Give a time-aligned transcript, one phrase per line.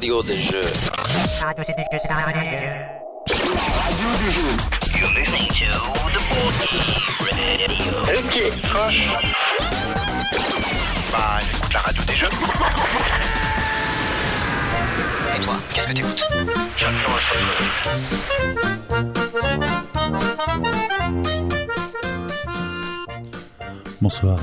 [0.00, 0.60] radio des jeux.
[1.42, 2.72] Radio c'est des jeux, c'est la radio des jeux.
[4.98, 5.66] You're listening to
[6.14, 6.22] the
[7.28, 7.92] Radio.
[8.16, 8.34] Ok,
[11.12, 12.28] Bah, j'écoute la radio des jeux.
[15.36, 16.22] Et toi, qu'est-ce que t'écoutes
[24.00, 24.38] Bonsoir.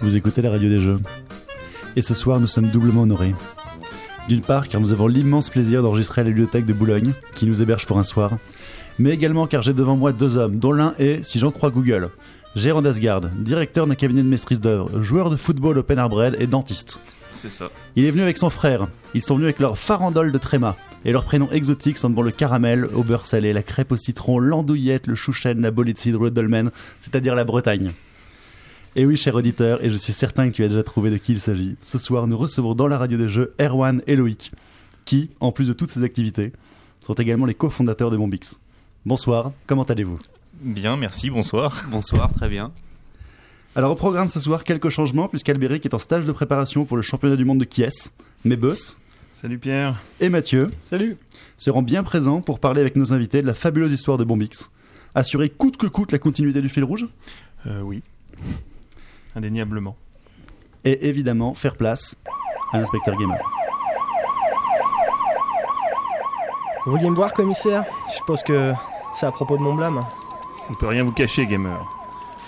[0.00, 1.00] Vous écoutez la radio des jeux.
[1.96, 3.34] Et ce soir, nous sommes doublement honorés.
[4.28, 7.60] D'une part, car nous avons l'immense plaisir d'enregistrer à la bibliothèque de Boulogne, qui nous
[7.60, 8.38] héberge pour un soir.
[8.98, 12.08] Mais également car j'ai devant moi deux hommes, dont l'un est, si j'en crois Google,
[12.56, 16.98] Gérard Asgard, directeur d'un cabinet de maîtrise d'œuvre, joueur de football au Penarbred et dentiste.
[17.32, 17.68] C'est ça.
[17.96, 18.86] Il est venu avec son frère.
[19.12, 20.76] Ils sont venus avec leur farandole de tréma.
[21.04, 24.38] Et leurs prénoms exotiques sont devant le caramel, au beurre salé, la crêpe au citron,
[24.38, 26.70] l'andouillette, le chouchen, la de cidre, le dolmen,
[27.02, 27.90] c'est-à-dire la Bretagne.
[28.96, 31.32] Et oui, cher auditeur, et je suis certain que tu as déjà trouvé de qui
[31.32, 31.76] il s'agit.
[31.80, 34.52] Ce soir, nous recevons dans la radio des jeux Erwan et Loïc,
[35.04, 36.52] qui, en plus de toutes ces activités,
[37.00, 38.58] sont également les cofondateurs de Bombix.
[39.04, 40.18] Bonsoir, comment allez-vous?
[40.60, 41.84] Bien, merci, bonsoir.
[41.90, 42.70] Bonsoir, très bien.
[43.74, 47.02] Alors au programme ce soir, quelques changements, puisqu'Albéric est en stage de préparation pour le
[47.02, 48.10] championnat du monde de Kies.
[48.44, 48.96] Mais Boss
[49.32, 50.00] Salut Pierre.
[50.20, 51.16] et Mathieu Salut
[51.58, 54.70] seront bien présents pour parler avec nos invités de la fabuleuse histoire de Bombix.
[55.16, 57.08] Assurer coûte que coûte la continuité du fil rouge?
[57.66, 58.00] Euh, oui.
[59.36, 59.96] Indéniablement.
[60.84, 62.14] et évidemment faire place
[62.72, 63.38] à l'inspecteur gamer.
[66.84, 67.84] Vous vouliez me voir, commissaire?
[68.08, 68.72] Je suppose que
[69.14, 70.00] c'est à propos de mon blâme.
[70.68, 71.80] On ne peut rien vous cacher, gamer.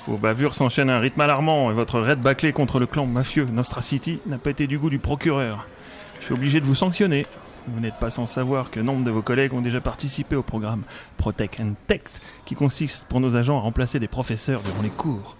[0.06, 3.46] Vos bavures s'enchaînent à un rythme alarmant et votre raid bâclé contre le clan mafieux
[3.46, 5.66] Nostra City n'a pas été du goût du procureur.
[6.20, 7.26] Je suis obligé de vous sanctionner.
[7.68, 10.82] Vous n'êtes pas sans savoir que nombre de vos collègues ont déjà participé au programme
[11.16, 15.35] Protect and Tect, qui consiste pour nos agents à remplacer des professeurs durant les cours.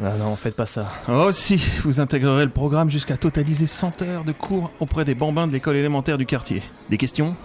[0.00, 0.88] Non, non, faites pas ça.
[1.08, 5.46] Oh si, vous intégrerez le programme jusqu'à totaliser 100 heures de cours auprès des bambins
[5.46, 6.62] de l'école élémentaire du quartier.
[6.90, 7.36] Des questions?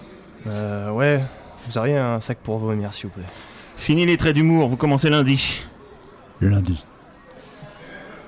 [0.47, 1.23] Euh, ouais.
[1.67, 3.29] Vous auriez un sac pour vomir, s'il vous plaît.
[3.77, 5.61] Fini les traits d'humour, vous commencez lundi.
[6.41, 6.83] Lundi.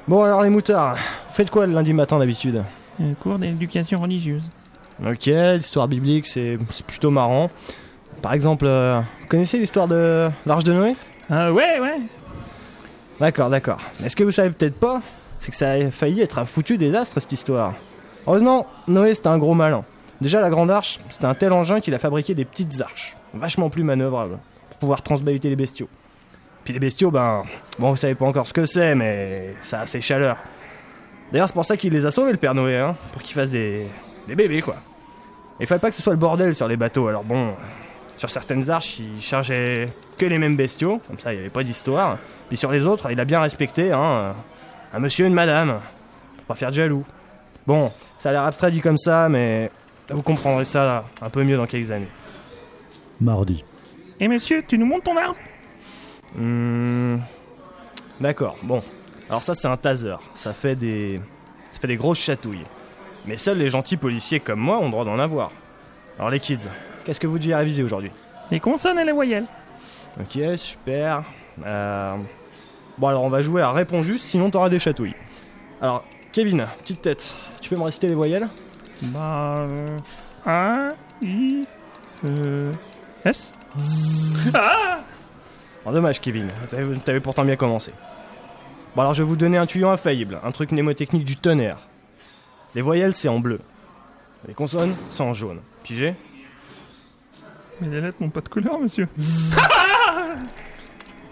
[0.08, 2.64] Bon, alors les moutards, vous faites quoi le lundi matin d'habitude?
[3.00, 4.44] Un cours d'éducation religieuse.
[5.04, 7.50] Ok, l'histoire biblique, c'est c'est plutôt marrant.
[8.22, 10.96] Par exemple, euh, vous connaissez l'histoire de l'Arche de Noé?
[11.30, 12.02] Ah ouais, ouais.
[13.22, 13.78] D'accord, d'accord.
[14.00, 15.00] Mais ce que vous savez peut-être pas,
[15.38, 17.76] c'est que ça a failli être un foutu désastre cette histoire.
[18.26, 19.86] Heureusement, Noé c'était un gros malin.
[20.22, 23.70] Déjà la grande arche, c'était un tel engin qu'il a fabriqué des petites arches, vachement
[23.70, 24.40] plus manœuvrables,
[24.72, 25.88] pour pouvoir transbahuter les bestiaux.
[26.64, 27.44] Puis les bestiaux, ben,
[27.78, 30.38] bon vous savez pas encore ce que c'est, mais ça a ses chaleurs.
[31.31, 33.52] D'ailleurs c'est pour ça qu'il les a sauvés le Père Noé, hein, pour qu'ils fassent
[33.52, 33.86] des,
[34.26, 34.78] des bébés quoi.
[35.60, 37.54] Il fallait pas que ce soit le bordel sur les bateaux, alors bon,
[38.22, 41.64] sur certaines arches, il chargeait que les mêmes bestiaux, comme ça il n'y avait pas
[41.64, 42.20] d'histoire.
[42.50, 44.36] Puis sur les autres, il a bien respecté, hein,
[44.94, 45.80] un monsieur et une madame,
[46.38, 47.04] pour pas faire de jaloux.
[47.66, 49.72] Bon, ça a l'air abstrait dit comme ça, mais
[50.08, 52.10] vous comprendrez ça un peu mieux dans quelques années.
[53.20, 53.66] Mardi.
[54.20, 55.34] Et monsieur, tu nous montes ton arme
[56.38, 57.18] Hmm,
[58.20, 58.84] D'accord, bon.
[59.30, 61.20] Alors ça c'est un taser, ça fait des...
[61.72, 62.66] ça fait des grosses chatouilles.
[63.26, 65.50] Mais seuls les gentils policiers comme moi ont le droit d'en avoir.
[66.20, 66.70] Alors les kids,
[67.03, 68.12] qu'est-ce que vous deviez réviser aujourd'hui
[68.51, 69.45] Les consonnes et les voyelles.
[70.19, 71.23] Ok, super.
[71.66, 72.16] Euh,
[72.97, 75.16] Bon, alors on va jouer à Réponds juste, sinon t'auras des chatouilles.
[75.81, 78.47] Alors, Kevin, petite tête, tu peux me réciter les voyelles
[79.01, 79.56] Bah.
[79.59, 79.97] Euh,
[80.45, 80.89] A,
[81.23, 81.66] I,
[82.25, 82.72] euh,
[83.25, 83.53] S
[84.53, 85.00] Ah
[85.83, 87.91] Alors, dommage, Kevin, t'avais t'avais pourtant bien commencé.
[88.95, 91.88] Bon, alors je vais vous donner un tuyau infaillible, un truc mnémotechnique du tonnerre.
[92.75, 93.62] Les voyelles, c'est en bleu.
[94.47, 95.62] Les consonnes, c'est en jaune.
[95.83, 96.16] Pigé
[97.81, 99.08] Mais les lettres n'ont pas de couleur, monsieur.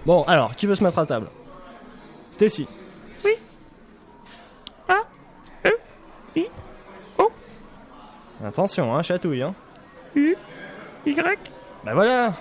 [0.05, 1.27] Bon, alors, qui veut se mettre à table?
[2.31, 2.67] Stacy.
[6.35, 6.45] I,
[7.17, 7.31] O,
[8.43, 9.53] Attention, hein, chatouille, hein.
[10.15, 10.35] U,
[11.05, 11.37] Y.
[11.83, 12.33] Bah voilà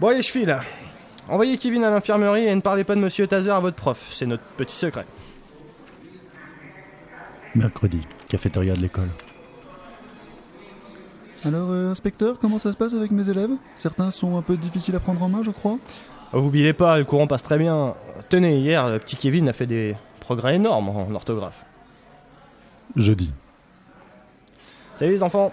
[0.00, 0.56] Bon, allez, je file.
[1.28, 4.26] Envoyez Kevin à l'infirmerie et ne parlez pas de Monsieur Taser à votre prof, c'est
[4.26, 5.04] notre petit secret.
[7.54, 9.10] Mercredi, cafétéria de l'école.
[11.46, 13.52] Alors, euh, inspecteur, comment ça se passe avec mes élèves?
[13.76, 15.78] Certains sont un peu difficiles à prendre en main, je crois.
[16.32, 17.94] Oh, vous oubliez pas, le courant passe très bien.
[18.28, 21.64] Tenez, hier, le petit Kevin a fait des progrès énormes en orthographe.
[22.96, 23.32] Jeudi.
[24.96, 25.52] Salut les enfants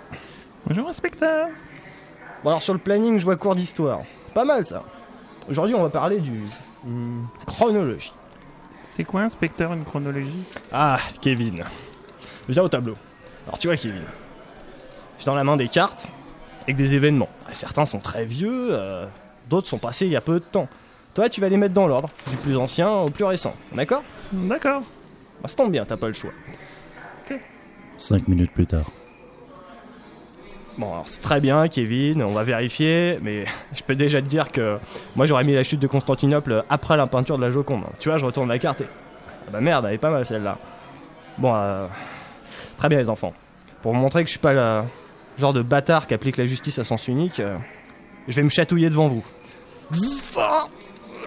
[0.65, 1.49] Bonjour, inspecteur.
[2.43, 4.01] Bon alors sur le planning, je vois cours d'histoire.
[4.33, 4.83] Pas mal ça.
[5.47, 6.43] Aujourd'hui, on va parler du...
[6.85, 8.13] hmm, chronologie.
[8.95, 10.43] C'est quoi, inspecteur, une chronologie?
[10.71, 11.63] Ah, Kevin.
[12.49, 12.95] Viens au tableau.
[13.45, 14.03] Alors tu vois Kevin,
[15.19, 16.07] j'ai dans la main des cartes
[16.63, 17.29] avec des événements.
[17.47, 19.05] Ah, Certains sont très vieux, euh,
[19.49, 20.67] d'autres sont passés il y a peu de temps.
[21.13, 23.53] Toi, tu vas les mettre dans l'ordre, du plus ancien au plus récent.
[23.73, 24.03] D'accord?
[24.31, 24.81] D'accord.
[25.41, 26.31] bah, Ça tombe bien, t'as pas le choix.
[27.97, 28.89] Cinq minutes plus tard.
[30.77, 33.45] Bon, alors c'est très bien, Kevin, on va vérifier, mais
[33.75, 34.79] je peux déjà te dire que
[35.15, 37.83] moi j'aurais mis la chute de Constantinople après la peinture de la Joconde.
[37.99, 38.87] Tu vois, je retourne la carte et.
[39.47, 40.57] Ah bah merde, elle est pas mal celle-là.
[41.37, 41.87] Bon, euh,
[42.77, 43.33] très bien les enfants.
[43.83, 44.81] Pour vous montrer que je suis pas le
[45.37, 47.57] genre de bâtard qui applique la justice à sens unique, euh,
[48.27, 49.23] je vais me chatouiller devant vous.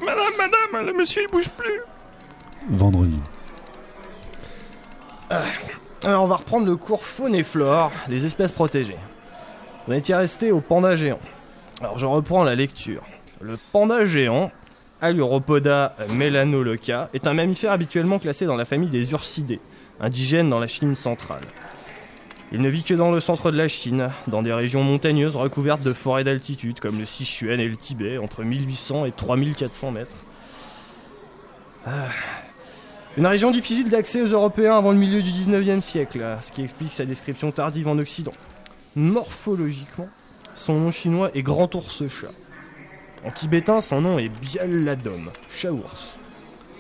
[0.05, 1.81] Madame, madame, le monsieur il bouge plus.
[2.69, 3.19] Vendredi.
[6.05, 8.97] Alors on va reprendre le cours faune et flore, les espèces protégées.
[9.89, 11.19] On était resté au panda géant.
[11.81, 13.03] Alors je reprends la lecture.
[13.41, 14.51] Le panda géant,
[15.01, 19.61] Aluropoda melanoloca, est un mammifère habituellement classé dans la famille des ursidés,
[20.01, 21.45] indigènes dans la Chine centrale.
[22.53, 25.83] Il ne vit que dans le centre de la Chine, dans des régions montagneuses recouvertes
[25.83, 30.17] de forêts d'altitude comme le Sichuan et le Tibet, entre 1800 et 3400 mètres.
[31.87, 32.09] Ah.
[33.17, 36.93] Une région difficile d'accès aux Européens avant le milieu du 19e siècle, ce qui explique
[36.93, 38.33] sa description tardive en Occident.
[38.95, 40.09] Morphologiquement,
[40.55, 42.33] son nom chinois est grand ours chat.
[43.25, 46.21] En tibétain, son nom est Bialadom, chat ours.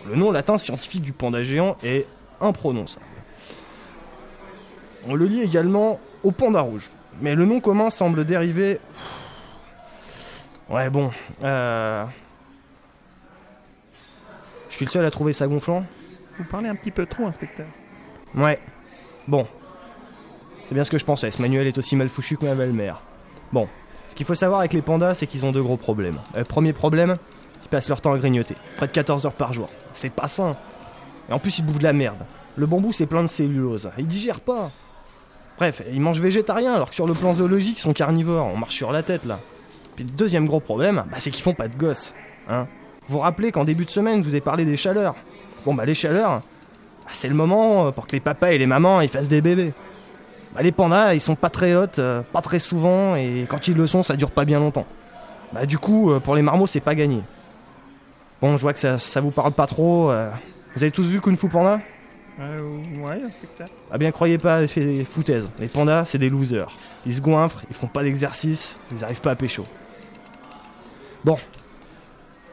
[0.06, 2.06] Le nom latin scientifique du panda géant est
[2.40, 3.04] imprononçable.
[5.08, 8.80] On le lie également au panda rouge, mais le nom commun semble dériver.
[10.68, 11.10] Ouais, bon.
[11.44, 12.04] Euh...
[14.68, 15.84] Je suis le seul à trouver ça gonflant
[16.38, 17.66] Vous parlez un petit peu trop, inspecteur.
[18.34, 18.58] Ouais.
[19.28, 19.46] Bon.
[20.66, 21.30] C'est bien ce que je pensais.
[21.30, 23.00] Ce manuel est aussi mal fouchu que ma belle-mère.
[23.52, 23.68] Bon.
[24.08, 26.18] Ce qu'il faut savoir avec les pandas, c'est qu'ils ont deux gros problèmes.
[26.36, 27.14] Euh, premier problème,
[27.64, 28.56] ils passent leur temps à grignoter.
[28.76, 29.68] Près de 14 heures par jour.
[29.92, 30.56] C'est pas sain.
[31.28, 32.24] Et en plus, ils bouffent de la merde.
[32.56, 33.90] Le bambou, c'est plein de cellulose.
[33.98, 34.70] Ils digèrent pas.
[35.58, 38.46] Bref, ils mangent végétarien alors que sur le plan zoologique, ils sont carnivores.
[38.46, 39.38] On marche sur la tête là.
[39.94, 42.14] Puis le deuxième gros problème, bah, c'est qu'ils font pas de gosses.
[42.48, 42.66] Hein
[43.08, 45.14] vous vous rappelez qu'en début de semaine, je vous ai parlé des chaleurs.
[45.64, 46.40] Bon, bah les chaleurs,
[47.04, 49.72] bah, c'est le moment euh, pour que les papas et les mamans fassent des bébés.
[50.54, 53.76] Bah, les pandas, ils sont pas très hautes, euh, pas très souvent, et quand ils
[53.76, 54.86] le sont, ça dure pas bien longtemps.
[55.52, 57.22] Bah du coup, euh, pour les marmots, c'est pas gagné.
[58.42, 60.10] Bon, je vois que ça, ça vous parle pas trop.
[60.74, 61.80] Vous avez tous vu Kung Fu Panda?
[62.38, 62.58] Euh,
[62.98, 63.66] ouais, inspecteur.
[63.90, 65.48] Ah bien, croyez pas à ces foutaises.
[65.58, 66.76] Les pandas, c'est des losers.
[67.06, 69.64] Ils se goinfrent, ils font pas d'exercice, ils arrivent pas à pécho.
[71.24, 71.38] Bon.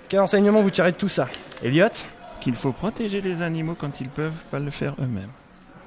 [0.08, 1.28] Quel enseignement vous tirez de tout ça?
[1.62, 1.88] Elliot
[2.40, 5.30] Qu'il faut protéger les animaux quand ils peuvent pas le faire eux-mêmes.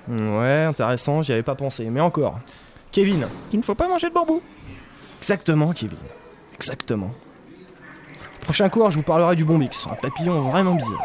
[0.08, 1.84] Hmm, Ouais, intéressant, j'y avais pas pensé.
[1.90, 2.38] Mais encore.
[2.93, 3.26] Kevin?
[3.50, 4.43] Qu'il ne faut pas manger de bambou.
[5.20, 5.98] Exactement, Kevin.
[6.54, 7.10] Exactement.
[8.43, 11.02] Prochain cours, je vous parlerai du bombix, un papillon vraiment bizarre.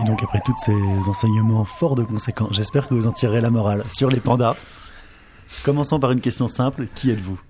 [0.00, 3.50] Et donc après tous ces enseignements forts de conséquences, j'espère que vous en tirerez la
[3.50, 4.56] morale sur les pandas.
[5.64, 7.40] Commençons par une question simple, qui êtes-vous?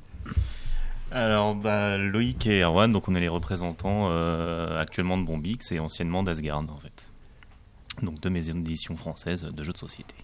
[1.11, 5.81] Alors, bah, Loïc et Erwan, donc on est les représentants euh, actuellement de Bombix et
[5.81, 7.11] anciennement d'Asgard, en fait.
[8.03, 10.15] Donc deux maisons d'édition françaises de jeux de société.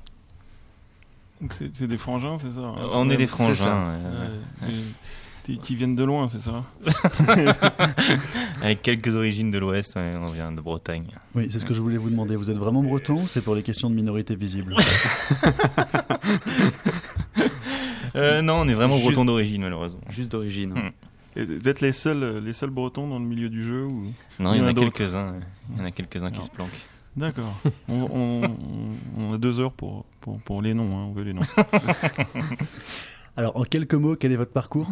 [1.40, 2.74] Donc c'est des frangins, c'est ça hein?
[2.92, 3.74] On est des frangins, ça.
[3.74, 4.68] ouais, ouais.
[4.68, 4.84] Ouais, et- et-
[5.44, 6.64] qui viennent de loin, c'est ça
[8.62, 11.06] Avec quelques origines de l'Ouest, ouais, on vient de Bretagne.
[11.34, 12.34] Oui, c'est ce que je voulais vous demander.
[12.36, 14.74] Vous êtes vraiment breton ou c'est pour les questions de minorité visible
[18.16, 20.00] Euh, non, on est vraiment Juste- bretons d'origine, malheureusement.
[20.08, 20.72] Juste d'origine.
[20.72, 20.90] Hmm.
[21.36, 24.04] Et Vous êtes les seuls, les seuls bretons dans le milieu du jeu ou...
[24.38, 25.34] Non, Il y y en en a quelques-uns.
[25.72, 26.86] Il y en a quelques-uns qui se planquent.
[27.16, 27.60] D'accord.
[27.88, 28.50] on, on- on-
[29.18, 31.40] on a deux heures pour, pour, pour les noms, hein, on veut les noms.
[33.36, 34.88] Alors, en quelques mots, quel est votre parcours?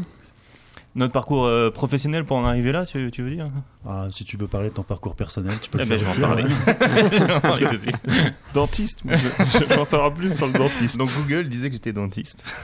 [0.94, 3.48] Notre parcours euh, professionnel pour en arriver là, tu, tu veux dire?
[3.86, 6.12] Ah, Si tu veux parler de ton parcours personnel, tu peux Eh le ben, faire
[6.14, 6.44] je vais en parler.
[7.28, 7.40] hein.
[7.44, 8.52] En.
[8.54, 10.98] Dentiste, je, j'en saurai plus sur le dentiste.
[10.98, 12.54] Donc Google disait que j'étais dentiste.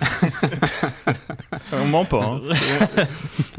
[1.72, 2.22] On ment pas.
[2.24, 2.40] Hein.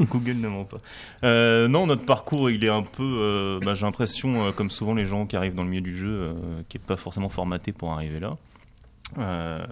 [0.00, 0.78] Google ne ment pas.
[1.24, 3.02] Euh, non, notre parcours, il est un peu.
[3.02, 5.96] euh, bah, J'ai l'impression, euh, comme souvent les gens qui arrivent dans le milieu du
[5.96, 6.32] jeu, euh,
[6.68, 8.36] qui est pas forcément formaté pour arriver là.
[9.18, 9.64] Euh,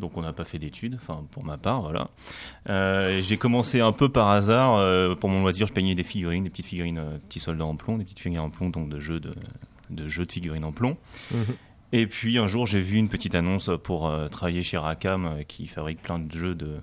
[0.00, 2.08] donc on n'a pas fait d'études, enfin pour ma part, voilà.
[2.68, 4.76] Euh, J'ai commencé un peu par hasard.
[4.76, 7.76] euh, pour mon loisir, je peignais des figurines, des petites figurines, euh, petits soldats en
[7.76, 9.34] plomb, des petites figurines en plomb, donc de jeux de,
[9.90, 10.96] de jeux de figurines en plomb.
[11.92, 15.42] Et puis un jour, j'ai vu une petite annonce pour euh, travailler chez Racam, euh,
[15.42, 16.76] qui fabrique plein de jeux de,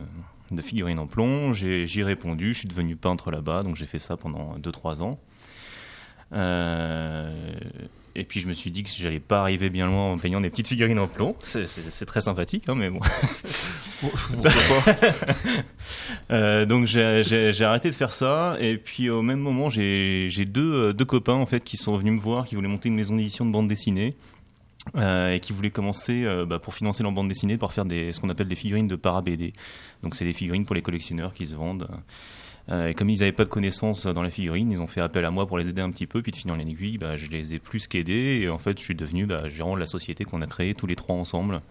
[0.51, 1.53] de figurines en plomb.
[1.53, 5.03] J'ai j'y ai répondu, je suis devenu peintre là-bas, donc j'ai fait ça pendant 2-3
[5.03, 5.19] ans.
[6.33, 7.53] Euh,
[8.15, 10.49] et puis je me suis dit que j'allais pas arriver bien loin en peignant des
[10.49, 11.35] petites figurines en plomb.
[11.41, 12.99] C'est- très sympathique, hein, mais bon.
[16.31, 21.05] Euh, donc j'ai arrêté de faire ça et puis au même moment j'ai deux, deux
[21.05, 23.51] copains en fait qui sont venus me voir qui voulaient monter une maison d'édition de
[23.51, 24.15] bande dessinée
[24.95, 28.11] euh, et qui voulaient commencer euh, bah, pour financer leur bande dessinée par faire des
[28.13, 29.53] ce qu'on appelle des figurines de para BD
[30.03, 31.95] donc c'est des figurines pour les collectionneurs qui se vendent Euh,
[32.71, 35.29] et comme ils n'avaient pas de connaissances dans la figurine ils ont fait appel à
[35.29, 37.53] moi pour les aider un petit peu puis de finir en aiguille bah, je les
[37.53, 40.41] ai plus qu'aidés et en fait je suis devenu bah, gérant de la société qu'on
[40.41, 41.61] a créée tous les trois ensemble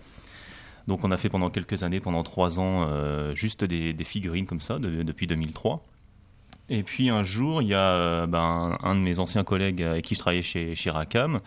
[0.87, 4.61] Donc on a fait pendant quelques années, pendant trois ans, euh, juste des, figurines comme
[4.61, 5.83] ça de- depuis 2003.
[6.69, 10.05] Et puis un jour, il y a euh, ben, un de mes anciens collègues avec
[10.05, 11.41] qui je travaillais chez, chez Racam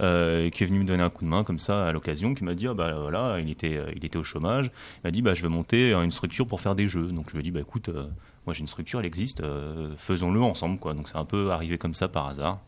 [0.00, 2.44] euh, qui est venu me donner un coup de main comme ça à l'occasion, qui
[2.44, 4.66] m'a dit ah, bah voilà, il était, euh, il était au chômage.
[4.66, 7.12] Il m'a dit bah je veux monter euh, une structure pour faire des jeux.
[7.12, 8.06] Donc je lui ai dit bah écoute, euh,
[8.46, 10.94] moi j'ai une structure, elle existe, euh, faisons-le ensemble quoi.
[10.94, 12.60] Donc c'est un peu arrivé comme ça par hasard.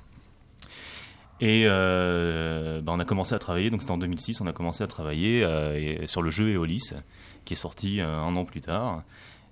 [1.41, 4.83] Et euh, bah, on a commencé à travailler, donc c'était en 2006, on a commencé
[4.83, 6.91] à travailler euh, sur le jeu Eolis,
[7.45, 9.05] qui est sorti un an plus tard.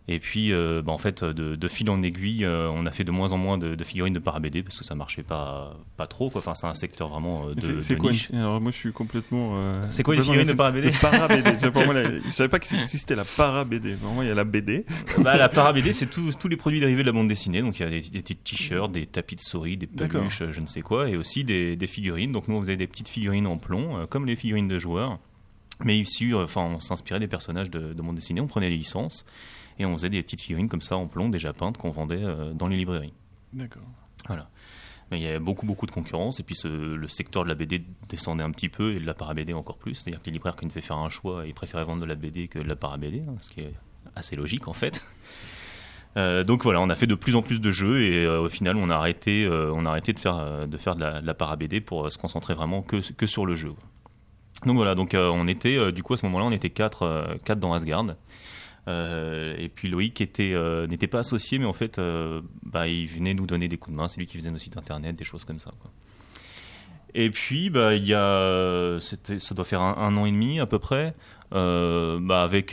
[0.08, 3.02] Et puis, euh, bah, en fait, de, de fil en aiguille, euh, on a fait
[3.02, 6.06] de moins en moins de, de figurines de para-BD parce que ça marchait pas, pas
[6.06, 6.30] trop.
[6.30, 6.38] Quoi.
[6.38, 8.30] Enfin, c'est un secteur vraiment euh, de, C'est- quoi niche.
[8.30, 9.54] une- Alors moi je suis complètement.
[9.56, 12.22] euh, C'est quoi les complètement figurines de para-BD para-BD.
[12.24, 13.94] Je, savais pas que existait la para-BD.
[13.94, 14.84] Vraiment, il y a la BD.
[15.24, 17.60] Bah, la para-BD, c'est tous tous les produits dérivés de la bande dessinée.
[17.62, 20.52] Donc, il y a des, des petits t-shirts, des tapis de souris, des peluches, euh,
[20.52, 22.30] je ne sais quoi, et aussi des, des figurines.
[22.30, 25.18] Donc, nous, on faisait des petites figurines en plomb, comme les figurines de joueurs,
[25.84, 29.24] mais issues, enfin, on s'inspirait des personnages de, de bande dessinée, on prenait les licences,
[29.78, 32.52] et on faisait des petites figurines comme ça en plomb, déjà peintes, qu'on vendait euh,
[32.52, 33.12] dans les librairies.
[33.52, 33.82] D'accord.
[34.26, 34.48] Voilà.
[35.10, 36.66] Mais il y avait beaucoup, beaucoup de concurrence, et puis ce-
[36.96, 39.94] le secteur de la BD descendait un petit peu, et de la para-BD encore plus.
[39.94, 42.16] C'est-à-dire que les libraires, quand ils devaient faire un choix, ils préféraient vendre de la
[42.16, 43.74] BD que de la para-BD, hein, ce qui est
[44.16, 45.04] assez logique en fait.
[46.16, 48.48] Euh, donc voilà, on a fait de plus en plus de jeux et euh, au
[48.48, 51.26] final on a arrêté, euh, on a arrêté de faire de faire de la, de
[51.26, 53.74] la para-BD pour se concentrer vraiment que, que sur le jeu.
[54.64, 57.74] Donc voilà, donc on était du coup à ce moment-là on était quatre, quatre dans
[57.74, 58.06] Asgard.
[58.88, 63.34] Euh, et puis Loïc euh, n'était pas associé, mais en fait, euh, bah, il venait
[63.34, 64.08] nous donner des coups de main.
[64.08, 65.72] C'est lui qui faisait nos sites internet, des choses comme ça.
[67.14, 67.92] Et puis, bah,
[69.00, 71.14] ça doit faire un, an et demi à peu près,
[71.50, 72.72] bah, avec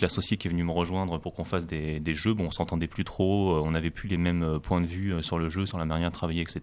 [0.00, 2.32] l'associé qui est venu me rejoindre pour qu'on fasse des, jeux.
[2.32, 5.50] Bon, on s'entendait plus trop, on n'avait plus les mêmes points de vue sur le
[5.50, 6.60] jeu, sur la manière de travailler, etc.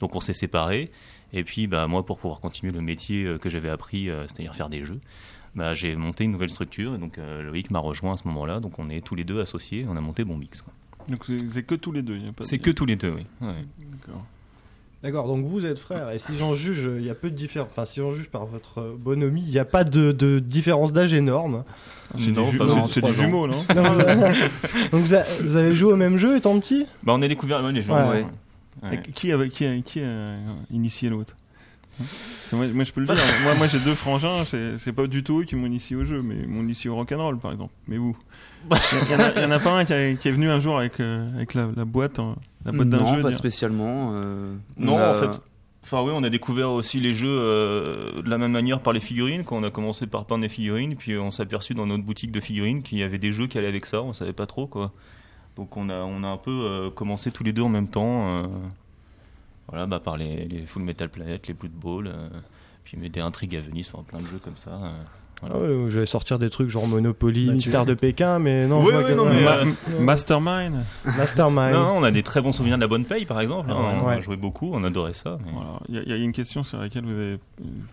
[0.00, 0.90] Donc, on s'est séparés.
[1.32, 5.00] Et puis, moi, pour pouvoir continuer le métier que j'avais appris, c'est-à-dire faire des jeux,
[5.54, 6.94] bah, j'ai monté une nouvelle structure.
[6.94, 8.60] Et donc, euh, Loïc m'a rejoint à ce moment-là.
[8.60, 9.86] Donc, on est tous les deux associés.
[9.88, 10.62] On a monté Bombix.
[10.62, 10.72] quoi.
[11.08, 12.16] Donc c'est c'est que tous les deux.
[12.16, 13.26] il y a pas de- C'est que tous les deux, oui.
[13.40, 13.64] Ouais.
[13.92, 14.24] D'accord.
[15.02, 17.70] D'accord, donc vous êtes frères, et si j'en juge, il y a peu de différence.
[17.72, 20.92] Enfin, si j'en juge par votre euh, bonhomie, il n'y a pas de, de différence
[20.92, 21.64] d'âge énorme.
[22.18, 23.22] C'est du, ju- pas c'est- non, c'est trois du ans.
[23.22, 24.30] jumeau, non Non, vous avez-
[24.92, 26.84] donc vous, a- vous avez joué au même jeu étant petit?
[27.02, 27.94] Bah, on a découvert les gens.
[27.94, 28.00] Ouais.
[28.00, 28.26] ensemble,
[28.82, 28.90] Ouais.
[28.90, 29.02] ouais.
[29.08, 30.34] Et Qui a, qui a, qui a
[30.70, 31.34] initié l'autre?
[31.34, 31.39] C'est
[32.52, 33.16] moi, moi, je peux le dire.
[33.44, 34.44] moi, moi j'ai deux frangins.
[34.44, 36.96] C'est pas du tout eux qui m'ont initié au jeu, mais ils m'ont initié au
[36.96, 37.72] rock'n'roll, par exemple.
[37.88, 38.16] Mais vous?
[38.70, 40.50] Il y, en a- il y en a pas un qui, a- qui est venu
[40.50, 43.22] un jour avec, euh, avec la, la boîte, hein, la boîte d'un non, jeu.
[43.22, 44.12] pas dire, spécialement.
[44.16, 45.40] euh, on Non, a- en fait.
[45.82, 49.00] Enfin oui, on a découvert aussi les jeux euh, de la même manière par les
[49.00, 49.44] figurines.
[49.44, 52.30] Quand on a commencé par peindre des figurines, puis on s'est aperçu dans notre boutique
[52.32, 54.02] de figurines qu'il y avait des jeux qui allaient avec ça.
[54.02, 54.92] On savait pas trop quoi.
[55.56, 58.42] Donc on a on a un peu euh, commencé tous les deux en même temps.
[59.70, 62.28] Voilà, bah par les, les Full Metal Planet, les Blood Bowl, euh,
[62.84, 64.70] puis mais des intrigues à Venise, enfin plein de jeux comme ça.
[64.70, 64.92] euh,
[65.42, 65.54] voilà.
[65.56, 68.90] Ah ouais, J'allais sortir des trucs genre Monopoly, Bah, Mystère de Pékin, mais non, je
[68.90, 70.84] vois ouais, que- non, mais, Ma- euh, Mastermind.
[71.16, 71.72] Mastermind.
[71.72, 73.70] Non, non, on a des très bons souvenirs de la bonne paye, par exemple.
[73.70, 73.74] hein.
[73.78, 74.00] Ah ouais.
[74.04, 75.38] on a joué beaucoup, on adorait ça.
[75.44, 75.80] mais- Voilà.
[75.88, 77.32] Il y, a- il y a une question sur laquelle vous, avez,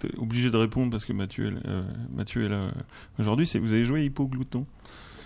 [0.04, 2.72] êtes obligé de répondre parce que Mathieu est, là- euh, Mathieu est là euh,
[3.18, 3.48] aujourd'hui.
[3.48, 4.66] C'est vous avez joué Hypoglouton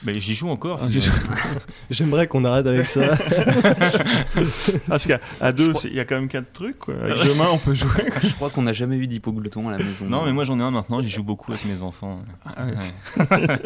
[0.04, 0.80] Mais j'y joue encore.
[0.84, 0.88] Ah.
[1.90, 3.02] J'aimerais qu'on arrête avec ça.
[4.88, 6.80] Parce qu'à à deux, il y a quand même quatre trucs.
[6.80, 6.96] Quoi.
[7.04, 7.90] Avec deux mains, on peut jouer.
[8.24, 10.06] Je crois qu'on n'a jamais eu d'hypoglouton à la maison.
[10.06, 12.22] Non, mais moi j'en ai un maintenant, j'y joue beaucoup avec mes enfants.
[12.46, 12.74] Ah ouais.
[13.32, 13.58] Ouais.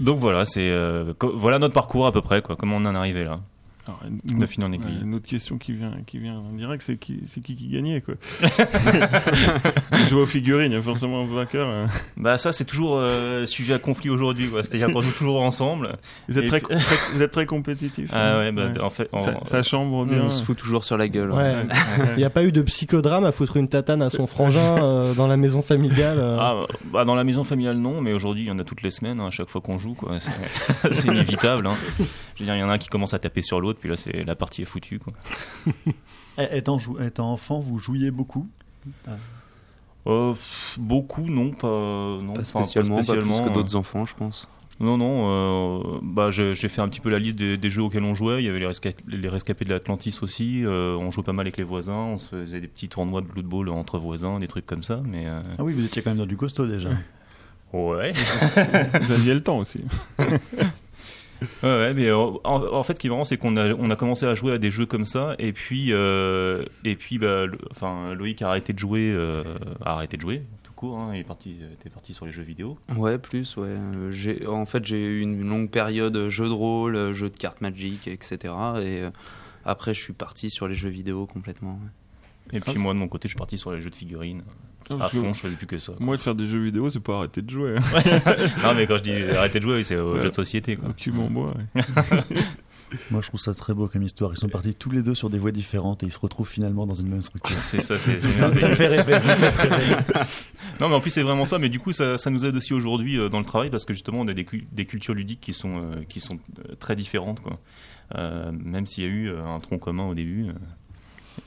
[0.00, 2.56] Donc voilà, c'est euh, voilà notre parcours à peu près, quoi.
[2.56, 3.40] Comment on en est arrivé là?
[3.86, 4.00] Alors,
[4.30, 4.84] une, De fil en aiguille.
[4.86, 7.68] ouais, une autre question qui vient, qui vient en direct, c'est qui, c'est qui qui
[7.68, 8.14] gagnait quoi
[10.08, 11.68] Jouer aux figurines, il y a forcément un vainqueur.
[11.68, 11.86] hein.
[12.16, 14.62] Bah ça c'est toujours euh, sujet à conflit aujourd'hui, quoi.
[14.62, 15.96] C'est-à-dire qu'on joue toujours ensemble.
[16.28, 18.10] Vous êtes, très, puis- très- vous êtes très compétitif.
[18.12, 18.38] Ah hein.
[18.38, 20.22] ouais, bah en fait, en- Ça, ça chambre bien.
[20.24, 21.30] On se fout toujours sur la gueule.
[21.32, 21.54] Ouais.
[22.12, 25.14] Il n'y a pas eu de psychodrame à foutre une tatane à son frangin euh,
[25.14, 26.18] dans la maison familiale.
[26.18, 26.36] euh.
[26.40, 28.90] Ah, bah dans la maison familiale non, mais aujourd'hui il y en a toutes les
[28.90, 30.18] semaines, hein, à chaque fois qu'on joue, quoi.
[30.18, 30.30] C'est-
[30.92, 31.66] C'est inévitable.
[31.66, 31.74] Hein.
[32.34, 33.88] Je veux dire, il y en a un qui commence à taper sur l'autre, puis
[33.88, 35.12] là c'est la partie est foutue, quoi.
[36.38, 38.46] Eh, Étant, jou- étant enfant, vous jouiez beaucoup?
[40.06, 40.34] Euh,
[40.78, 44.46] beaucoup, non, pas, non, Pas spécialement, pas, spécialement, plus que euh, d'autres enfants, je pense.
[44.78, 47.82] Non, non, euh, bah, j'ai j'ai fait un petit peu la liste des, des jeux
[47.82, 48.42] auxquels on jouait.
[48.42, 50.62] Il y avait les, resca- les rescapés de l'Atlantis aussi.
[50.66, 51.94] euh, on jouait pas mal avec les voisins.
[51.96, 55.00] On se faisait des petits tournois de Blood Bowl entre voisins, des trucs comme ça.
[55.06, 56.90] Mais euh, Ah oui, vous étiez quand même dans du costaud déjà.
[57.72, 58.12] ouais,
[59.00, 59.80] Vous aviez le temps aussi.
[61.62, 63.90] Ouais, ouais, mais euh, en, en fait, ce qui est marrant, c'est qu'on a, on
[63.90, 67.46] a commencé à jouer à des jeux comme ça, et puis, euh, et puis, bah,
[67.46, 69.42] le- enfin, Loïc a arrêté de jouer, euh,
[69.84, 70.98] a arrêté de jouer tout court.
[70.98, 72.78] Hein, il est parti, était parti sur les jeux vidéo.
[72.96, 73.76] Ouais, plus, ouais.
[74.10, 78.08] J'ai, en fait, j'ai eu une longue période jeu de rôle, jeu de cartes Magic,
[78.08, 78.54] etc.
[78.82, 79.02] Et
[79.64, 81.78] après, je suis parti sur les jeux vidéo complètement.
[81.82, 82.58] ouais.
[82.58, 84.42] Et puis moi de mon côté, je suis parti sur les jeux de figurines.
[84.90, 85.92] Ah, À fond, je faisais plus que ça.
[86.00, 87.76] Moi, de faire des jeux vidéo, c'est pas arrêter de jouer.
[87.76, 88.00] hein.
[88.62, 90.22] non mais quand je dis arrêtez de jouer, c'est aux Ouais.
[90.22, 90.90] jeux de société quoi.
[90.90, 91.52] Au cul mon bois.
[91.74, 91.82] ouais.
[93.10, 94.30] Moi, je trouve ça très beau comme histoire.
[94.32, 96.86] Ils sont partis tous les deux sur des voies différentes et ils se retrouvent finalement
[96.86, 97.56] dans une même structure.
[97.60, 99.18] C'est ça, c'est Ça, ça me fait rêver.
[100.80, 101.58] Non, mais en plus, c'est vraiment ça.
[101.58, 103.92] Mais du coup, ça, ça nous aide aussi aujourd'hui euh, dans le travail parce que
[103.92, 106.94] justement, on a des, cu- des cultures ludiques qui sont, euh, qui sont euh, très
[106.94, 107.40] différentes.
[107.40, 107.58] Quoi.
[108.14, 110.46] Euh, même s'il y a eu euh, un tronc commun au début.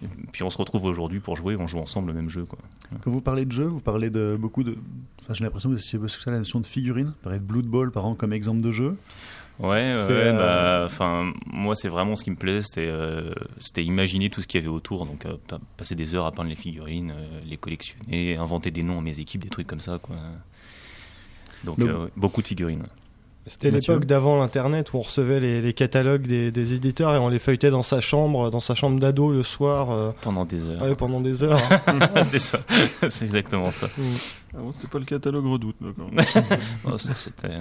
[0.03, 2.45] Et puis on se retrouve aujourd'hui pour jouer, on joue ensemble le même jeu.
[2.45, 2.59] Quoi.
[3.01, 4.75] Quand vous parlez de jeu, vous parlez de beaucoup de.
[5.21, 7.07] Enfin, j'ai l'impression que vous essayez de la notion de figurine.
[7.07, 8.95] Vous parlez de Blood Bowl, par exemple, comme exemple de jeu.
[9.59, 14.41] Ouais, euh, bah, moi, c'est vraiment ce qui me plaisait, c'était, euh, c'était imaginer tout
[14.41, 15.05] ce qu'il y avait autour.
[15.05, 17.13] Donc, euh, pa- passer des heures à peindre les figurines,
[17.45, 20.15] les collectionner, inventer des noms à mes équipes, des trucs comme ça, quoi.
[21.65, 21.79] Donc,
[22.15, 22.83] beaucoup de figurines.
[23.51, 27.29] C'était l'époque d'avant l'internet où on recevait les, les catalogues des, des éditeurs et on
[27.29, 30.81] les feuilletait dans sa chambre, dans sa chambre d'ado le soir, euh, Pendant des heures.
[30.83, 31.59] ouais, pendant des heures.
[32.23, 32.59] c'est ça,
[33.09, 33.89] c'est exactement ça.
[34.53, 36.09] Ah bon, c'était pas le catalogue Redoute, d'accord.
[36.85, 37.55] Oh, ça, c'était,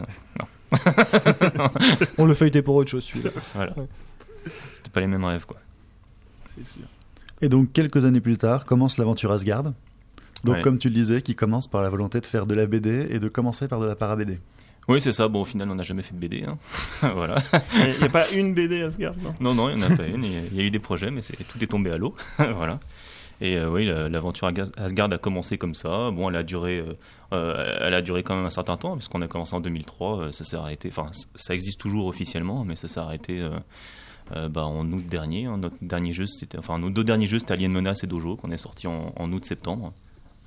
[2.19, 3.31] on le feuilletait pour autre chose celui-là.
[3.55, 3.75] voilà.
[4.73, 5.57] C'était pas les mêmes rêves, quoi.
[6.55, 6.83] C'est sûr.
[7.41, 9.63] Et donc, quelques années plus tard, commence l'aventure Asgard.
[10.45, 10.63] Donc, Ouais.
[10.63, 13.19] comme tu le disais, qui commence par la volonté de faire de la BD et
[13.19, 14.39] de commencer par de la para-BD.
[14.89, 15.29] Oui, c'est ça.
[15.29, 16.57] Bon, au final, on n'a jamais fait de BD, hein.
[17.15, 17.37] voilà.
[17.75, 19.35] Il n'y a pas une BD Asgard, non?
[19.41, 20.25] Non, non, il n'y en a pas une.
[20.25, 22.15] Il y a- eu des projets, mais c'est, tout est tombé à l'eau.
[22.39, 22.81] voilà.
[23.41, 26.11] Et euh, oui, la- l'aventure Asgard- a commencé comme ça.
[26.11, 26.95] Bon, elle a duré, euh,
[27.35, 30.19] euh, elle a duré quand même un certain temps, puisqu'on a commencé en 2003.
[30.21, 30.89] euh, ça s'est arrêté.
[30.91, 33.41] Enfin, ça existe toujours officiellement, mais ça s'est arrêté
[34.35, 35.45] euh, bah, en août dernier.
[35.47, 35.59] hein.
[35.59, 38.51] Notre dernier jeu, c'était, enfin, nos deux derniers jeux, c'était Alien Menace et Dojo, qu'on
[38.51, 39.93] est sorti en, en août-septembre.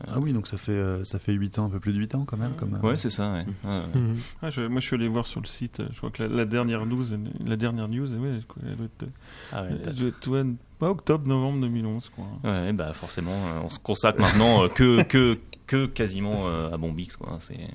[0.07, 2.15] Ah oui, donc ça fait, euh, ça fait 8 ans, un peu plus de 8
[2.15, 2.53] ans quand même.
[2.55, 3.31] Comme, euh, Ouais, c'est ça.
[3.31, 3.45] Ouais.
[3.63, 3.99] Ouais, ouais.
[3.99, 4.17] Mhm.
[4.41, 5.79] Ah, je- Moi, je suis allé voir sur le site.
[5.79, 8.85] euh, Je crois que la, la dernière news, elle- la dernière news, ouais, elle doit
[8.85, 9.05] être,
[9.51, 10.45] Ah ouais, elle doit être, ouais,
[10.87, 12.25] octobre, novembre 2011, quoi.
[12.43, 15.37] Ouais, bah forcément, on se consacre maintenant que, que,
[15.67, 17.37] que quasiment à Bombix, quoi.
[17.39, 17.67] C'est,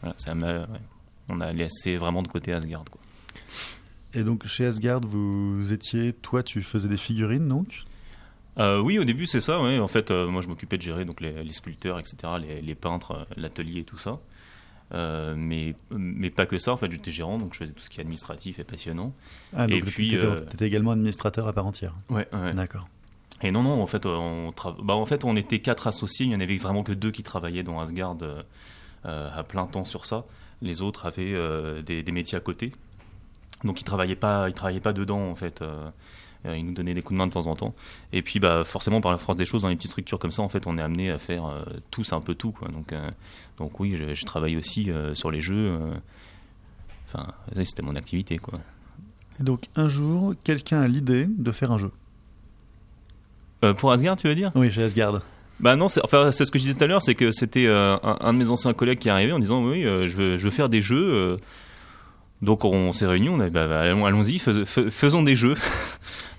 [0.00, 0.78] voilà, c'est un mal- ouais.
[1.30, 3.00] On a laissé vraiment de côté Asgard, quoi.
[4.12, 6.12] Et donc, chez Asgard, vous étiez.
[6.12, 7.84] Toi, tu faisais des figurines, donc?
[8.58, 9.60] Euh, oui, au début, c'est ça.
[9.60, 9.78] Ouais.
[9.78, 12.74] En fait, euh, moi, je m'occupais de gérer donc les, les sculpteurs, etc., les, les
[12.74, 14.20] peintres, euh, l'atelier et tout ça.
[14.92, 16.72] Euh, mais, mais pas que ça.
[16.72, 19.12] En fait, j'étais gérant, donc je faisais tout ce qui est administratif et passionnant.
[19.56, 20.16] Ah, donc Et puis, tu
[20.54, 21.94] étais également administrateur à part entière.
[22.10, 22.52] Ouais, ouais.
[22.52, 22.86] D'accord.
[23.42, 26.26] Et non, non, en fait, on, tra- bah, en fait, on était quatre associés.
[26.26, 28.16] Il n'y en avait vraiment que deux qui travaillaient dans Asgard
[29.04, 30.24] à plein temps sur ça.
[30.62, 31.34] Les autres avaient
[31.82, 32.72] des, des métiers à côté.
[33.64, 35.62] Donc, ils travaillaient pas, ils travaillaient pas dedans, en fait.
[36.46, 37.74] Euh, ils nous donnaient des coups de main de temps en temps.
[38.12, 40.42] Et puis, bah, forcément, par la force des choses, dans les petites structures comme ça,
[40.42, 42.68] en fait, on est amené à faire euh, tous un peu tout, quoi.
[42.68, 43.10] Donc, euh,
[43.56, 45.78] donc oui, je, je travaille aussi euh, sur les jeux.
[47.06, 47.28] Enfin,
[47.64, 48.60] c'était mon activité, quoi.
[49.40, 51.90] Et donc, un jour, quelqu'un a l'idée de faire un jeu.
[53.78, 54.52] Pour Asgard, tu veux dire?
[54.54, 55.22] Oui, chez Asgard.
[55.58, 57.98] Bah non, c'est enfin, ce que je disais tout à l'heure, c'est que c'était un,
[58.02, 60.50] un de mes anciens collègues qui est arrivé en disant oui, je, veux, je veux
[60.50, 61.38] faire des jeux.
[62.44, 62.46] Euh.
[62.46, 65.36] donc on s'est réunis, on a dit, bah, bah, allons- allons-y, fais- fais- faisons des
[65.36, 65.54] jeux.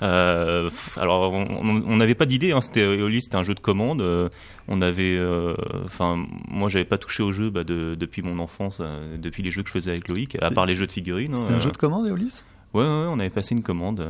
[0.02, 4.02] Euh, alors on n'avait pas d'idée, hein, c'était Eolis, c'était un jeu de commande.
[4.02, 4.28] euh,
[4.68, 8.80] on avait, euh, enfin moi j'avais pas touché au jeu bah, de- depuis mon enfance,
[8.82, 11.36] euh, depuis les jeux que je faisais avec Loïc, à part les jeux de figurines.
[11.38, 11.62] C'était hein, un euh.
[11.62, 12.44] jeu de commande, Eolis?
[12.74, 14.06] Ouais, ouais, ouais, on avait passé une commande.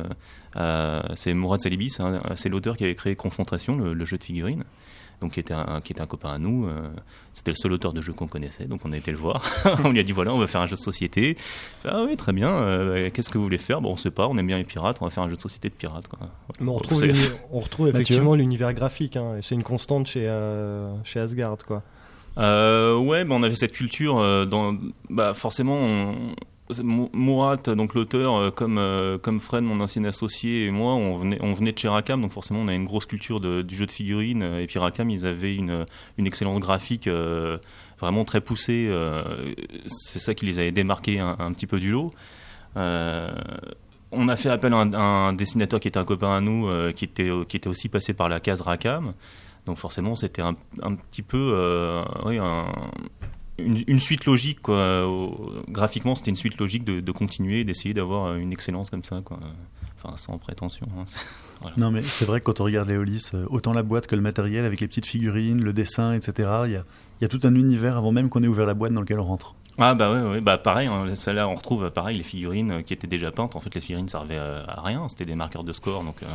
[0.56, 4.18] euh, c'est Mourad Salibi, c'est un- c'est l'auteur qui avait créé Confrontation, le, le jeu
[4.18, 4.64] de figurines,
[5.20, 6.66] donc qui était un, qui était un copain à nous.
[6.66, 6.88] euh,
[7.32, 9.42] C'était le seul auteur de jeu qu'on connaissait, donc on a été le voir.
[9.84, 11.34] on lui a dit voilà, on va faire un jeu de société.
[11.82, 12.50] Fait, Ah oui, très bien.
[12.50, 13.80] euh, Qu'est-ce que vous voulez faire?
[13.80, 14.26] Bon, on sait pas.
[14.28, 14.98] On aime bien les pirates.
[15.00, 16.08] On va faire un jeu de société de pirates.
[16.08, 16.28] Quoi.
[16.60, 17.02] Mais on retrouve,
[17.52, 19.16] on effectivement l'univers graphique.
[19.16, 21.82] hein, et c'est une constante chez, euh, chez Asgard, quoi.
[22.38, 24.76] Euh, ouais, bah, on avait cette culture euh, dans,
[25.08, 26.14] bah, forcément, on,
[26.82, 31.38] Mourat, donc l'auteur, euh, comme euh, comme Fred, mon ancien associé et moi, on venait
[31.40, 33.90] on venait de chez Rakam, donc forcément on a une grosse culture du jeu de
[33.90, 34.42] figurines.
[34.42, 35.86] euh, Et puis Rakam, ils avaient une
[36.18, 37.08] une excellence graphique
[38.00, 38.90] vraiment très poussée.
[39.86, 42.12] c'est ça qui les avait démarqués un, petit peu du lot.
[44.12, 47.04] On a fait appel à un, un dessinateur qui était un copain à nous, qui
[47.04, 49.14] était qui était aussi passé par la case Rakam.
[49.66, 52.66] Donc forcément, c'était un, un petit peu, oui, un-
[53.58, 55.04] une, une suite logique, quoi.
[55.68, 59.38] Graphiquement, c'était une suite logique de, de continuer, d'essayer d'avoir une excellence comme ça, quoi.
[60.02, 60.86] Enfin, sans prétention.
[60.98, 61.04] hein.
[61.78, 64.20] Non, mais c'est vrai que quand on regarde Eolis, euh, autant la boîte que le
[64.20, 66.34] matériel, avec les petites figurines, le dessin, etc.,
[66.66, 66.84] il y a,
[67.18, 69.18] il y a tout un univers avant même qu'on ait ouvert la boîte dans lequel
[69.18, 69.54] on rentre.
[69.78, 72.82] Ah bah ouais, ouais, bah pareil, hein, ça là on retrouve pareil les figurines euh,
[72.82, 73.56] qui étaient déjà peintes.
[73.56, 76.04] En fait, les figurines servaient à, à rien, c'était des marqueurs de score.
[76.04, 76.26] Donc, euh,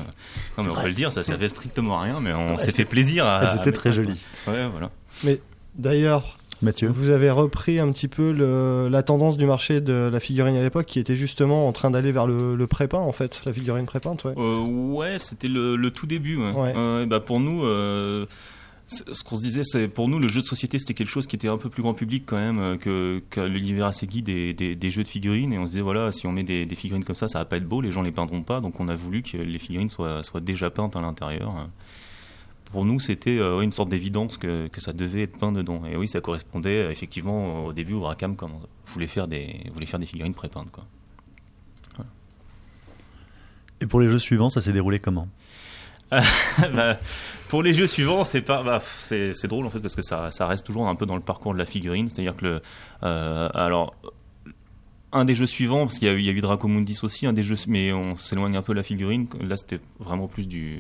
[0.57, 2.85] non mais on peut le dire, ça servait strictement à rien, mais on s'est fait
[2.85, 3.43] plaisir à.
[3.43, 4.23] Elles étaient très jolies.
[4.47, 4.89] Ouais, voilà.
[5.23, 5.39] Mais
[5.75, 10.19] d'ailleurs, Mathieu Vous avez repris un petit peu le- la tendance du marché de la
[10.19, 13.41] figurine à l'époque qui était justement en train d'aller vers le, le pré-peint en fait,
[13.45, 14.33] la figurine pré-peinte, ouais.
[14.37, 16.37] Euh, ouais, c'était le, le tout début.
[16.37, 16.51] Ouais.
[16.51, 16.73] Ouais.
[16.77, 18.25] Euh, bah pour nous, euh,
[18.87, 21.35] ce qu'on se disait, c'est pour nous le jeu de société, c'était quelque chose qui
[21.35, 24.75] était un peu plus grand public quand même euh, que, que l'univers Asegi des, des,
[24.75, 25.53] des jeux de figurines.
[25.53, 27.45] Et on se disait voilà, si on met des, des figurines comme ça, ça va
[27.45, 28.59] pas être beau, les gens les peindront pas.
[28.59, 31.69] Donc on a voulu que les figurines soient, soient déjà peintes à l'intérieur.
[32.71, 35.83] Pour nous, c'était euh, une sorte d'évidence que, que ça devait être peint dedans.
[35.85, 37.95] Et oui, ça correspondait euh, effectivement au début
[38.37, 40.71] quand on voulait faire des, voulait faire des figurines pré-peintes.
[40.71, 40.85] Quoi.
[43.81, 45.27] Et pour les jeux suivants, ça s'est déroulé comment
[46.73, 46.97] Bah,
[47.49, 50.29] pour les jeux suivants, c'est pas, bah, c'est, c'est drôle en fait parce que ça,
[50.29, 52.61] ça reste toujours un peu dans le parcours de la figurine, c'est-à-dire que le,
[53.03, 53.95] euh, alors
[55.13, 57.25] un des jeux suivants, parce qu'il y a eu, il y a eu Dracomundis aussi,
[57.27, 59.27] un des jeux, mais on s'éloigne un peu de la figurine.
[59.41, 60.79] Là, c'était vraiment plus du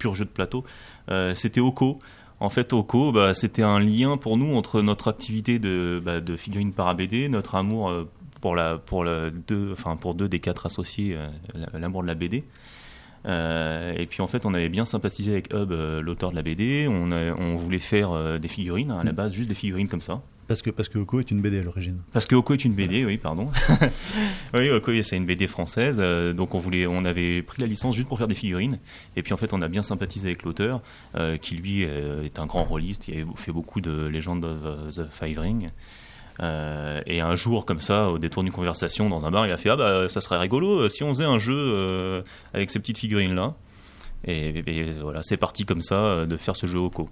[0.00, 0.64] pur jeu de plateau.
[1.10, 2.00] Euh, c'était Oko.
[2.40, 6.36] En fait, Oko, bah, c'était un lien pour nous entre notre activité de, bah, de
[6.36, 8.08] figurine para BD, notre amour euh,
[8.40, 11.28] pour la, pour deux, enfin pour deux des quatre associés, euh,
[11.78, 12.42] l'amour de la BD.
[13.26, 15.70] Euh, et puis en fait, on avait bien sympathisé avec Hub,
[16.02, 16.88] l'auteur de la BD.
[16.90, 20.22] On, a- on voulait faire des figurines à la base, juste des figurines comme ça.
[20.50, 21.98] Parce que, parce que Oko est une BD à l'origine.
[22.12, 23.50] Parce que Oko est une BD, oui, pardon.
[24.54, 27.94] oui, Oko, c'est une BD française, euh, donc on voulait, on avait pris la licence
[27.94, 28.80] juste pour faire des figurines.
[29.14, 30.80] Et puis en fait, on a bien sympathisé avec l'auteur,
[31.14, 33.06] euh, qui lui euh, est un grand rôliste.
[33.06, 35.70] Il a fait beaucoup de Legend of the Five Ring.
[36.42, 39.56] Euh, et un jour, comme ça, au détour d'une conversation dans un bar, il a
[39.56, 42.22] fait Ah bah ça serait rigolo si on faisait un jeu euh,
[42.54, 43.54] avec ces petites figurines là.
[44.24, 47.08] Et, et- et voilà, c'est parti comme ça de faire ce jeu Oko.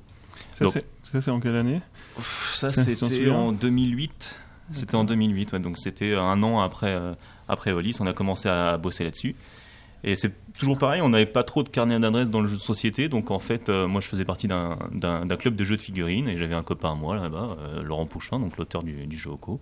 [0.61, 1.81] Donc- c'est- ça, c'est en quelle année
[2.21, 4.41] Ça, c'était en 2008.
[4.71, 7.15] C'était en 2008, ouais, donc c'était un an après, euh,
[7.49, 7.97] après Olis.
[8.01, 9.35] On a commencé à bosser là-dessus.
[10.05, 12.61] Et c'est toujours pareil, on n'avait pas trop de carnet d'adresses dans le jeu de
[12.61, 13.09] société.
[13.09, 16.39] Donc en fait, euh, moi je faisais partie d'un club de jeux de figurines et
[16.39, 19.61] j'avais un copain à moi là-bas, euh, Laurent Pouchin, donc l'auteur du, du jeu Oko.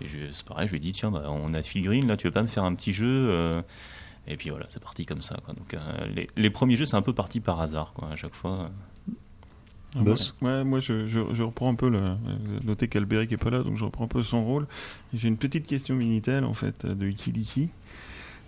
[0.00, 2.26] Et c'est pareil, je lui ai dit tiens, bah, on a de figurines là, tu
[2.26, 3.62] veux pas me faire un petit jeu euh,
[4.26, 5.36] Et puis voilà, c'est parti comme ça.
[5.44, 5.54] Quoi.
[5.54, 5.74] Donc
[6.14, 8.70] les, les premiers jeux, c'est un peu parti par hasard quoi, à chaque fois.
[9.96, 10.34] Boss.
[10.42, 12.00] Ouais, moi je, je, je reprends un peu le.
[12.64, 14.66] Noté qu'Alberic est pas là, donc je reprends un peu son rôle.
[15.14, 17.68] J'ai une petite question Minitel en fait de Ikiliki.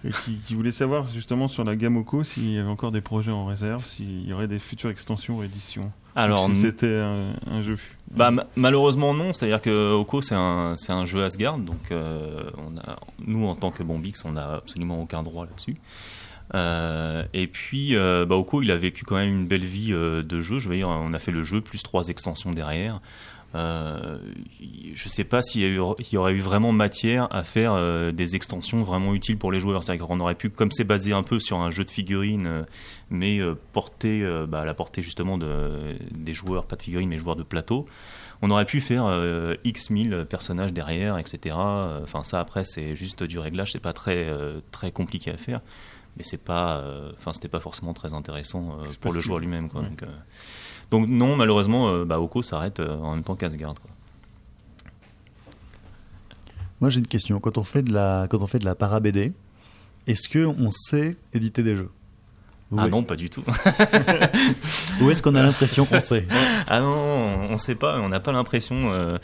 [0.04, 3.00] et Qui, qui voulait savoir justement sur la gamme Oko s'il y avait encore des
[3.00, 5.90] projets en réserve, s'il y aurait des futures extensions ou éditions.
[6.16, 7.78] Alors, si c'était un, un jeu.
[8.10, 12.50] Bah, ma- malheureusement non, c'est-à-dire que Oko c'est un, c'est un jeu Asgard, donc euh,
[12.58, 15.76] on a, nous en tant que Bombix on n'a absolument aucun droit là-dessus.
[16.54, 20.22] Euh, et puis euh, bah, Oko il a vécu quand même une belle vie euh,
[20.22, 23.00] de jeu, je veux dire on a fait le jeu plus trois extensions derrière.
[23.56, 24.18] Euh,
[24.94, 27.76] je sais pas s'il y, a eu- il y aurait eu vraiment matière à faire
[28.12, 29.82] des extensions vraiment utiles pour les joueurs.
[29.82, 32.64] C'est-à-dire qu'on aurait pu, comme c'est basé un peu sur un jeu de figurines,
[33.10, 33.40] mais
[33.72, 37.34] porté euh, bah, à la portée justement de, des joueurs, pas de figurines, mais joueurs
[37.36, 37.86] de plateau,
[38.42, 39.04] on aurait pu faire
[39.64, 41.56] X mille personnages derrière, etc.
[41.56, 44.28] Enfin, ça après, c'est juste du réglage, c'est pas très,
[44.70, 45.60] très compliqué à faire.
[46.20, 49.38] Mais c'est pas, euh, enfin, c'était pas forcément très intéressant euh, pour le que- joueur
[49.38, 49.80] lui-même, quoi.
[49.80, 49.88] ouais.
[49.88, 50.06] Donc, euh,
[50.90, 53.72] donc non, malheureusement, euh, bah, Oko s'arrête euh, en même temps qu'Asgard.
[53.80, 53.90] quoi.
[56.82, 57.40] Moi, j'ai une question.
[57.40, 59.32] Quand on fait de la, quand on fait de la para BD,
[60.06, 61.90] est-ce que on sait éditer des jeux?
[62.76, 63.42] Ah non, pas du tout.
[65.00, 66.26] Ou est-ce qu'on a l'impression qu'on sait?
[66.68, 68.92] Ah non, on, on sait pas, on n'a pas l'impression.
[68.92, 69.16] euh,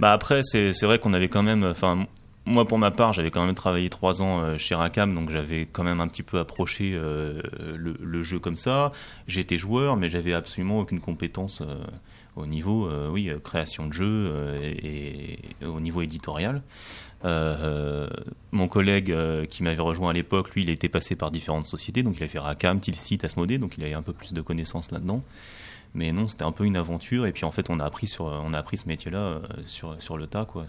[0.00, 1.62] Bah après, c'est c'est vrai qu'on avait quand même.
[1.64, 2.06] Enfin,
[2.48, 5.66] moi pour ma part, j'avais quand même travaillé trois ans euh, chez Racam, donc j'avais
[5.66, 7.40] quand même un petit peu approché euh,
[7.76, 8.92] le, jeu comme ça.
[9.26, 11.76] J'étais joueur, mais j'avais absolument aucune compétence euh,
[12.36, 14.32] au niveau, oui, création de jeu
[14.82, 16.62] et, au niveau éditorial.
[17.24, 19.14] Mon collègue
[19.48, 22.28] qui m'avait rejoint à l'époque, lui, il était passé par différentes sociétés, donc il a
[22.28, 25.22] fait Racam, Tilsit, Asmodée, donc il avait un peu plus de connaissances là-dedans.
[25.94, 27.26] Mais non, c'était un peu une aventure.
[27.26, 30.16] Et puis en fait, on a appris sur, on a appris ce métier-là sur, sur
[30.16, 30.66] le tas, quoi.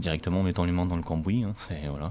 [0.00, 1.44] Directement en mettant les mains dans le cambouis.
[1.44, 2.10] hein, c'est voilà.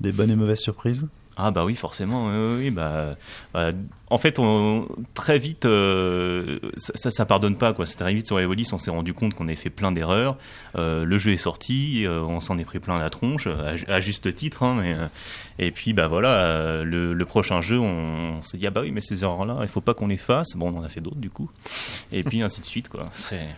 [0.00, 2.28] Des bonnes et mauvaises surprises Ah bah oui, forcément.
[2.56, 3.16] oui, bah,
[3.52, 3.70] bah,
[4.10, 7.72] en fait, on, très vite, euh, ça, ça, ça pardonne pas.
[7.72, 7.84] quoi.
[7.84, 10.36] C'est très vite sur Evolis, on s'est rendu compte qu'on avait fait plein d'erreurs.
[10.76, 13.86] Euh, le jeu est sorti, euh, on s'en est pris plein la tronche, à, ju-
[13.88, 14.62] à juste titre.
[14.62, 14.96] hein, mais,
[15.58, 18.92] et puis bah voilà, le, le prochain jeu, on, on s'est dit ah bah oui,
[18.92, 20.54] mais ces erreurs-là, il faut pas qu'on les fasse.
[20.56, 21.50] Bon, on en a fait d'autres du coup.
[22.12, 23.08] Et puis ainsi de suite, quoi.
[23.12, 23.48] C'est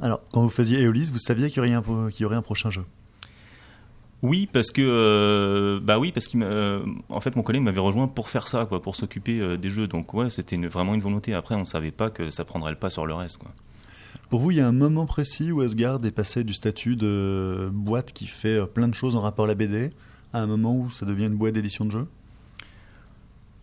[0.00, 2.36] Alors, quand vous faisiez Eolis, vous saviez qu'il y aurait un, pro- qu'il y aurait
[2.36, 2.84] un prochain jeu?
[4.22, 8.08] Oui, parce que euh, bah oui, parce qu'il euh, en fait mon collègue m'avait rejoint
[8.08, 9.86] pour faire ça, quoi, pour s'occuper euh, des jeux.
[9.86, 11.34] Donc ouais, c'était vraiment une volonté.
[11.34, 13.52] Après, on savait pas que ça prendrait le pas sur le reste, quoi.
[14.28, 17.70] Pour vous, il y a un moment précis où Asgard est passé du statut de
[17.72, 19.90] boîte qui fait euh, plein de choses en rapport à la BD
[20.32, 22.06] à un moment où ça devient une boîte d'édition de jeu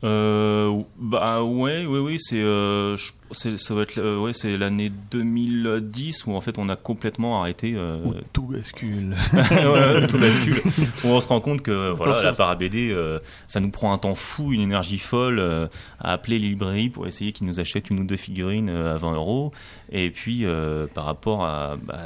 [0.06, 2.96] Euh, bah ouais, oui, oui, c'est, euh,
[3.32, 7.74] ça va être, euh, ouais, c'est l'année 2010 où en fait on a complètement arrêté.
[7.76, 9.15] euh, Où tout bascule.
[9.34, 10.62] ouais, tout bascule.
[11.04, 13.98] Où on se rend compte que voilà, la para BD, euh, ça nous prend un
[13.98, 15.68] temps fou, une énergie folle euh,
[16.00, 19.13] à appeler les librairies pour essayer qu'ils nous achètent une ou deux figurines à 20
[19.15, 19.52] euros.
[19.91, 21.98] Et puis euh, par rapport à, bah,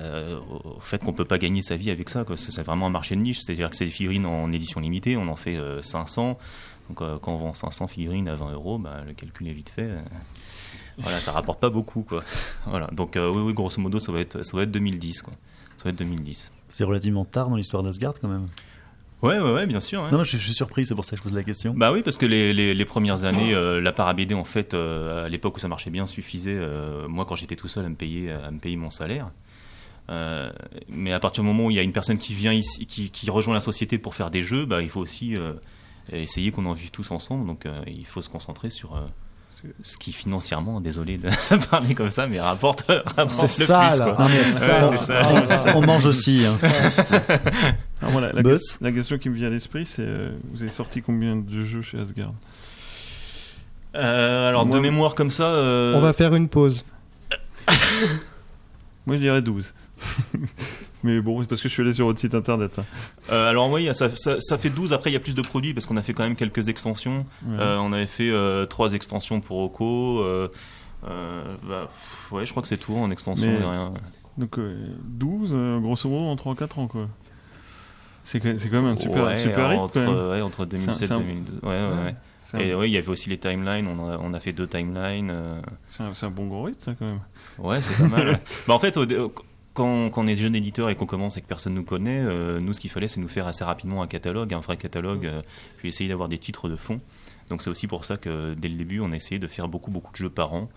[0.66, 2.38] au fait qu'on peut pas gagner sa vie avec ça, quoi.
[2.38, 3.40] C'est vraiment un marché de niche.
[3.42, 6.38] C'est-à-dire que c'est des figurines en édition limitée, on en fait euh, 500.
[6.89, 9.69] Donc euh, quand on vend 500 figurines à 20 euros, bah, le calcul est vite
[9.69, 9.89] fait.
[10.97, 12.23] voilà, ça rapporte pas beaucoup, quoi.
[12.65, 12.88] Voilà.
[12.88, 15.34] Donc euh, oui, oui, grosso modo, ça va être, ça va être 2010, quoi.
[15.78, 16.52] Ça va être 2010.
[16.67, 18.47] C'est relativement tard dans l'histoire d'Asgard quand même.
[19.21, 20.02] Ouais, ouais, ouais, bien sûr.
[20.04, 20.12] ouais.
[20.12, 21.73] Non, je, je suis surpris, c'est pour ça que je pose la question.
[21.75, 24.73] Bah oui, parce que les, les, les premières années, euh, la para BD, en fait,
[24.73, 27.89] euh, à l'époque où ça marchait bien, suffisait, euh, moi, quand j'étais tout seul, à
[27.89, 29.30] me payer, à me payer mon salaire.
[30.88, 33.12] Mais à partir du moment où il y a une personne qui vient ici, qui,
[33.12, 35.36] qui rejoint la société pour faire des jeux, bah, il faut aussi
[36.13, 37.45] euh, essayer qu'on en vive tous ensemble.
[37.48, 39.02] Donc euh, il faut se concentrer sur euh,
[39.82, 41.30] ce qui financièrement, désolé de
[41.69, 42.82] parler comme ça, mais rapporte,
[43.17, 44.00] rapporte C'est le ça, plus.
[44.00, 44.12] là.
[44.12, 44.24] Quoi.
[44.26, 45.22] Non, mais Ouais, ça, c'est ça.
[45.76, 46.45] on, on mange aussi.
[46.45, 46.58] hein.
[48.02, 50.72] Voilà, la, Buzz que- la question qui me vient à l'esprit, c'est euh, vous avez
[50.72, 52.32] sorti combien de jeux chez Asgard?
[53.95, 56.86] Euh, alors Moi- de mémoire comme ça, euh, On va faire une pause.
[59.06, 59.74] Moi, je dirais 12.
[61.04, 62.78] Mais bon, c'est parce que je suis allé sur votre site internet.
[62.78, 62.84] hein.
[63.32, 64.92] euh, alors oui, ça, ça, ça fait 12.
[64.94, 67.26] Après, il y a plus de produits parce qu'on a fait quand même quelques extensions.
[67.46, 67.56] Ouais.
[67.60, 70.22] Euh, on avait fait euh, trois extensions pour Oko.
[70.24, 70.48] Euh,
[71.68, 71.90] bah,
[72.32, 73.48] ouais, je crois que c'est tout en extension.
[73.48, 73.94] Mais- rien.
[74.38, 77.08] Donc euh, 12, euh, grosso modo, en 3-4 ans, quoi.
[78.24, 81.20] C'est quand même un super, ouais, super rythme, entre, ouais, entre 2007 C'est et un-
[81.20, 81.60] 2012.
[81.64, 82.16] Ouais, ouais,
[82.54, 83.88] un, Et ouais, il y avait aussi les timelines.
[83.88, 85.34] On a, on a fait deux timelines.
[85.88, 87.20] c'est un- bon gros rythme, ça, quand même.
[87.58, 88.40] Ouais, c'est pas mal.
[88.68, 89.06] bah, en fait, au
[89.80, 92.60] quand, quand on est jeune éditeur et qu'on commence et que personne nous connaît, euh,
[92.60, 95.42] nous, ce qu'il fallait, c'est nous faire assez rapidement un catalogue, un vrai catalogue, euh,
[95.78, 96.98] puis essayer d'avoir des titres de fond.
[97.50, 99.92] Donc, c'est aussi pour ça que dès le début, on a essayé de faire beaucoup,
[99.92, 100.70] beaucoup de jeux par an.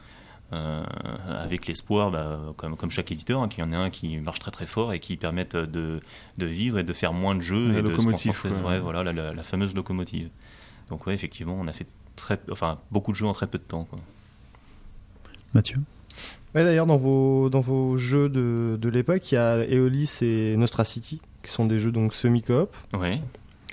[0.55, 0.85] euh,
[1.41, 4.39] avec l'espoir, bah, comme, comme chaque éditeur, hein, qu'il y en ait un qui marche
[4.39, 6.01] très très fort et qui permette de,
[6.37, 8.61] de vivre et de faire moins de jeux La et de locomotive, se concentrer.
[8.63, 8.71] quoi.
[8.73, 10.29] Ouais, voilà, la, la- la fameuse locomotive.
[10.91, 11.87] Donc, ouais, effectivement, on a fait
[12.17, 13.85] très, enfin, beaucoup de jeux en très peu de temps.
[13.85, 13.99] Quoi.
[15.55, 15.79] Mathieu?
[16.55, 20.55] Ouais, d'ailleurs, dans vos, dans vos jeux de, de l'époque, il y a Eolis et
[20.57, 22.69] Nostra City, qui sont des jeux donc semi-coop.
[22.93, 23.23] Ouais.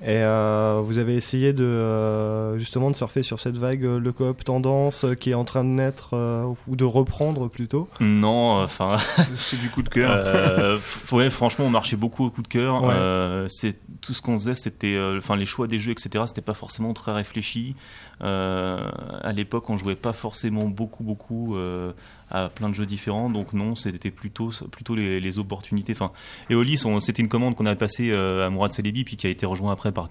[0.01, 4.13] Et euh, vous avez essayé de euh, justement de surfer sur cette vague, euh, le
[4.13, 7.89] coop tendance euh, qui est en train de naître, euh, ou de reprendre plutôt?
[7.99, 8.95] Non, enfin.
[9.35, 10.11] C'est du coup de cœur.
[10.13, 10.77] Euh,
[11.11, 12.81] ouais, franchement, on marchait beaucoup au coup de cœur.
[12.81, 12.93] Ouais.
[12.93, 16.23] Euh, c'est tout ce qu'on faisait, c'était, euh, enfin, les choix des jeux, etc.
[16.27, 17.75] C'était pas forcément très réfléchi.
[18.21, 18.89] Euh,
[19.21, 21.93] à l'époque, on jouait pas forcément beaucoup, beaucoup euh,
[22.29, 23.29] à plein de jeux différents.
[23.29, 25.93] Donc non, c'était plutôt, plutôt les, opportunités.
[25.93, 26.11] Enfin,
[26.49, 29.71] Eolis, c'était une commande qu'on a passée à Mourad Celebi, puis qui a été rejoint
[29.71, 30.09] après par,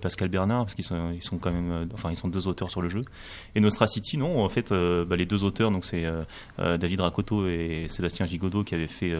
[0.00, 2.82] Pascal Bernard, parce qu'ils sont, ils sont quand même, enfin, ils sont deux auteurs sur
[2.82, 3.02] le jeu.
[3.54, 6.04] Et Nostra City, non, en fait, bah, les deux auteurs, donc c'est
[6.58, 9.12] David Rakoto et Sébastien Gigodot qui avaient fait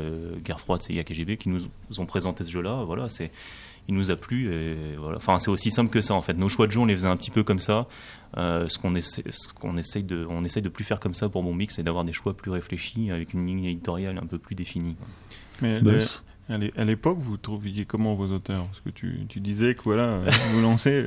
[0.45, 1.61] Guerre froide, CIA KGB, qui nous
[1.99, 2.85] ont présenté ce jeu-là.
[2.85, 3.31] Voilà, c'est,
[3.91, 4.53] il nous a plu.
[4.55, 5.17] Et voilà.
[5.19, 6.35] Enfin, c'est aussi simple que ça en fait.
[6.35, 7.87] Nos choix de jeu, on les faisait un petit peu comme ça.
[8.37, 11.29] Euh, ce qu'on essaie, ce qu'on essaye de, on essaye de plus faire comme ça
[11.29, 14.39] pour mon mix, c'est d'avoir des choix plus réfléchis avec une ligne éditoriale un peu
[14.39, 14.97] plus définie.
[15.61, 15.99] Mais le-
[16.51, 18.65] à l'é- à l'époque, vous trouviez comment vos auteurs?
[18.67, 21.05] Parce que tu, tu disais que voilà, euh, vous lancez.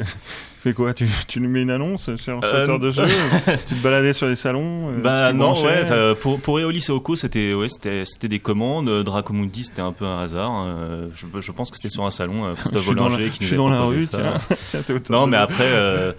[0.61, 0.93] fais quoi?
[0.93, 3.03] Tu, tu nous mets une annonce sur Euh, auteur de jeu?
[3.67, 6.85] Tu te baladais sur les salons euh, Bah non, branchais ouais, ça- pour, pour Eolis
[6.87, 8.87] et Oko, c'était ouais, c'était c'était des commandes.
[8.89, 10.51] Euh, Dracomundi, c'était un peu un hasard.
[10.51, 10.67] hein.
[10.67, 13.29] Euh, Je, je pense que c'était sur un salon, euh, Je Christophe suis Bollinger je
[13.31, 14.39] qui nous suis avait dans la rue, ça.
[14.71, 14.81] tiens.
[14.85, 16.13] tiens Non, mais après, euh,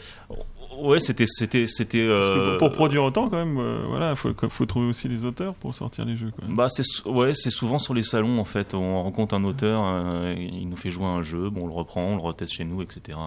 [0.82, 2.00] ouais, c'était c'était c'était.
[2.02, 5.74] Euh, pour produire autant, quand même, euh, voilà, faut, faut trouver aussi les auteurs pour
[5.74, 6.30] sortir les jeux.
[6.30, 6.44] Quoi.
[6.48, 10.34] Bah c'est ouais c'est souvent sur les salons en fait on rencontre un auteur euh,
[10.36, 12.82] il nous fait jouer un jeu bon on le reprend on le reteste chez nous
[12.82, 13.18] etc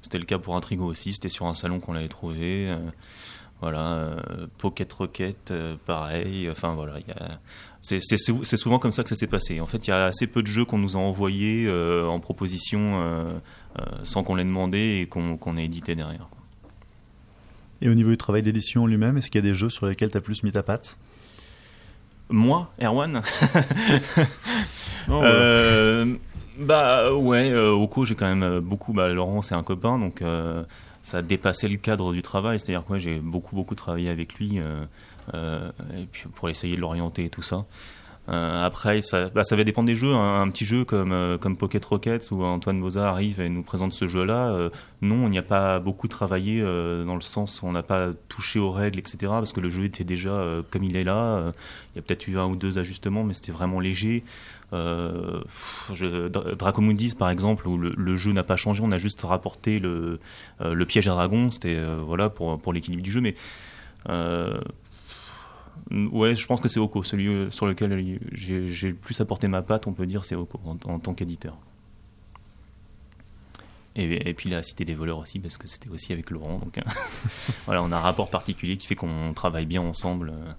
[0.00, 2.76] c'était le cas pour Intrigo aussi c'était sur un salon qu'on l'avait trouvé euh,
[3.60, 4.16] voilà
[4.58, 5.52] Pocket Rocket
[5.86, 7.38] pareil enfin voilà il y a
[7.80, 9.92] c'est c'est sou- c'est souvent comme ça que ça s'est passé en fait il y
[9.92, 13.40] a assez peu de jeux qu'on nous a envoyés en proposition
[14.04, 16.41] sans qu'on les demandé et qu'on qu'on ait édité derrière quoi.
[17.82, 20.10] Et au niveau du travail d'édition lui-même, est-ce qu'il y a des jeux sur lesquels
[20.10, 20.96] tu as plus mis ta patte?
[22.30, 23.22] Moi Erwan?
[25.08, 25.34] Non, voilà.
[25.34, 26.14] Euh,
[26.58, 28.92] bah ouais, euh, Oko, j'ai quand même euh, beaucoup.
[28.92, 30.62] Bah, Laurent, c'est un copain, donc euh,
[31.02, 32.60] ça a dépassé le cadre du travail.
[32.60, 34.84] C'est-à-dire que ouais, j'ai beaucoup, beaucoup travaillé avec lui euh,
[35.34, 37.64] euh, et puis pour essayer de l'orienter et tout ça.
[38.28, 40.14] Euh, après, ça, bah, ça va dépendre des jeux.
[40.14, 43.62] Un, un petit jeu comme, euh, comme Pocket Rockets où Antoine Boza arrive et nous
[43.62, 47.66] présente ce jeu-là, euh, non, on n'y a pas beaucoup travaillé dans le sens où
[47.66, 49.18] on n'a pas touché aux règles, etc.
[49.22, 51.52] Parce que le jeu était déjà comme il est là.
[51.94, 54.22] Il y a peut-être eu un ou deux ajustements, mais c'était vraiment léger.
[54.72, 55.42] Euh,
[56.56, 60.20] Dracomundis, par exemple, où le, jeu n'a pas changé, on a juste rapporté le,
[60.60, 61.50] le piège à dragon.
[61.50, 63.34] C'était voilà pour, pour l'équilibre du jeu, mais
[65.90, 69.62] Ouais, je pense que c'est Oko, celui euh, sur lequel j'ai le plus apporté ma
[69.62, 71.56] patte, on peut dire, c'est Oko en, en tant qu'éditeur.
[73.94, 76.58] Et, et puis la Cité des voleurs aussi, parce que c'était aussi avec Laurent.
[76.58, 76.84] Donc hein.
[77.66, 80.30] voilà, on a un rapport particulier qui fait qu'on travaille bien ensemble.
[80.30, 80.52] euh.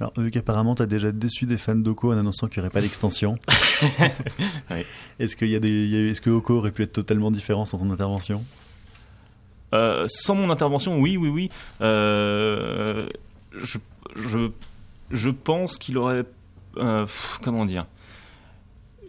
[0.00, 2.72] Alors, vu qu'apparemment, tu as déjà déçu des fans d'Oko en annonçant qu'il n'y aurait
[2.72, 3.36] pas d'extension.
[5.18, 7.90] Est-ce y a des, a- est-ce que Oko aurait pu être totalement différent sans ton
[7.90, 8.44] intervention?
[9.74, 11.50] Euh, sans mon intervention, oui, oui, oui.
[11.80, 13.08] Euh,
[13.56, 13.78] je,
[14.16, 14.50] je,
[15.10, 16.24] je pense qu'il aurait.
[16.78, 17.86] euh, pff, comment dire?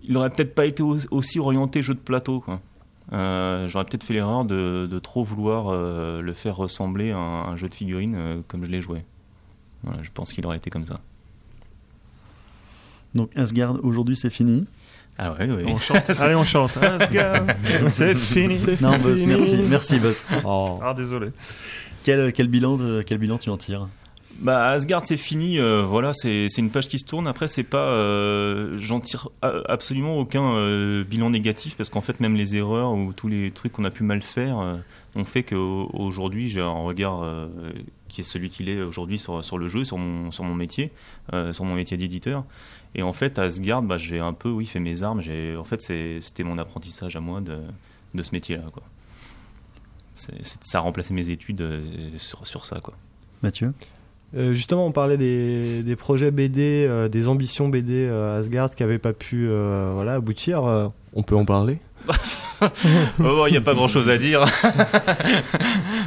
[0.03, 2.39] Il aurait peut-être pas été au- aussi orienté jeu de plateau.
[2.39, 2.61] quoi.
[3.13, 7.45] Euh, J'aurais peut-être fait l'erreur de, de trop vouloir euh, le faire ressembler à un,
[7.51, 9.03] un jeu de figurines euh, comme je l'ai joué.
[9.83, 10.95] Voilà, je pense qu'il aurait été comme ça.
[13.15, 14.65] Donc, Asgard, aujourd'hui, c'est fini.
[15.17, 15.63] Ah ouais, oui.
[15.65, 16.09] On chante.
[16.21, 16.77] Allez, on chante.
[16.77, 17.45] Asgard,
[17.91, 18.59] c'est fini.
[18.81, 20.23] Non, Buzz, merci, merci, Buzz.
[20.45, 21.29] Ah, désolé.
[22.03, 23.87] Quel, quel, bilan de- quel bilan tu en tires?
[24.39, 27.25] Bah Asgard c'est fini, euh, voilà c'est une page qui se tourne.
[27.27, 32.35] Après c'est pas, euh, j'en tire absolument aucun euh, bilan négatif parce qu'en fait même
[32.35, 34.77] les erreurs ou tous les trucs qu'on a pu mal faire
[35.15, 37.25] ont fait qu'aujourd'hui j'ai un regard
[38.09, 40.91] qui est celui qu'il est aujourd'hui sur sur le jeu, sur mon sur mon métier,
[41.51, 42.43] sur mon métier d'éditeur.
[42.93, 45.21] Et en fait Asgard bah j'ai un peu oui fait mes armes.
[45.57, 47.57] En fait c'était mon apprentissage à moi de
[48.13, 48.83] de ce métier là quoi.
[50.13, 51.63] C'est- c'est- ça a remplacé mes études
[52.17, 52.93] sur sur ça quoi.
[53.41, 53.73] Mathieu?
[54.35, 58.83] Euh, justement, on parlait des, des projets BD, euh, des ambitions BD euh, Asgard qui
[58.83, 60.63] n'avaient pas pu euh, voilà, aboutir.
[61.13, 61.79] on peut en parler
[63.19, 64.45] Oh, il n'y a pas grand chose à dire.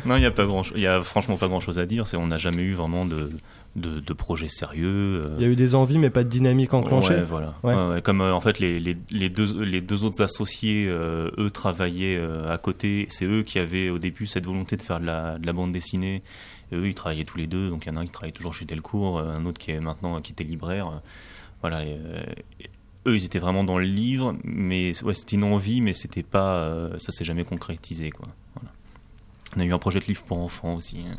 [0.07, 2.07] non, il n'y a pas grand Il y a franchement pas grand chose à dire.
[2.07, 3.31] C'est, on n'a jamais eu vraiment de,
[3.77, 5.31] de, de projet sérieux.
[5.39, 7.15] Il y a eu des envies, mais pas de dynamique enclenchée.
[7.15, 7.55] Ouais, voilà.
[7.63, 7.75] Ouais.
[7.75, 11.31] Ouais, ouais, comme euh, en fait les, les, les deux les deux autres associés, euh,
[11.39, 13.07] eux travaillaient euh, à côté.
[13.11, 15.73] C'est eux qui avaient au début cette volonté de faire de la, de la bande
[15.73, 16.23] dessinée.
[16.73, 17.69] Eux, ils travaillaient tous les deux.
[17.71, 19.71] Donc il y en a un qui travaille toujours chez Delcourt, euh, un autre qui
[19.73, 20.89] est maintenant qui était libraire.
[20.89, 20.99] Euh,
[21.61, 21.79] Voilà.
[21.81, 22.23] euh,
[23.07, 26.99] eux, ils étaient vraiment dans le livre, mais c'était une envie, mais c'était pas, euh,
[26.99, 28.29] ça s'est jamais concrétisé quoi.
[29.57, 30.99] On a eu un projet de livre pour enfants aussi.
[31.01, 31.17] hein.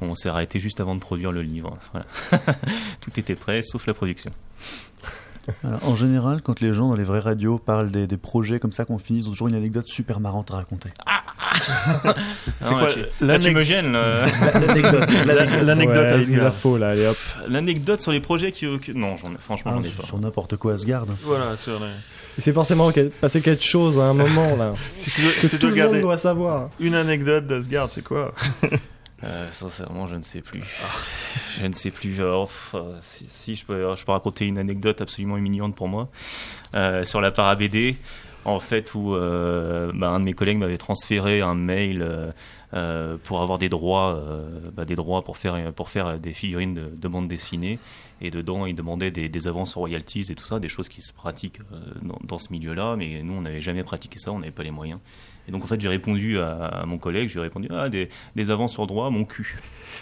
[0.00, 1.76] On s'est arrêté juste avant de produire le livre.
[3.00, 4.30] Tout était prêt, sauf la production.
[5.82, 8.84] En général, quand les gens dans les vraies radios parlent des, des projets comme ça
[8.84, 10.90] qu'on finit, ils ont toujours une anecdote super marrante à raconter.
[11.66, 12.14] Ah
[12.62, 13.92] C'est non, quoi, là, tu, là, l'anec- tu me gênes.
[13.92, 14.26] là.
[14.60, 15.10] L'anecdote,
[15.64, 16.28] l'anecdote.
[16.28, 17.16] Ouais, la faut là, allez hop.
[17.48, 18.66] L'anecdote sur les projets qui.
[18.94, 20.04] Non, franchement, Ah, j'en ai pas.
[20.06, 21.04] sur n'importe quoi Asgard.
[21.22, 21.86] Voilà, sur les...
[22.36, 22.90] Il s'est forcément
[23.20, 24.72] passé quelque chose à un moment là.
[24.98, 26.70] Si tu dois, que si tu tout le monde doit savoir.
[26.78, 28.32] une anecdote d'Asgard, c'est quoi
[29.24, 30.62] Euh, sincèrement, je ne sais plus.
[31.60, 32.22] Je ne sais plus.
[32.22, 36.08] off, euh, si, si, je, peux, je peux raconter une anecdote absolument humiliante pour moi
[36.76, 37.96] euh, sur la para BD.
[38.44, 42.30] En fait, où euh, bah, un de mes collègues m'avait transféré un mail euh,
[42.72, 44.22] euh, pour avoir des droits,
[44.74, 47.78] bah, des droits pour faire pour faire des figurines de, de bande dessinée.
[48.20, 51.60] Et dedans, il demandait des, avances royalties et tout ça, des choses qui se pratiquent
[52.02, 52.96] dans, dans ce milieu-là.
[52.96, 55.00] Mais nous, on n'avait jamais pratiqué ça, on n'avait pas les moyens.
[55.48, 57.88] Et donc, en fait, j'ai répondu à, à mon collègue, je lui ai répondu ah
[57.88, 59.58] des, des avances sur droit, mon cul.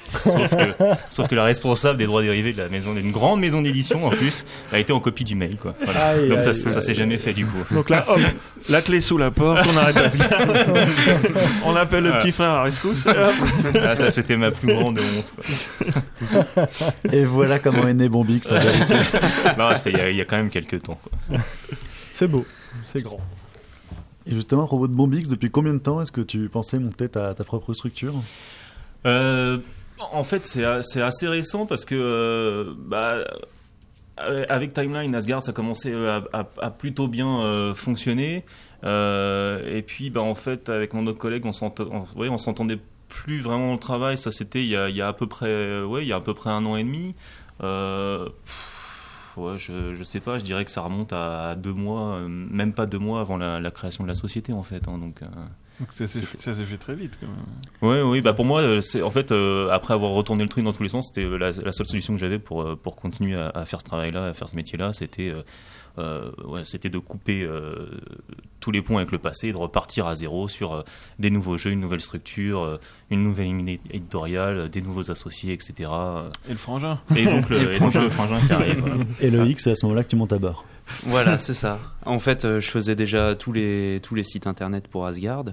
[0.17, 0.73] Sauf que,
[1.11, 4.11] sauf que la responsable des droits dérivés de la maison, d'une grande maison d'édition en
[4.11, 5.57] plus, a été en copie du mail.
[5.57, 5.75] Quoi.
[5.83, 6.09] Voilà.
[6.11, 7.59] Aïe, donc ça, aïe, ça, ça s'est jamais fait du coup.
[7.73, 8.21] Donc là, hop,
[8.69, 9.97] la clé sous la porte, on arrête
[11.65, 12.23] on appelle le Voilà.
[12.25, 13.07] petit frère Aristus.
[13.83, 15.35] Ah, ça, c'était ma plus grande honte.
[15.35, 16.67] Quoi.
[17.13, 18.49] Et voilà comment est né Bombix.
[19.87, 20.99] il y, a- il y a quand même quelques temps.
[22.15, 22.45] C'est beau,
[22.93, 23.21] c'est grand.
[24.27, 27.09] Et justement, à propos de Bombix, depuis combien de temps est-ce que tu pensais monter
[27.09, 28.15] ta, ta propre structure?
[29.07, 29.59] Euh,
[30.13, 33.19] en fait, c'est assez récent parce que euh, bah,
[34.49, 36.23] avec Timeline, Asgard, ça commençait à,
[36.61, 38.45] à- plutôt bien euh, fonctionner.
[38.85, 43.79] Euh, et puis, bah, en fait, avec mon autre collègue, on s'entendait plus vraiment au
[43.79, 44.19] travail.
[44.19, 46.51] Ça, c'était il, y a- à peu près, ouais, il y a à peu près
[46.51, 47.15] un an et demi.
[47.63, 48.29] Euh,
[49.37, 50.39] ouais, je, je sais pas.
[50.39, 53.61] Je dirais que ça remonte à deux mois, euh, même pas deux mois avant la,
[53.61, 54.87] la création de la société, en fait.
[54.89, 55.23] hein, donc.
[55.23, 55.27] euh,
[55.81, 57.37] Donc ça s'est fait très vite quand même.
[57.83, 60.65] Ouais, oui, bah pour moi, euh, c'est en fait euh, après avoir retourné le truc
[60.65, 63.51] dans tous les sens, c'était la, la seule solution que j'avais pour pour continuer à,
[63.55, 65.35] à faire ce travail-là, à faire ce métier-là, c'était
[65.99, 67.89] ouais, c'était de couper euh,
[68.61, 70.83] tous les ponts avec le passé, et de repartir à zéro sur euh,
[71.19, 72.79] des nouveaux jeux, une nouvelle structure, euh,
[73.11, 75.89] une nouvelle ligne éditoriale, euh, des nouveaux associés, etc.
[75.93, 78.79] euh, Et le frangin Et donc le, et donc le frangin qui arrive.
[78.81, 78.97] voilà.
[79.21, 80.65] Et le X, c'est à ce moment-là que tu montes à bord.
[81.05, 81.79] Voilà, c'est ça.
[82.05, 85.45] En fait, euh, je faisais déjà tous les, tous les sites internet pour Asgard.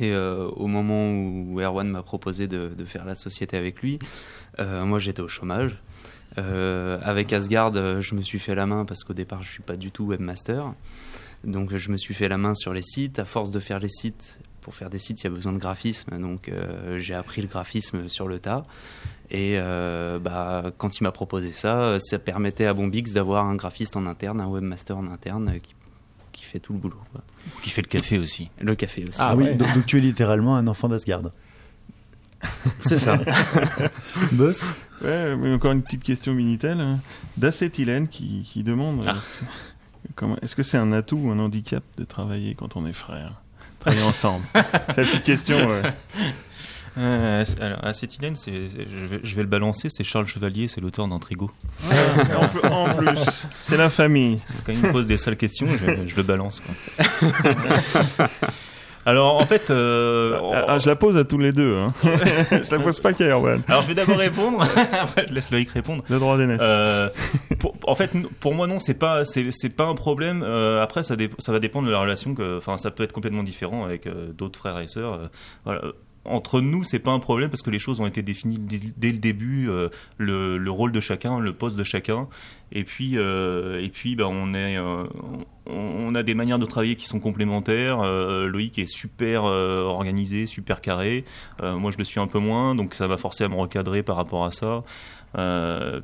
[0.00, 3.98] Et euh, au moment où Erwan m'a proposé de, de faire la société avec lui,
[4.58, 5.76] euh, moi j'étais au chômage.
[6.38, 9.62] Euh, avec Asgard, euh, je me suis fait la main parce qu'au départ je suis
[9.62, 10.72] pas du tout webmaster.
[11.44, 13.18] Donc je me suis fait la main sur les sites.
[13.18, 15.58] À force de faire les sites, pour faire des sites, il y a besoin de
[15.58, 16.18] graphisme.
[16.18, 18.62] Donc euh, j'ai appris le graphisme sur le tas.
[19.30, 23.96] Et euh, bah, quand il m'a proposé ça, ça permettait à Bombix d'avoir un graphiste
[23.96, 25.74] en interne, un webmaster en interne qui,
[26.32, 27.00] qui fait tout le boulot.
[27.12, 27.22] quoi.
[27.62, 28.50] Qui fait le café aussi.
[28.60, 29.18] Le café aussi.
[29.20, 29.54] Ah oui, ouais.
[29.54, 31.22] donc, donc tu es littéralement un enfant d'Asgard.
[32.80, 33.18] C'est ça.
[34.32, 34.66] Boss
[35.02, 36.80] Ouais, mais encore une petite question Minitel.
[36.80, 37.00] hein.
[37.36, 39.14] D'acétylène qui, qui demande Ah.
[39.16, 39.46] euh,
[40.14, 43.40] comment- est-ce que c'est un atout ou un handicap de travailler quand on est frères
[43.80, 45.56] Travailler ensemble C'est la petite question.
[45.68, 45.82] ouais.
[46.98, 50.80] Euh, alors, acétylène, c'est, c'est- je, vais, je vais le balancer, c'est Charles Chevalier, c'est
[50.82, 51.50] l'auteur d'Intrigo.
[52.36, 53.18] en, plus, en plus,
[53.60, 54.38] c'est la famille.
[54.44, 56.60] C'est quand il me pose des sales questions, je, je le balance.
[56.60, 58.28] quoi.
[59.04, 61.76] Alors en fait, euh, Ah, ah, je la pose à tous les deux.
[61.76, 61.88] Hein.
[62.04, 63.62] je la pose pas qu'à Erwan.
[63.66, 66.04] alors je vais d'abord répondre, après je laisse Loïc répondre.
[66.08, 66.60] Le droit d'aînesse.
[66.62, 67.08] Euh,
[67.86, 70.42] en fait, pour moi non, c'est pas c'est pas un problème.
[70.44, 73.42] Euh, après, ça ça va dépendre de la relation que, enfin, ça peut être complètement
[73.42, 75.30] différent avec euh, d'autres frères et sœurs.
[75.64, 75.82] voilà.
[76.24, 79.18] Entre nous, c'est pas un problème parce que les choses ont été définies dès, le
[79.18, 82.28] début, euh, le, le rôle de chacun, le poste de chacun,
[82.70, 85.06] et puis euh, et puis bah, euh,
[85.66, 88.02] on, a des manières de travailler qui sont complémentaires.
[88.02, 91.24] Loïc est super organisé, super carré.
[91.60, 94.16] Moi, je le suis un peu moins, donc ça va forcer à me recadrer par
[94.16, 94.84] rapport à ça.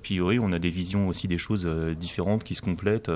[0.03, 1.67] Puis oui, on a des visions aussi des choses
[1.97, 3.11] différentes qui se complètent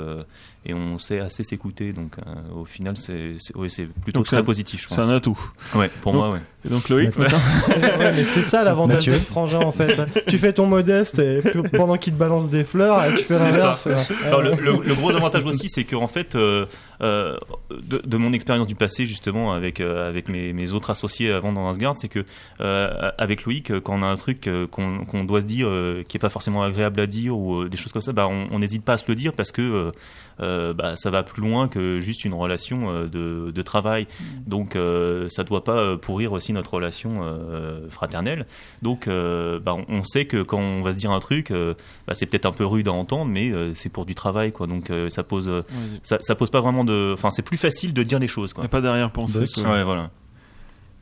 [0.64, 1.92] et on sait assez s'écouter.
[1.92, 4.88] Donc euh, au final, c'est c'est oui, c'est plutôt Donc, c'est très un- positif, je
[4.88, 5.04] C'est pense.
[5.04, 5.38] un atout.
[5.74, 6.40] Ouais, pour Donc- moi, ouais.
[6.64, 9.96] Et donc Loïc, Ouais, mais c'est ça l'avantage d'être frangin en fait.
[10.28, 11.40] tu fais ton modeste et
[11.76, 13.86] pendant qu'il te balance des fleurs, et tu fais C'est l'inverse.
[13.86, 14.06] ouais.
[14.30, 16.66] Le, le- le gros avantage aussi, c'est qu'en fait, euh,
[17.00, 17.36] euh,
[17.82, 21.52] de, de mon expérience du passé, justement, avec, euh, avec mes, mes autres associés avant
[21.52, 22.24] dans Asgard, c'est que
[22.60, 26.16] euh, avec Loïc, quand on a un truc qu'on qu'on doit se dire euh, qui
[26.16, 28.60] est pas forcément agréable à dire ou euh, des choses comme ça, bah, on on
[28.60, 29.92] n'hésite pas à se le dire parce que
[30.40, 34.06] euh, bah, ça va plus loin que juste une relation euh, de, de travail.
[34.46, 38.46] Donc, euh, ça doit pas pourrir aussi notre relation euh, fraternelle.
[38.82, 41.74] Donc, euh, bah, on, sait que quand on va se dire un truc, euh,
[42.06, 44.66] bah, c'est peut-être un peu rude à entendre, mais euh, c'est pour du travail, quoi.
[44.66, 45.50] Donc, euh, ça pose,
[46.02, 48.54] ça, ça pose pas vraiment de, enfin, c'est plus facile de dire les choses, Il
[48.54, 48.64] n'y quoi.
[48.64, 49.44] a pas d'arrière-pensée.
[49.64, 50.10] Ouais, voilà.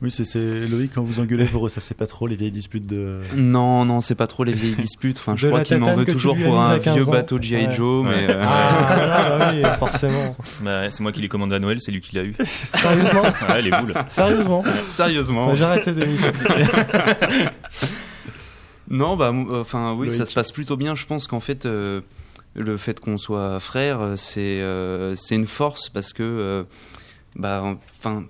[0.01, 2.87] Oui, c'est- Loïc, quand vous engueulez pour eux, ça c'est pas trop les vieilles disputes
[2.87, 3.19] de.
[3.35, 5.19] Non, non, c'est pas trop les vieilles disputes.
[5.19, 7.11] Enfin, je De crois qu'il m'en veut toujours pour un à 15 vieux ans.
[7.11, 7.67] bateau de G.I.
[7.67, 7.73] Ouais.
[7.75, 10.35] Joe, mais euh, Ah, là, bah oui, forcément.
[10.61, 12.33] Bah, c'est moi qui l'ai commandé à Noël, c'est lui qui l'a eu.
[12.73, 13.93] Sérieusement Ouais, les boules.
[14.07, 15.47] Sérieusement sérieusement.
[15.47, 16.31] Bah, J'arrête cette émission.
[18.89, 20.95] Non, bah, enfin, oui, ça se passe plutôt bien.
[20.95, 22.01] Je pense qu'en fait, euh,
[22.55, 26.63] le fait qu'on soit frères, euh, c'est euh, c'est une force parce que, euh,
[27.35, 27.63] bah,
[27.97, 28.23] enfin,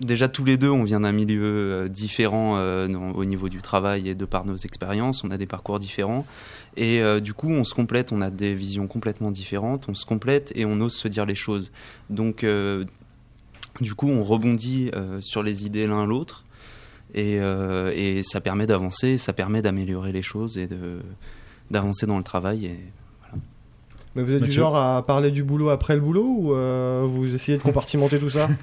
[0.00, 3.62] déjà tous les deux, on vient d'un milieu euh, différent euh, dans- au niveau du
[3.62, 6.26] travail et de par nos expériences, on a des parcours différents.
[6.76, 10.04] Et euh, du coup, on se complète, on a des visions complètement différentes, on se
[10.04, 11.72] complète et on ose se dire les choses.
[12.10, 12.84] Donc, euh,
[13.80, 16.44] du coup, on rebondit euh, sur les idées l'un l'autre.
[17.14, 20.98] Et, euh, et ça permet d'avancer, ça permet d'améliorer les choses et de
[21.70, 22.66] d'avancer dans le travail.
[22.66, 22.78] Et...
[24.14, 27.34] Mais vous êtes du genre à parler du boulot après le boulot ou euh, vous
[27.34, 28.48] essayez de compartimenter tout ça?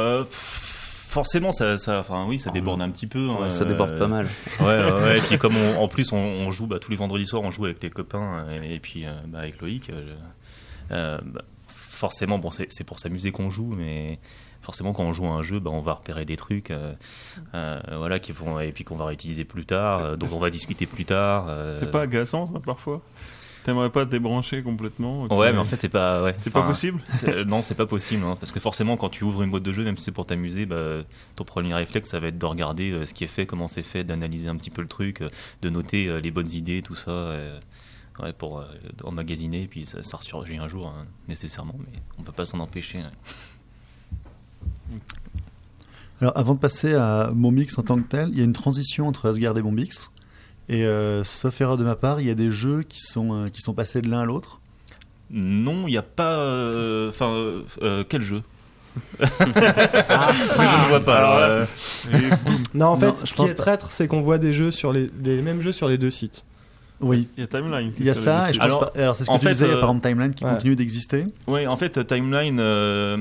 [0.00, 3.28] Euh, forcément, ça, ça, enfin, oui, ça déborde un petit peu.
[3.30, 4.26] hein, ça déborde euh, pas mal.
[4.60, 5.18] Ouais, ouais, ouais.
[5.18, 7.50] Et puis comme on- en plus on, on joue bah, tous les vendredis soirs, on
[7.50, 9.90] joue avec les copains et, et puis euh, bah, avec Loïc.
[9.90, 10.14] euh,
[10.92, 14.18] euh, bah, forcément, bon, c'est pour s'amuser qu'on joue, mais
[14.62, 16.92] forcément quand on joue à un jeu, bah, on va repérer des trucs, euh,
[17.54, 20.00] euh, voilà, qui vont et puis qu'on va réutiliser plus tard.
[20.00, 21.46] euh, donc on va discuter plus tard.
[21.48, 23.02] euh, C'est pas agaçant, ça, parfois?
[23.64, 25.24] T'aimerais pas te débrancher complètement.
[25.24, 26.22] Ouais, mais en fait c'est pas.
[26.22, 29.22] Ouais, C'est pas possible c'est- Non, c'est pas possible, hein, parce que forcément, quand tu
[29.24, 31.02] ouvres une boîte de jeu, même si c'est pour t'amuser, bah,
[31.36, 33.82] ton premier réflexe, ça va être de regarder euh, ce qui est fait, comment c'est
[33.82, 35.28] fait, d'analyser un petit peu le truc, euh,
[35.60, 37.60] de noter euh, les bonnes idées, tout ça, euh,
[38.22, 38.64] ouais, pour euh,
[39.04, 43.00] emmagasiner, puis ça, ça ressurgit un jour, hein, nécessairement, mais on peut pas s'en empêcher.
[43.00, 43.10] hein.
[46.20, 49.06] Alors, avant de passer à Bombix en tant que tel, il y a une transition
[49.06, 50.10] entre Asgard et Bombix.
[50.72, 53.48] Et euh, sauf erreur de ma part, il y a des jeux qui sont, euh,
[53.48, 54.60] qui sont passés de l'un à l'autre.
[55.30, 56.38] Non, il n'y a pas.
[56.38, 58.42] euh, Enfin, euh, euh, quel jeu?
[59.20, 60.30] Ah.
[60.54, 61.18] Je ne vois pas.
[61.18, 61.64] Alors euh,
[62.74, 63.54] Non, en fait, Non, ce qui est pas.
[63.54, 66.44] traître, c'est qu'on voit des jeux sur les, des mêmes jeux sur les deux sites.
[67.00, 67.92] Oui, Il y a Timeline.
[67.98, 69.00] il y a ça, et je pense Alors, pas.
[69.00, 70.34] Alors, c'est ce que en tu fait, disais, il y a euh, par exemple Timeline
[70.34, 70.50] qui ouais.
[70.50, 71.26] continue d'exister.
[71.46, 72.58] Oui, en fait, Timeline.
[72.60, 73.16] euh,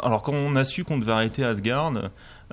[0.00, 1.92] alors, quand on a su qu'on devait arrêter Asgard,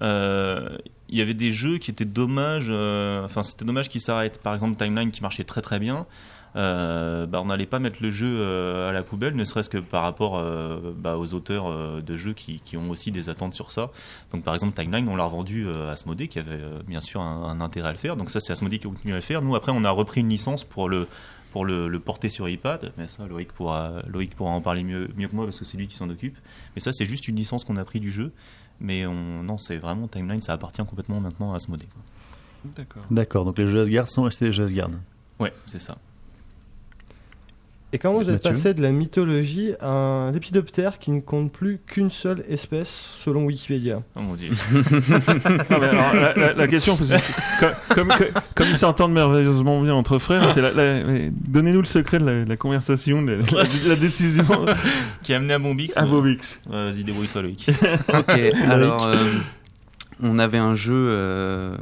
[0.02, 0.70] euh,
[1.10, 2.68] il y avait des jeux qui étaient dommages.
[2.70, 4.42] euh, Enfin, c'était dommage qu'ils s'arrêtent.
[4.42, 6.06] Par exemple, Timeline qui marchait très très bien.
[6.56, 9.78] euh, bah, on n'allait pas mettre le jeu euh, à la poubelle, ne serait-ce que
[9.78, 10.42] par rapport
[10.98, 13.92] bah, aux auteurs de jeux qui, qui ont aussi des attentes sur ça.
[14.32, 17.90] Donc, par exemple, Timeline, on l'a revendu à Asmodée, qui avait bien sûr un, intérêt
[17.90, 18.16] à le faire.
[18.16, 19.42] Donc, ça, c'est Asmodée qui continue à le faire.
[19.42, 21.08] Nous, après, on a repris une licence pour le
[21.52, 25.30] pour le porter sur iPad, mais ça Loïc pourra, Loïc pourra en parler mieux, mieux
[25.30, 26.38] que moi parce que c'est lui qui s'en occupe.
[26.76, 28.34] Mais ça c'est juste une licence qu'on a pris du jeu,
[28.80, 31.88] mais on, non c'est vraiment Timeline, ça appartient complètement maintenant à Asmodée.
[31.88, 32.02] quoi.
[32.76, 33.04] D'accord.
[33.12, 34.90] D'accord, donc les jeux Asgard sont restés les jeux Asgard.
[35.40, 35.98] Ouais, c'est ça.
[37.96, 41.50] Et comment vous êtes Mathieu passé de la mythologie à un lépidoptère qui ne compte
[41.50, 42.90] plus qu'une seule espèce
[43.24, 44.02] selon Wikipédia?
[44.18, 44.50] Oh mon dieu.
[45.00, 46.98] Mais alors, la, la- la question,
[47.60, 51.80] comme, comme, comme- comme ils s'entendent merveilleusement bien entre frères, c'est la- la- mais donnez-nous
[51.80, 54.44] le secret de la, la conversation, de la, de la décision
[55.24, 56.60] qui a amené à Bombix à euh, Bobix.
[56.70, 57.70] ouais, Vas-y, débrouille-toi Loïc.
[58.14, 58.30] Ok,
[58.68, 59.16] alors euh,
[60.22, 61.78] on avait un jeu euh,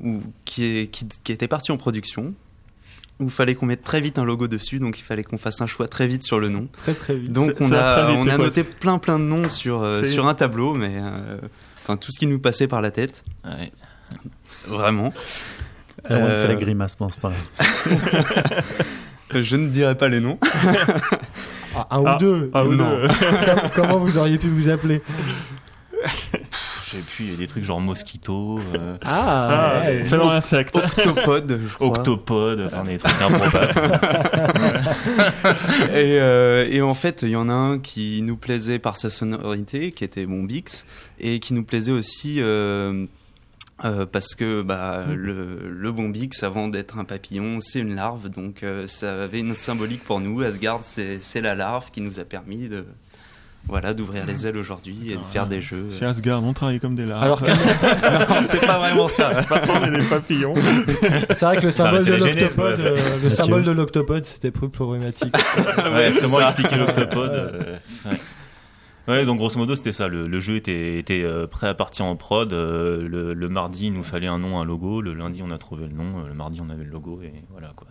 [0.00, 2.34] où- qui, est- qui- qui était parti en production,
[3.20, 5.60] où il fallait qu'on mette très vite un logo dessus, donc il fallait qu'on fasse
[5.60, 6.68] un choix très vite sur le nom.
[6.76, 7.32] Très très vite.
[7.32, 10.74] Donc on a, vite, on noté plein plein de noms sur, euh, sur un tableau,
[10.74, 11.38] mais euh,
[11.82, 13.72] enfin tout ce qui nous passait par la tête, Ouais.
[14.68, 15.12] vraiment.
[16.10, 17.66] Euh, fait la grimace pendant ce temps-là.
[19.34, 20.38] Je ne dirai pas les noms.
[21.74, 22.50] Ah, un ou Ah, deux.
[22.54, 22.90] Ah, ou Non.
[23.00, 23.08] deux.
[23.44, 25.02] Comment- Comment vous auriez pu vous appeler?
[26.96, 30.02] J'ai pu, il y a des trucs genre Mosquito, euh, Ah, Ah, ouais.
[30.32, 30.76] Insecte.
[30.76, 31.88] Octopode, je crois.
[31.88, 33.74] Octopode, enfin des trucs improbables.
[35.90, 39.10] et, euh, et en fait, il y en a un qui nous plaisait par sa
[39.10, 40.86] sonorité, qui était mon Bix,
[41.20, 43.04] et qui nous plaisait aussi euh,
[43.84, 48.28] euh, parce que bah, le, le bon Bix, avant d'être un papillon, c'est une larve,
[48.30, 50.40] donc euh, ça avait une symbolique pour nous.
[50.40, 52.86] Asgard, c'est la larve qui nous a permis de
[53.68, 55.88] voilà d'ouvrir les ailes aujourd'hui et de faire des jeux.
[55.98, 57.22] Chez Asgard, on travaille comme des larves.
[57.22, 59.30] Alors que non, c'est pas vraiment ça.
[59.68, 60.54] On est des papillons.
[61.30, 64.68] c'est vrai que le symbole de l'octopode, ouais, euh, le symbole de l'octopode, c'était plus
[64.68, 65.34] problématique.
[65.78, 68.16] ouais, c'est comment expliquer l'octopode euh, ouais.
[69.08, 70.08] Ouais, donc grosso modo c'était ça.
[70.08, 72.52] Le, le jeu était, était euh, prêt à partir en prod.
[72.52, 75.00] euh, le, le mardi il nous fallait un nom, un logo.
[75.00, 76.20] Le lundi on a trouvé le nom.
[76.24, 77.86] euh, Le mardi on avait le logo et voilà quoi.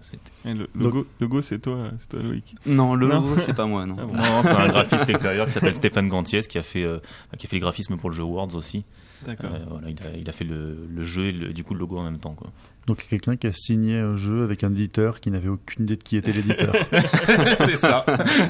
[0.45, 2.55] Et le logo, logo c'est toi, c'est toi Loïc.
[2.65, 3.21] Non, le Non.
[3.21, 3.95] logo, c'est pas moi, non.
[3.99, 4.13] Ah bon.
[4.13, 6.99] Non, c'est un graphiste extérieur qui s'appelle Stéphane Gantiès qui a fait euh,
[7.37, 8.83] qui a fait les graphismes pour le jeu Worlds aussi.
[9.25, 9.51] D'accord.
[9.53, 11.79] Euh, voilà, il a, il a fait le, le jeu et le- du coup le
[11.79, 12.51] logo en même temps quoi.
[12.87, 16.03] Donc quelqu'un qui a signé un jeu avec un éditeur qui n'avait aucune idée de
[16.03, 16.73] qui était l'éditeur.
[17.57, 18.05] c'est ça.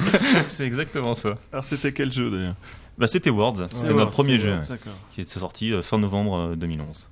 [0.49, 1.35] c'est exactement ça.
[1.53, 2.55] Alors c'était quel jeu d'ailleurs?
[2.97, 3.67] Bah c'était Worlds.
[3.75, 4.77] C'était Ouais, notre premier jeu ouais,
[5.13, 7.07] qui est sorti euh, fin novembre euh, 2011.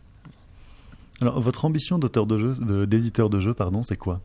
[1.22, 4.20] Alors votre ambition d'auteur de jeu, de- d'éditeur de jeu, pardon, c'est quoi?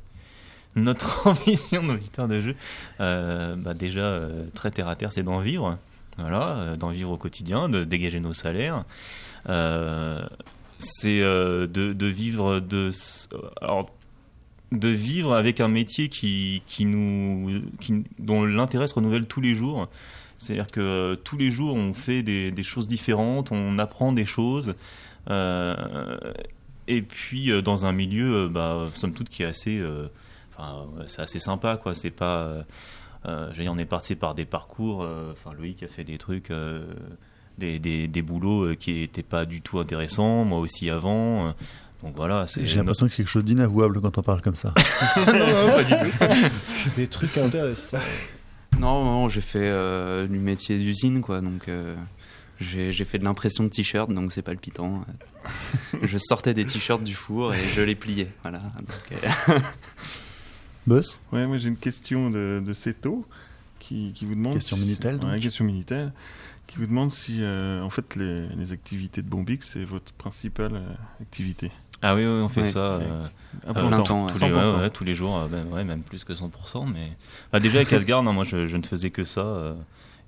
[0.76, 2.55] Notre ambition d'auditeur de jeu,
[3.01, 5.79] euh, bah déjà euh, très terre à terre, c'est d'en vivre.
[6.19, 8.85] Voilà, euh, d'en vivre au quotidien, de dégager nos salaires.
[9.49, 10.27] Euh,
[10.79, 12.91] c'est euh, de, vivre de,
[13.62, 13.91] alors,
[14.73, 19.55] de vivre avec un métier qui, qui nous, qui, dont l'intérêt se renouvelle tous les
[19.55, 19.89] jours.
[20.39, 24.75] C'est-à-dire que tous les jours, on fait des, choses différentes, on apprend des choses.
[26.89, 29.83] Et puis, dans un milieu, bah, somme toute, qui est assez.
[30.53, 31.95] Enfin, c'est assez sympa, quoi.
[31.95, 32.64] C'est pas.
[33.27, 35.03] Euh, je veux dire, on est parti par des parcours.
[35.03, 36.51] euh, Enfin, Loïc a fait des trucs.
[36.51, 36.85] euh,
[37.59, 41.49] des, des, des boulots euh, qui n'étaient pas du tout intéressants, moi aussi avant.
[41.49, 41.53] euh,
[42.05, 44.73] donc voilà, c'est J'ai l'impression que c'est quelque chose d'inavouable quand on parle comme ça.
[46.97, 47.99] des trucs intéressants.
[48.79, 51.41] Non, non, j'ai fait euh, du métier d'usine, quoi.
[51.41, 51.97] Donc, euh,
[52.61, 55.05] j'ai j'ai fait de l'impression de t-shirts, donc c'est palpitant.
[56.03, 58.29] je sortais des t-shirts du four et je les pliais.
[58.43, 58.59] Voilà.
[58.59, 59.59] Donc, euh,
[60.87, 63.26] Boss Ouais, moi j'ai une question de, de Seto
[63.79, 64.55] qui, qui vous demande.
[64.55, 65.31] Question si- Minitel, donc.
[65.31, 66.12] Ouais, question Minitel.
[66.66, 70.74] Qui vous demande si euh, en fait les, les activités de Bombix c'est votre principale
[70.74, 71.70] euh, activité.
[72.03, 72.66] Ah oui, oui, on fait Ouais.
[72.66, 72.79] ça.
[72.81, 73.26] euh,
[73.66, 74.05] À euh, plein plein temps.
[74.05, 74.33] temps, ouais.
[74.33, 74.81] tous, les, ouais, 100%.
[74.81, 76.87] ouais, tous les jours, euh, ben, ouais, même plus que 100%.
[76.93, 77.12] Mais
[77.53, 79.74] bah, déjà avec Asgard, non, moi je, je ne faisais que ça, euh,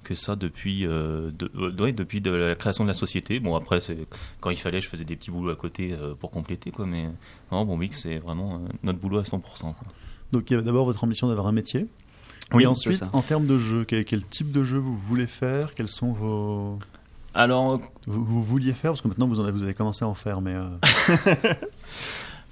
[0.02, 3.38] que ça depuis, euh, de- euh, ouais, depuis de la création de la société.
[3.38, 3.78] Bon après,
[4.40, 6.86] quand il fallait, je faisais des petits boulots à côté euh, pour compléter, quoi.
[6.86, 7.04] Mais
[7.52, 9.40] non, bon, Mix, c'est vraiment euh, notre boulot à 100%.
[9.60, 9.74] quoi.
[10.32, 11.86] Donc il y avait d'abord votre ambition d'avoir un métier.
[12.52, 15.74] Oui, et ensuite, en termes de jeu, quel, quel type de jeu vous voulez faire?
[15.74, 16.78] Quels sont vos...
[17.32, 18.90] Alors Vous, vous vouliez faire?
[18.90, 20.54] Parce que maintenant vous, en avez, vous avez commencé à en faire, mais...
[20.54, 20.68] euh,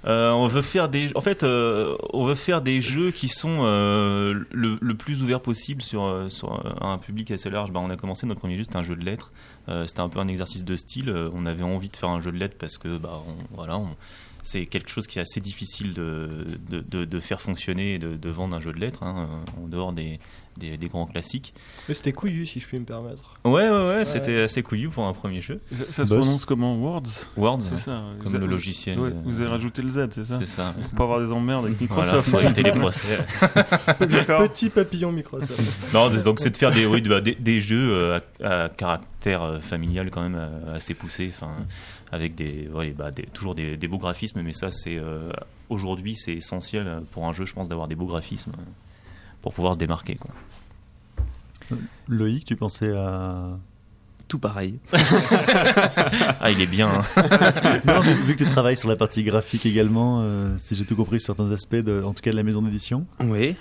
[0.05, 3.63] Euh, on veut faire des, en fait, euh, on veut faire des jeux qui sont
[3.63, 4.45] le,
[4.79, 7.73] le plus ouvert possible sur, sur un public assez large.
[7.73, 9.33] Bah, on a commencé notre premier jeu, c'était un jeu de lettres.
[9.87, 11.13] C'était un peu un exercice de style.
[11.33, 13.21] On avait envie de faire un jeu de lettres parce que, bah,
[13.53, 13.89] voilà, on-
[14.43, 18.15] c'est quelque chose qui est assez difficile de, de, de- de faire fonctionner et de,
[18.15, 19.27] de vendre un jeu de lettres hein,
[19.61, 20.19] en dehors des,
[20.57, 21.53] des, des grands classiques.
[21.87, 23.37] Mais C'était couillu, si je puis me permettre.
[23.45, 25.59] Ouais, ouais, ouais, c'était assez couillu pour un premier jeu.
[25.71, 26.19] Ça, ça se Boss.
[26.25, 27.03] prononce comment Words
[27.37, 28.03] Words, C'est ouais, ça.
[28.23, 28.99] comme le logiciel.
[28.99, 30.73] ouais, vous avez rajouté le Z, c'est ça C'est ça.
[30.89, 32.29] Pour pas avoir des emmerdes avec Voilà, Microsoft.
[32.31, 33.17] pour éviter les procès.
[33.99, 35.59] Petit papillon Microsoft.
[35.93, 39.43] Non, donc c'est de faire des, oui, bah, des, des jeux euh, à, à caractère
[39.43, 41.51] euh, familial quand même euh, assez poussé, enfin
[42.11, 45.29] avec des, ouais, bah, des- toujours des, des beaux graphismes, mais ça c'est euh,
[45.69, 48.51] aujourd'hui c'est essentiel pour un jeu, je pense, d'avoir des beaux graphismes
[49.41, 50.15] pour pouvoir se démarquer.
[50.15, 50.31] Quoi.
[52.07, 53.57] Loïc, tu pensais à.
[54.27, 54.75] Tout pareil.
[56.41, 56.89] Ah, il est bien.
[56.89, 57.01] hein.
[57.85, 60.95] Non, mais vu que tu travailles sur la partie graphique également, euh, si j'ai tout
[60.95, 63.55] compris, sur certains aspects, de, en tout cas de la maison d'édition, Oui.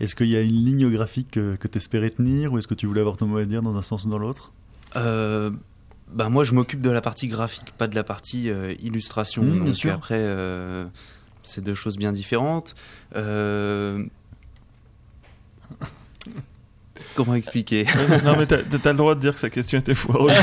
[0.00, 2.74] est-ce qu'il y a une ligne graphique que, que tu espérais tenir ou est-ce que
[2.74, 4.52] tu voulais avoir ton mot à dire dans un sens ou dans l'autre?
[4.96, 5.50] Euh,
[6.14, 9.42] bah moi, je m'occupe de la partie graphique, pas de la partie euh, illustration.
[9.42, 9.92] Mmh, bien donc sûr.
[9.94, 10.84] après, euh,
[11.42, 12.74] c'est deux choses bien différentes.
[13.16, 14.04] Euh,
[17.14, 17.86] Comment expliquer?
[18.24, 20.34] Non, mais t'as t'as le droit de dire que sa question était foireuse.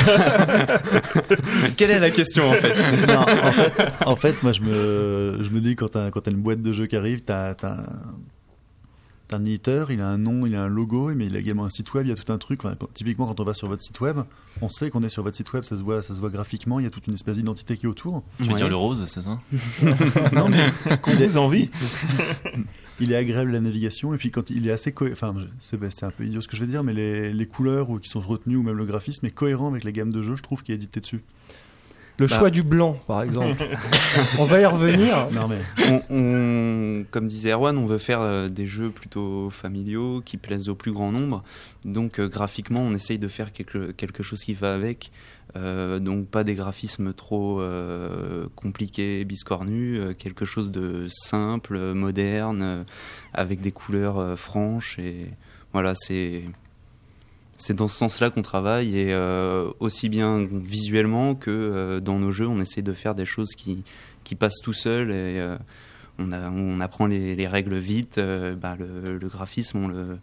[1.77, 2.75] Quelle est la question en fait?
[3.07, 3.73] Non, en fait,
[4.05, 6.73] en fait, moi je me, je me dis quand t'as quand t'as une boîte de
[6.73, 7.85] jeux qui arrive, t'as t'as
[9.33, 11.69] un, éditeur, il a un nom, il a un logo, mais il a également un
[11.69, 12.63] site web, il y a tout un truc.
[12.65, 14.17] Enfin, quand- typiquement, quand on va sur votre site web,
[14.61, 16.79] on sait qu'on est sur votre site web, ça se voit, ça se voit graphiquement,
[16.79, 18.23] il y a toute une espèce d'identité qui est autour.
[18.37, 18.55] Tu veux Ouais.
[18.55, 19.37] dire le rose, c'est ça
[20.33, 21.69] Non, mais Qu'on vous envie.
[22.99, 25.91] il est agréable la navigation et puis quand il est assez cohérent, enfin je- c'est
[25.91, 28.09] c'est un peu idiot ce que je vais dire, mais les, les couleurs ou qui
[28.09, 30.63] sont retenues ou même le graphisme est cohérent avec la gamme de jeux, je trouve,
[30.63, 31.21] qui est édité dessus.
[32.19, 32.37] Le Bah.
[32.37, 33.55] choix du blanc, par exemple.
[34.39, 35.29] On va y revenir.
[35.31, 35.57] Non mais
[35.87, 40.67] on, on- comme disait Erwan, on veut faire euh, des jeux plutôt familiaux qui plaisent
[40.69, 41.41] au plus grand nombre.
[41.85, 45.11] Donc euh, graphiquement, on essaye de faire quelque, quelque chose qui va avec.
[45.55, 52.85] Euh, donc pas des graphismes trop euh, compliqués, biscornus, euh, quelque chose de simple, moderne,
[53.33, 54.99] avec des couleurs franches.
[54.99, 55.27] Et
[55.73, 56.43] voilà, c'est
[57.61, 62.31] c'est dans ce sens-là qu'on travaille et euh, aussi bien visuellement que euh, dans nos
[62.31, 63.83] jeux, on essaye de faire des choses qui
[64.23, 65.57] qui passent tout seul et euh,
[66.19, 68.17] on, a, on apprend les, les règles vite.
[68.17, 70.17] euh, bah, le, le graphisme, on le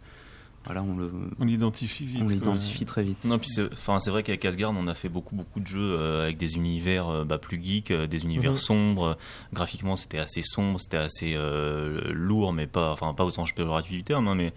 [0.65, 1.09] voilà, on le
[1.39, 2.17] On l'identifie vite.
[2.21, 2.33] on quoi.
[2.33, 3.23] l'identifie très vite.
[3.23, 5.79] Non, puis c'est, enfin, c'est vrai qu'avec Asgard, on a fait beaucoup, beaucoup de jeux
[5.97, 8.57] euh, avec des univers euh, bah, plus geeks, euh, des univers Mhm.
[8.57, 9.17] sombres.
[9.53, 13.91] Graphiquement, c'était assez sombre, c'était assez euh, lourd, mais pas, enfin, pas au sens péjoratif
[13.93, 14.51] du terme, hein, mais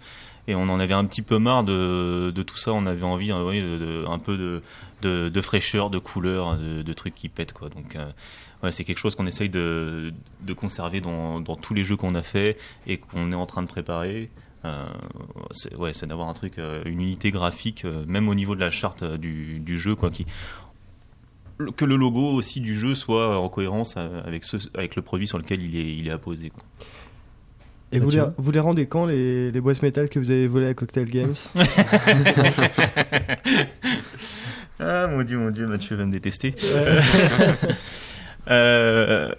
[0.47, 2.73] et on en avait un petit peu marre de, tout ça.
[2.73, 4.61] On avait envie, de- un peu
[5.01, 7.69] de, fraîcheur, de couleur, de, trucs qui pètent, quoi.
[7.69, 8.11] Donc, euh,
[8.63, 10.13] ouais, c'est quelque chose qu'on essaye de,
[10.55, 14.29] conserver dans, tous les jeux qu'on a fait et qu'on est en train de préparer.
[14.63, 14.85] Euh,
[15.51, 19.79] c'est d'avoir un truc, euh, une unité graphique, même au niveau de la charte du,
[19.79, 20.11] jeu, quoi,
[21.75, 25.75] que le logo aussi du jeu soit en cohérence avec le produit sur lequel il
[25.75, 26.49] est, il apposé.
[26.49, 26.63] Quoi.
[27.91, 30.47] Et vous les, Mathieu vous les rendez quand les, les boîtes métal que vous avez
[30.47, 31.35] volées à Cocktail Games
[34.79, 36.55] Ah mon dieu, mon dieu, Mathieu va me détester.
[38.49, 39.31] Euh,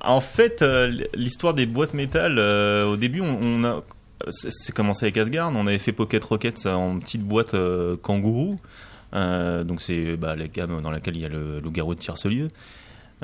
[0.00, 3.82] en fait, euh, l'histoire des boîtes métal, euh, au début, on, on a,
[4.30, 5.52] c'est commencé avec Asgard.
[5.54, 8.58] On avait fait Pocket Rocket ça, en petite boîte euh, kangourou.
[9.14, 12.50] Euh, donc c'est bah, la gamme dans laquelle il y a le loup-garou de Tiercelieu.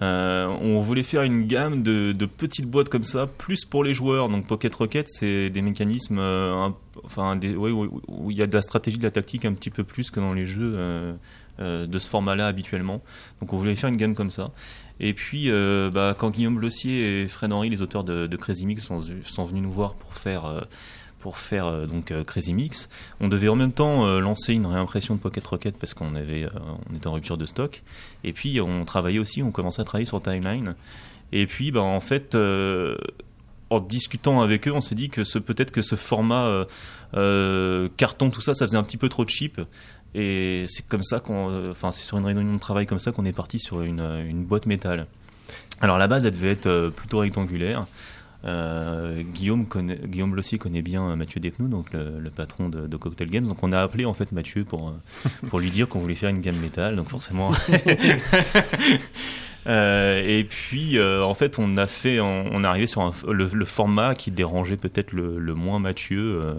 [0.03, 4.29] Euh, on voulait faire une gamme de, petites boîtes comme ça, plus pour les joueurs.
[4.29, 6.71] Donc Pocket Rocket, c'est des mécanismes, euh,
[7.05, 10.11] enfin, où, il y a de la stratégie, de la tactique un petit peu plus
[10.11, 11.17] que dans les jeux euh,
[11.59, 13.03] de ce format-là habituellement.
[13.41, 14.53] Donc on voulait faire une gamme comme ça.
[15.01, 15.51] Et puis,
[15.93, 19.73] bah, quand Guillaume Blossier et Fred Henry, les auteurs de, Crazy Mix, sont, venus nous
[19.73, 20.67] voir pour faire,
[21.21, 22.89] pour faire euh, donc euh, Crazy Mix,
[23.21, 26.49] on devait en même temps euh, lancer une réimpression de Pocket Rocket parce qu'on avait,
[26.91, 27.83] on était en rupture de stock.
[28.25, 30.75] Et puis on travaillait aussi, on commençait à travailler sur Timeline.
[31.33, 32.37] Et puis, bah, en fait,
[33.71, 36.67] en discutant avec eux, on s'est dit que peut-être que ce format
[37.13, 39.61] carton, tout ça, ça faisait un petit peu trop cheap.
[40.13, 43.25] Et c'est comme ça qu'on, enfin, c'est sur une réunion de travail comme ça qu'on
[43.25, 45.07] est parti sur une, une boîte métal.
[45.81, 47.87] Alors à la base, elle devait être plutôt rectangulaire.
[48.45, 52.97] Euh, Guillaume, connaît, Guillaume connaît bien euh, Mathieu Despnous, donc le, le patron de, de
[52.97, 53.47] Cocktail Games.
[53.47, 54.93] Donc on a appelé en fait Mathieu pour, euh,
[55.49, 56.97] pour lui dire qu'on voulait faire une gamme métal.
[56.97, 57.51] Donc forcément,
[59.67, 63.13] Euh, et puis, euh, en fait, on a fait, on, on est arrivé sur un
[63.31, 66.55] le, le format qui dérangeait peut-être le, le moins Mathieu euh,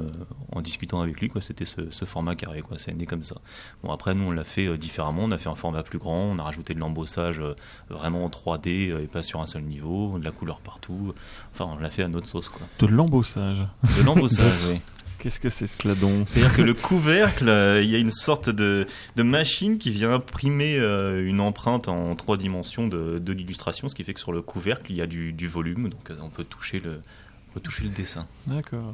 [0.52, 1.28] en discutant avec lui.
[1.28, 2.62] Quoi, c'était ce, ce format carré.
[2.62, 3.36] Quoi, c'est né comme ça.
[3.84, 5.24] Bon, après, nous, on l'a fait différemment.
[5.24, 6.32] On a fait un format plus grand.
[6.32, 7.42] On a rajouté de l'embossage
[7.90, 11.14] vraiment en 3D euh, et pas sur un seul niveau, de la couleur partout.
[11.54, 12.50] Enfin, on l'a fait à notre sauce.
[12.50, 12.62] Quoi.
[12.80, 13.66] De l'embossage.
[13.98, 14.70] De l'embossage.
[14.72, 14.82] oui.
[15.22, 18.50] Qu'est-ce que c'est cela donc C'est-à-dire que le couvercle, euh, il y a une sorte
[18.50, 23.88] de, de machine qui vient imprimer euh, une empreinte en trois dimensions de, de l'illustration,
[23.88, 26.18] ce qui fait que sur le couvercle, il y a du, du volume, donc euh,
[26.24, 27.02] on peut toucher le,
[27.52, 28.28] on peut toucher le dessin.
[28.48, 28.94] D'accord.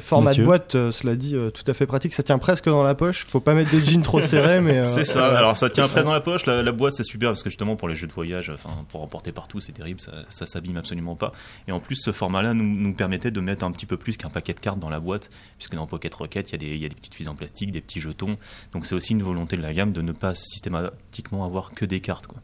[0.00, 2.12] Format Mathieu de boîte, euh, cela dit, euh, tout à fait pratique.
[2.12, 3.24] Ça tient presque dans la poche.
[3.24, 4.78] Faut pas mettre des jeans trop serrés, mais.
[4.80, 7.30] euh, C'est ça, alors ça tient presque dans la poche, la, la boîte c'est super
[7.30, 10.12] parce que justement pour les jeux de voyage, enfin pour emporter partout c'est terrible, ça,
[10.28, 11.32] ça s'abîme absolument pas.
[11.68, 14.30] Et en plus ce format-là nous, nous permettait de mettre un petit peu plus qu'un
[14.30, 16.82] paquet de cartes dans la boîte, puisque dans Pocket Rocket il y, a des, il
[16.82, 18.36] y a des petites fiches en plastique, des petits jetons,
[18.72, 22.00] donc c'est aussi une volonté de la gamme de ne pas systématiquement avoir que des
[22.00, 22.26] cartes.
[22.26, 22.40] Quoi.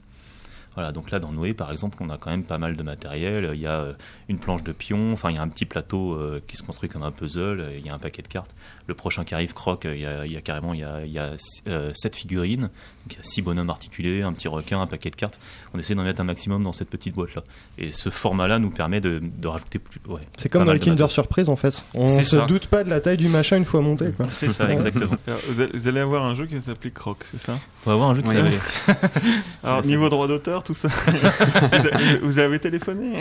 [0.76, 3.50] Voilà, donc là dans Noé par exemple, on a quand même pas mal de matériel.
[3.54, 3.92] Il y a euh,
[4.28, 6.88] une planche de pion, enfin il y a un petit plateau euh, qui se construit
[6.88, 8.54] comme un puzzle, et il y a un paquet de cartes.
[8.86, 10.84] Le prochain qui arrive, Croc, euh, il y a, il y a carrément il y
[10.84, 11.32] a, il y a
[11.68, 12.70] euh, sept figurines, donc
[13.12, 15.40] il y a six bonhommes articulés, un petit requin, un paquet de cartes.
[15.74, 17.42] On essaie d'en mettre un maximum dans cette petite boîte là.
[17.78, 20.00] Et ce format-là nous permet de, de rajouter plus.
[20.08, 21.10] Ouais, C'est comme dans de Kinder.
[21.10, 21.84] Surprise en fait.
[21.94, 22.46] On C'est se ça.
[22.46, 24.12] doute pas de la taille du machin une fois monté.
[24.28, 25.16] C'est ça, exactement.
[25.26, 25.40] Alors,
[25.74, 27.58] Vous allez- avoir un jeu qui s'appeler Croc, c'est ça?
[27.84, 28.58] On va avoir un jeu qui s'appelle-
[29.64, 30.88] Alors, niveau droit d'auteur, tout ça.
[32.22, 33.12] vous, avez, vous téléphoné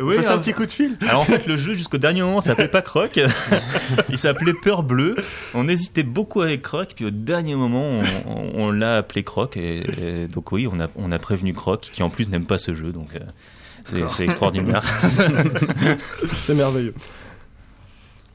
[0.00, 0.30] Oui, hein.
[0.30, 2.80] un petit coup de fil Alors en fait, le jeu jusqu'au dernier moment s'appelait pas
[2.82, 3.20] Croc,
[4.08, 5.14] il s'appelait Peur Bleue.
[5.54, 8.00] On hésitait beaucoup avec Croc, puis au dernier moment, on,
[8.30, 9.56] on- on l'a appelé Croc.
[9.56, 9.78] Et,
[10.24, 12.74] et donc oui, on a, on a prévenu Croc, qui en plus n'aime pas ce
[12.74, 14.82] jeu, donc euh, c'est extraordinaire.
[16.44, 16.94] C'est merveilleux.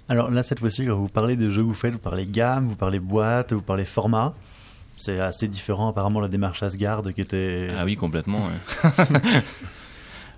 [0.08, 2.68] Alors là, cette fois-ci, quand vous parlez des jeux que vous faites, vous parlez gamme,
[2.68, 4.36] vous parlez boîte, vous parlez format.
[4.98, 7.70] C'est assez différent apparemment la démarche Asgard qui était...
[7.78, 8.48] ah oui, complètement.
[8.48, 8.92] ouais.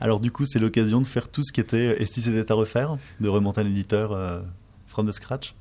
[0.01, 2.01] Alors du coup, c'est l'occasion de faire tout ce qui était...
[2.01, 4.39] Et si c'était à refaire De remonter un éditeur euh,
[4.86, 5.53] from the scratch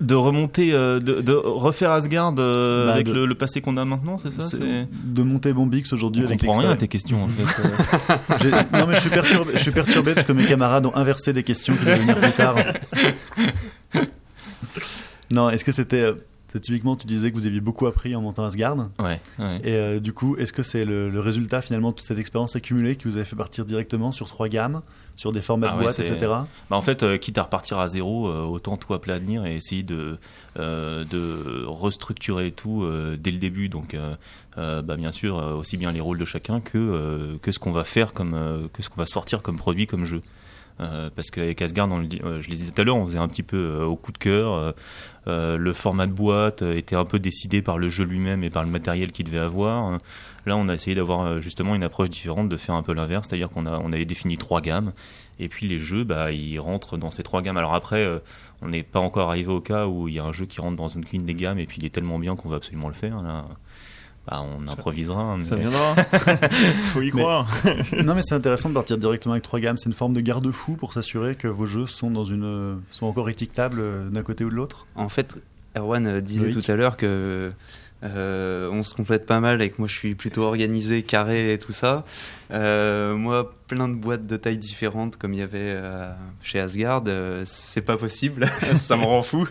[0.00, 3.76] De remonter, euh, de, de refaire Asgard euh, Bah, avec de- le, le passé qu'on
[3.76, 7.22] a maintenant, c'est ça C'est- De monter Bombix aujourd'hui avec comprend rien à tes questions
[7.24, 8.64] en fait.
[8.72, 11.42] Non mais je suis perturbé, je suis perturbé parce que mes camarades ont inversé des
[11.44, 12.56] questions qui devaient venir plus tard.
[15.30, 16.06] Non, est-ce que c'était
[16.58, 19.60] typiquement tu disais que vous aviez beaucoup appris en montant Asgard Ouais, ouais.
[19.64, 22.56] et euh, du coup est-ce que c'est le, le résultat finalement de toute cette expérience
[22.56, 24.80] accumulée qui vous a fait partir directement sur trois gammes,
[25.16, 26.16] sur des formats Ah de ouais, etc.
[26.20, 29.82] Bah en fait, euh, quitte à repartir à zéro, euh, autant tout aplanir et essayer
[29.82, 30.18] de,
[30.56, 32.88] de restructurer tout
[33.18, 33.68] dès le début.
[33.68, 33.96] Donc,
[34.56, 38.12] bah, bien sûr, aussi bien les rôles de chacun que, que ce qu'on va faire
[38.12, 40.22] comme, que ce qu'on va sortir comme produit, comme jeu.
[40.80, 43.28] Euh, parce qu'avec Asgard, on euh, je le disais tout à l'heure, on faisait un
[43.28, 44.74] petit peu euh, au coup de cœur.
[45.26, 48.70] le format de boîte était un peu décidé par le jeu lui-même et par le
[48.70, 50.00] matériel qu'il devait avoir.
[50.46, 53.48] Là, on a essayé d'avoir justement une approche différente, de faire un peu l'inverse, c'est-à-dire
[53.48, 54.92] qu'on avait défini trois gammes,
[55.38, 57.56] et puis les jeux, bah, ils rentrent dans ces trois gammes.
[57.56, 58.06] Alors après,
[58.60, 60.76] on n'est pas encore arrivé au cas où il y a un jeu qui rentre
[60.76, 63.16] dans une des gammes, et puis il est tellement bien qu'on va absolument le faire.
[64.26, 65.20] Bah, on improvisera.
[65.22, 65.94] hein, Ça mais- viendra.
[66.92, 67.46] Faut y Mais- croire.
[68.04, 69.76] non mais c'est intéressant de partir directement avec trois gammes.
[69.76, 73.28] C'est une forme de garde-fou pour s'assurer que vos jeux sont dans une sont encore
[73.28, 74.86] étiquetables euh, d'un côté ou de l'autre.
[74.96, 75.36] En fait,
[75.76, 76.64] Erwan euh, disait Loïc.
[76.64, 77.52] tout à l'heure que
[78.02, 81.58] euh, on se complète pas mal et que moi je suis plutôt organisé, carré et
[81.58, 82.04] tout ça.
[82.50, 86.12] Euh, moi, plein de boîtes de tailles différentes comme il y avait euh,
[86.42, 88.48] chez Asgard, euh, c'est pas possible.
[88.74, 89.46] ça me rend fou.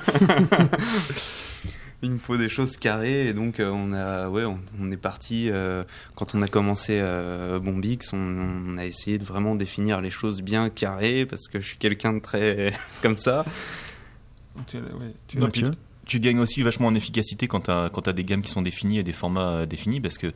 [2.03, 4.97] Il me faut des choses carrées et donc euh, on a ouais on, on est
[4.97, 5.83] parti euh,
[6.15, 10.41] quand on a commencé euh, Bombix on, on a essayé de vraiment définir les choses
[10.41, 13.45] bien carrées parce que je suis quelqu'un de très comme ça.
[14.67, 14.83] Tu- ouais,
[15.27, 18.11] tu- Non, puis Mathieu tu gagnes aussi vachement en efficacité quand tu as, quand t'as
[18.11, 20.31] des gammes qui sont définies et des formats définis parce que euh,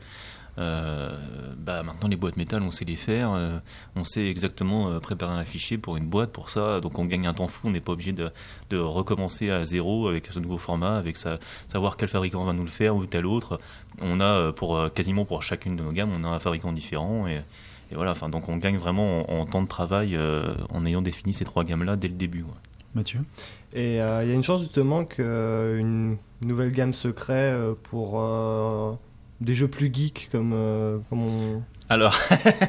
[0.58, 3.58] bah, maintenant les boîtes métal on sait les faire euh,
[3.94, 6.80] on sait exactement euh, préparer un fichier pour une boîte pour ça.
[6.80, 8.30] Donc on gagne un temps fou on n'est pas obligé de,
[8.70, 11.38] de recommencer à zéro avec ce nouveau format avec sa,
[11.68, 13.60] savoir quel fabricant va nous le faire ou tel autre.
[14.00, 16.72] On a euh, pour euh, quasiment pour chacune de nos gammes on a un fabricant
[16.72, 17.40] différent et,
[17.90, 18.10] et voilà.
[18.10, 21.44] Enfin donc on gagne vraiment en, en temps de travail euh, en ayant défini ces
[21.44, 22.48] trois gammes là dès le début ouais.
[22.94, 23.20] Mathieu?
[23.74, 28.18] Et euh, il y a une chance justement qu'une nouvelle gamme se crée euh, pour
[28.18, 28.94] euh,
[29.40, 31.62] des jeux plus geeks comme, euh, comme on...
[31.90, 32.18] Alors,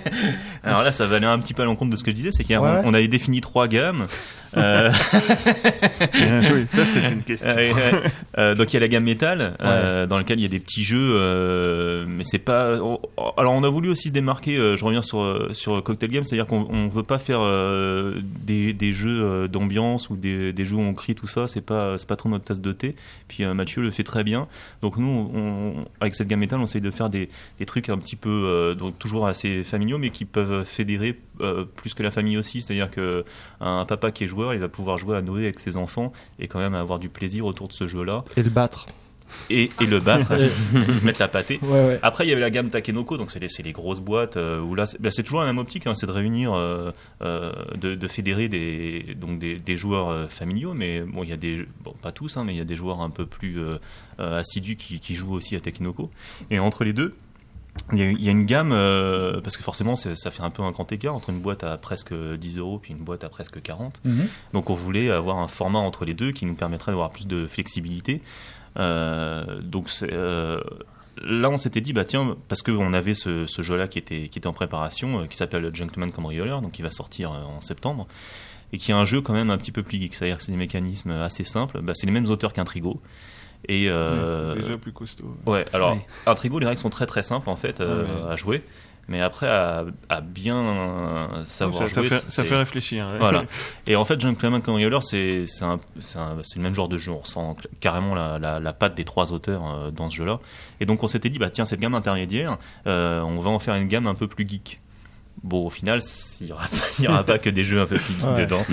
[0.63, 2.31] alors là, ça va aller un petit peu à l'encontre de ce que je disais,
[2.31, 4.05] c'est qu'on Ouais, avait défini trois gammes.
[4.57, 4.91] Euh,
[6.13, 7.49] Bien joué, ça c'est une question.
[8.37, 10.59] Euh, donc il y a la gamme métal euh, dans laquelle il y a des
[10.59, 12.75] petits jeux, mais c'est pas.
[12.81, 12.99] on-
[13.37, 14.55] Alors on a voulu aussi se démarquer.
[14.75, 17.41] je reviens sur sur Cocktail Game, c'est-à-dire qu'on on veut pas faire
[18.23, 21.47] des, des jeux d'ambiance ou des, des jeux où on crie tout ça.
[21.47, 22.95] C'est pas c'est pas trop notre tasse de thé.
[23.27, 24.47] Puis Mathieu le fait très bien.
[24.81, 27.29] Donc nous, on, avec cette gamme métal, on essaye de faire des,
[27.59, 31.93] des trucs un petit peu donc toujours assez familiaux, mais qui peuvent fédérer euh, plus
[31.93, 32.61] que la famille aussi.
[32.61, 33.23] C'est-à-dire que
[33.59, 36.47] un papa qui est joueur, il va pouvoir jouer à Noé avec ses enfants et
[36.47, 38.85] quand même avoir du plaisir autour de ce jeu-là Et le battre.
[39.51, 40.33] et, et le battre,
[41.03, 41.59] mettre la pâtée.
[41.61, 41.99] Ouais, ouais.
[42.01, 44.73] Après, il y avait la gamme Takenoko, donc c'est les, les grosses boîtes euh, où
[44.73, 47.93] là, c'est bah, c'est toujours la même optique, hein, c'est de réunir, euh, euh, de,
[47.93, 51.93] de fédérer des, donc des, des joueurs familiaux, mais bon, il y a des, bon,
[52.01, 53.59] pas tous, hein, mais il y a des joueurs un peu plus
[54.17, 56.09] assidus qui, qui jouent aussi à Takenoko.
[56.49, 57.15] Et entre les deux,
[57.91, 60.49] il y, a, il y a une gamme, euh, parce que forcément, ça fait un
[60.49, 63.29] peu un grand écart entre une boîte à presque 10 euros puis une boîte à
[63.29, 64.01] presque 40.
[64.53, 67.47] Donc on voulait avoir un format entre les deux qui nous permettrait d'avoir plus de
[67.47, 68.21] flexibilité.
[68.77, 70.61] Euh, donc euh,
[71.23, 74.37] là on s'était dit bah tiens parce qu'on avait ce, ce jeu-là qui était qui
[74.37, 78.07] était en préparation qui s'appelle Gentleman Cambrioleur donc qui va sortir en septembre
[78.71, 80.51] et qui est un jeu quand même un petit peu plus geek c'est-à-dire que c'est
[80.51, 83.01] des mécanismes assez simples bah, c'est les mêmes auteurs qu'Intrigo
[83.67, 85.35] et euh, C'est déjà plus costaud.
[85.45, 85.99] Ouais, alors Oui.
[86.25, 88.31] Intrigo, les règles sont très très simples en fait euh, Ouais.
[88.31, 88.63] à jouer,
[89.07, 93.07] mais après à, à bien savoir ça, ça jouer, fait, ça fait réfléchir.
[93.11, 93.17] ouais.
[93.19, 93.43] voilà.
[93.87, 97.11] Et en fait, Gentleman Cambrioleur, c'est le même genre de jeu.
[97.11, 100.39] On ressent carrément la, la, la patte des trois auteurs euh, dans ce jeu-là.
[100.79, 102.57] Et donc, on s'était dit, bah tiens, cette gamme intermédiaire,
[102.87, 104.79] euh, on va en faire une gamme un peu plus geek.
[105.43, 105.99] Bon, au final,
[106.41, 108.41] il n'y aura, pas- il y aura pas que des jeux un peu plus Ouais.
[108.45, 108.63] dedans.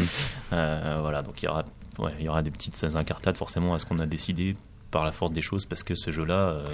[0.52, 1.64] Euh, voilà, donc il y aura,
[1.98, 4.56] ouais, il y aura des petites incartades forcément à ce qu'on a décidé
[4.90, 6.64] par la force des choses, parce que ce jeu-là, euh,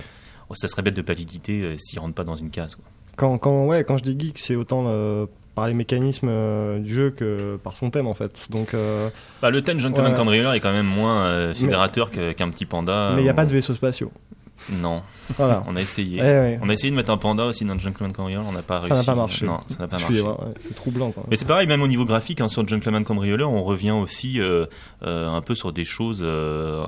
[0.53, 2.75] ça serait bête de pas l'éditer euh, s'il rentre pas dans une case.
[2.77, 2.85] quoi.
[3.17, 6.95] Quand, quand, ouais, quand je dis geek, c'est autant euh, par les mécanismes euh, du
[6.95, 8.47] jeu que par son thème en fait.
[8.51, 9.11] Donc, euh,
[9.43, 10.17] Bah, le thème Gentleman Ouais.
[10.19, 13.13] Cambrioleur est quand même moins euh, fédérateur qu'un petit panda.
[13.15, 14.11] mais il n'y a ou- pas de vaisseaux spatiaux.
[14.71, 15.03] Non,
[15.37, 15.65] Voilà.
[15.69, 16.21] on a essayé.
[16.21, 16.59] Ouais, ouais.
[16.63, 18.87] On a essayé de mettre un panda aussi dans Gentleman Cambrioleur, on n'a pas Ça
[18.95, 19.01] réussi.
[19.01, 19.45] n'a pas marché.
[19.47, 20.21] Non, ça n'a pas marché.
[20.21, 21.11] ouais, c'est troublant.
[21.11, 21.23] Quoi.
[21.31, 24.67] Mais c'est pareil, même au niveau graphique, hein, sur Gentleman Cambrioleur, on revient aussi euh,
[25.03, 26.85] euh, un peu sur des choses, euh,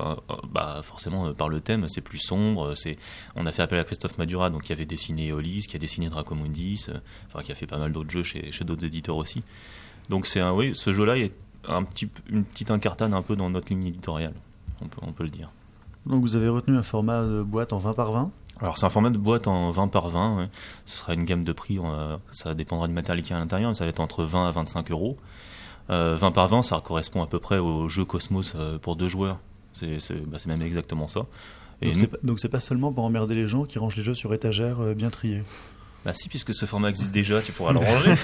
[0.51, 2.73] bah, forcément par le thème, c'est plus sombre.
[2.75, 2.97] C'est,
[3.35, 6.09] on a fait appel à Christophe Madura, donc qui avait dessiné Eolis, qui a dessiné
[6.09, 6.87] Dracomundis,
[7.27, 9.43] enfin qui a fait pas mal d'autres jeux chez, chez d'autres éditeurs aussi.
[10.09, 11.33] Donc c'est un, oui, ce jeu-là est
[11.67, 14.33] un petit, une petite incartade un peu dans notre ligne éditoriale,
[14.81, 15.49] on peut, on peut le dire.
[16.05, 18.31] Donc vous avez retenu un format de boîte en 20 par 20
[18.61, 20.37] Alors c'est un format de boîte en 20 par 20.
[20.37, 20.49] ouais.
[20.85, 21.79] Ce sera une gamme de prix.
[21.83, 23.69] euh, ça dépendra du matériel qui est à l'intérieur.
[23.69, 25.17] mais Ça va être entre 20 à 25 euros.
[25.89, 29.07] Euh, 20 par 20, ça correspond à peu près au jeu Cosmos euh, pour deux
[29.07, 29.39] joueurs.
[29.73, 31.21] C'est bah, même exactement ça.
[31.81, 31.91] Et
[32.23, 34.79] Donc c'est pas- pas seulement pour emmerder les gens qui rangent les jeux sur étagère
[34.79, 35.43] euh, bien triés.
[36.05, 38.13] Bah si, puisque ce format existe déjà, tu pourras le ranger.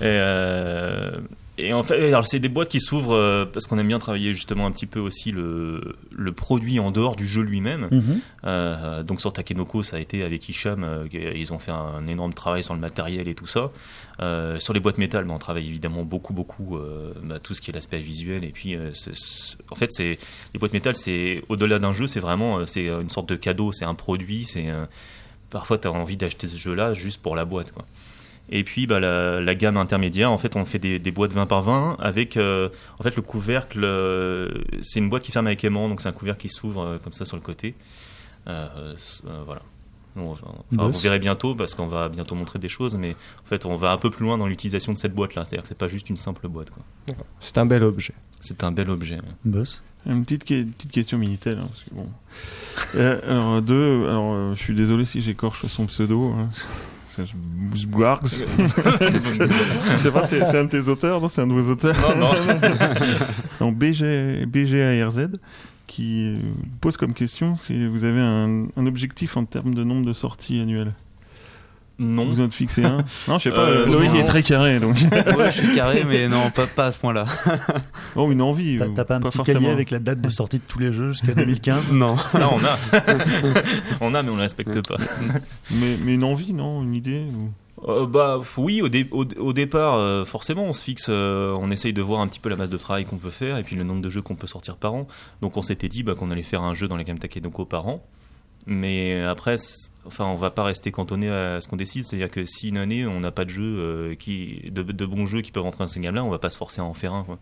[0.00, 1.20] et, euh,
[1.58, 4.34] et en fait, alors c'est des boîtes qui s'ouvrent euh, parce qu'on aime bien travailler
[4.34, 7.88] justement un petit peu aussi le, le produit en dehors du jeu lui-même.
[8.44, 12.34] Euh, donc sur Takenoko, ça a été avec Hicham, euh, ils ont fait un énorme
[12.34, 13.70] travail sur le matériel et tout ça.
[14.20, 16.78] Euh, sur les boîtes métal, ben, on travaille évidemment beaucoup, beaucoup
[17.22, 18.44] bah, tout ce qui est l'aspect visuel.
[18.44, 20.18] Et puis, en fait, c'est
[20.52, 23.86] les boîtes métal, c'est au-delà d'un jeu, c'est vraiment c'est une sorte de cadeau, c'est
[23.86, 24.44] un produit.
[24.44, 24.66] C'est
[25.48, 27.72] parfois tu as envie d'acheter ce jeu-là juste pour la boîte.
[27.72, 27.86] Quoi.
[28.48, 31.46] Et puis bah, la, la gamme intermédiaire, en fait, on fait des, des boîtes 20
[31.46, 32.68] par 20 avec euh,
[32.98, 33.80] en fait le couvercle.
[33.82, 34.48] euh,
[34.82, 37.12] c'est une boîte qui ferme avec aimant, donc c'est un couvercle qui s'ouvre euh, comme
[37.12, 37.74] ça sur le côté.
[38.46, 38.94] Euh, euh,
[39.26, 39.62] euh, voilà.
[40.18, 43.66] On enfin, vous verrez bientôt parce qu'on va bientôt montrer des choses, mais en fait,
[43.66, 45.44] on va un peu plus loin dans l'utilisation de cette boîte-là.
[45.44, 46.68] C'est-à-dire que c'est pas juste une simple boîte.
[47.38, 48.14] C'est un bel objet.
[48.40, 49.16] C'est un bel objet.
[49.16, 49.22] ouais.
[50.06, 51.58] Une petite, que- petite question Minitel.
[51.58, 52.06] hein, parce que bon.
[52.94, 56.32] Euh, alors, deux, alors, euh, je suis désolé si j'écorche son pseudo.
[56.32, 56.48] Hein.
[57.18, 57.26] Je
[60.02, 62.26] sais pas, c'est c'est un de tes auteurs, non C'est un de vos auteurs Non,
[62.26, 62.30] non.
[63.60, 65.28] Non, BG, BGARZ,
[65.86, 66.36] qui euh,
[66.80, 70.60] pose comme question si vous avez un, un objectif en termes de nombre de sorties
[70.60, 70.92] annuelles.
[71.98, 72.24] Non.
[72.26, 74.16] Vous en fixez un Non, je sais pas, Euh, euh, Loïc non.
[74.16, 74.96] est très carré, donc.
[75.36, 77.24] Ouais, je suis carré, mais non, pas, pas à ce point-là.
[78.16, 78.78] oh, une envie.
[78.94, 79.60] T'as euh, pas un petit forcément.
[79.60, 82.16] cahier avec la date de sortie de tous les jeux jusqu'à 2015 Non.
[82.26, 83.00] Ça, on a.
[84.02, 84.96] on a, mais on ne le respecte pas.
[85.70, 87.50] mais, mais une envie, non Une idée ou-
[87.90, 91.70] Euh, bah oui, au, dé- au, au départ, euh, forcément, on se fixe, euh, on
[91.70, 93.76] essaye de voir un petit peu la masse de travail qu'on peut faire et puis
[93.76, 95.06] le nombre de jeux qu'on peut sortir par an.
[95.42, 97.86] Donc on s'était dit bah, qu'on allait faire un jeu dans la gamme Takenoko par
[97.86, 98.02] an.
[98.66, 99.56] Mais après,
[100.06, 102.04] enfin, on va pas rester cantonné à ce qu'on décide.
[102.04, 105.26] C'est-à-dire que si une année on n'a pas de jeux euh, qui, de, de bons
[105.26, 107.14] jeux qui peuvent rentrer dans ces gammes-là, on va pas se forcer à en faire
[107.14, 107.22] un.
[107.22, 107.38] quoi.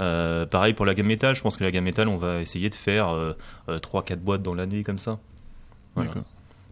[0.00, 1.34] Euh, pareil pour la gamme métal.
[1.34, 3.34] Je pense que la gamme métal, on va essayer de faire euh,
[3.68, 5.18] 3-4 boîtes dans l'année comme ça.
[5.94, 6.12] Voilà.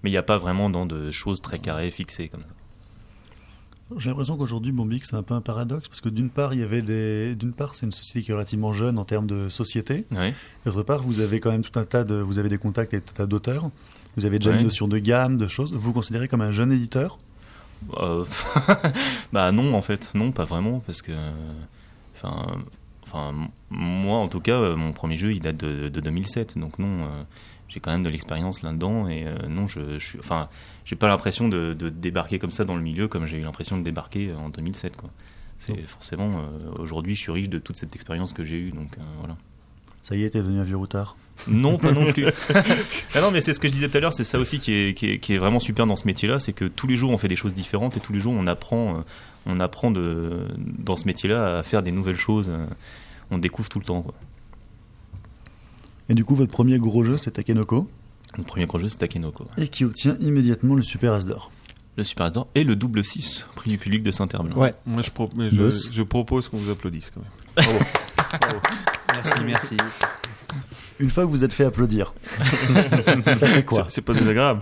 [0.02, 2.54] Mais il n'y a pas vraiment dans de choses très carrées fixées comme ça.
[3.98, 6.62] J'ai l'impression qu'aujourd'hui, Bombix, c'est un peu un paradoxe parce que d'une part, il y
[6.62, 10.04] avait des, d'une part, c'est une société qui est relativement jeune en termes de société.
[10.64, 13.04] D'autre part, vous avez quand même tout un tas de, vous avez des contacts avec
[13.06, 13.70] tout un tas d'auteurs.
[14.16, 14.58] Vous avez déjà Ouais.
[14.58, 15.72] une notion de gamme, de choses.
[15.72, 17.18] Vous vous considérez comme un jeune éditeur?
[17.96, 18.24] Euh,
[19.32, 21.12] bah non, en fait, non, pas vraiment, parce que,
[22.14, 22.46] enfin,
[23.70, 27.02] moi, en tout cas, euh, mon premier jeu, il date de, de 2007, donc non,
[27.02, 27.22] euh,
[27.72, 30.48] j'ai quand même de l'expérience là-dedans, et euh, non, je, je suis, enfin,
[30.84, 33.78] j'ai pas l'impression de, de débarquer comme ça dans le milieu, comme j'ai eu l'impression
[33.78, 35.10] de débarquer en 2007, quoi.
[35.56, 38.98] C'est forcément, euh, aujourd'hui, je suis riche de toute cette expérience que j'ai eue, donc
[38.98, 39.36] euh, voilà.
[40.02, 41.16] Ça y est, t'es devenu un vieux routard.
[41.46, 42.26] Non, pas non plus.
[43.14, 44.72] ah non, mais c'est ce que je disais tout à l'heure, c'est ça aussi qui
[44.72, 47.12] est, qui, est, qui est vraiment super dans ce métier-là, c'est que tous les jours
[47.12, 49.04] on fait des choses différentes et tous les jours on apprend,
[49.46, 52.52] on apprend de, dans ce métier-là à faire des nouvelles choses.
[53.30, 54.02] On découvre tout le temps.
[54.02, 54.14] Quoi.
[56.12, 57.88] Et du coup, votre premier gros jeu, c'est Takenoko,
[58.36, 59.46] Le premier gros jeu, c'est Takenoko.
[59.56, 61.50] et qui obtient immédiatement le Super As d'or.
[61.96, 64.54] Le Super Ador et le double 6, prix du public de Saint-Herblain.
[64.54, 64.74] Ouais.
[64.84, 65.88] Moi, je, pro- mais je, Boss.
[65.90, 67.78] je propose qu'on vous applaudisse quand même.
[69.14, 69.76] Merci, merci.
[71.00, 72.12] Une fois que vous êtes fait applaudir,
[73.36, 74.60] ça fait quoi C'est- pas désagréable.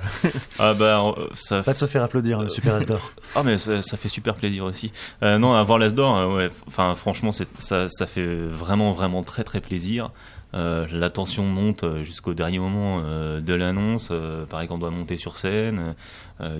[0.58, 3.12] Ah bah, euh, ça Pas de se faire applaudir, le Super As d'or.
[3.34, 4.90] Ah mais ça, ça fait super plaisir aussi.
[5.22, 6.50] Euh, non, avoir l'As d'or, euh, ouais,
[6.96, 10.10] franchement, ça fait vraiment vraiment très très plaisir.
[10.52, 14.08] Euh, la tension monte euh, jusqu'au dernier moment euh, de l'annonce.
[14.10, 15.94] Euh, pareil qu'on doit monter sur scène.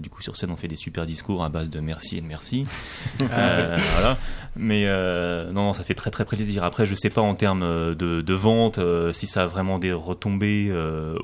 [0.03, 2.27] Du coup, sur scène, on fait des super discours à base de merci et de
[2.27, 2.65] merci.
[3.19, 4.19] Voilà.
[4.55, 6.65] Mais non, non, ça fait très très plaisir.
[6.65, 8.79] Après, je sais pas en termes de, de vente
[9.15, 10.71] si ça a vraiment des retombées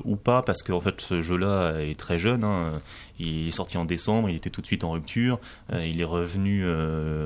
[0.05, 2.43] ou pas, parce qu'en fait, ce jeu-là est très jeune.
[2.43, 2.81] hein.
[3.19, 5.37] Il est sorti en décembre, il était tout de suite en rupture.
[5.71, 6.65] Il est revenu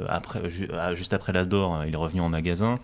[0.10, 0.42] après,
[0.96, 2.78] juste après l'As d'or, hein, il est revenu en magasin.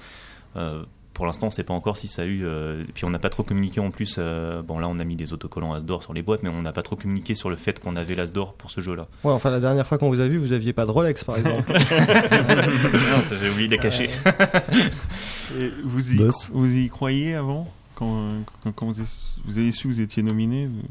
[0.55, 0.84] Euh,
[1.18, 2.41] pour l'instant, on ne sait pas encore si ça a eu.
[2.45, 4.18] euh, puis on n'a pas trop communiqué en plus.
[4.20, 6.61] euh, bon, là, on a mis des autocollants As d'or sur les boîtes, mais on
[6.61, 9.07] n'a pas trop communiqué sur le fait qu'on avait l'As d'or pour ce jeu-là.
[9.24, 11.38] Ouais, enfin, la dernière fois qu'on vous a vu, vous aviez pas de Rolex, par
[11.38, 11.74] exemple.
[11.74, 14.09] non, ça, j'ai oublié de les cacher.
[15.59, 17.68] Et vous, y, vous y croyez avant?
[17.95, 18.30] Quand,
[18.63, 19.03] quand, quand vous,
[19.45, 20.82] vous avez su que vous étiez nominé vous-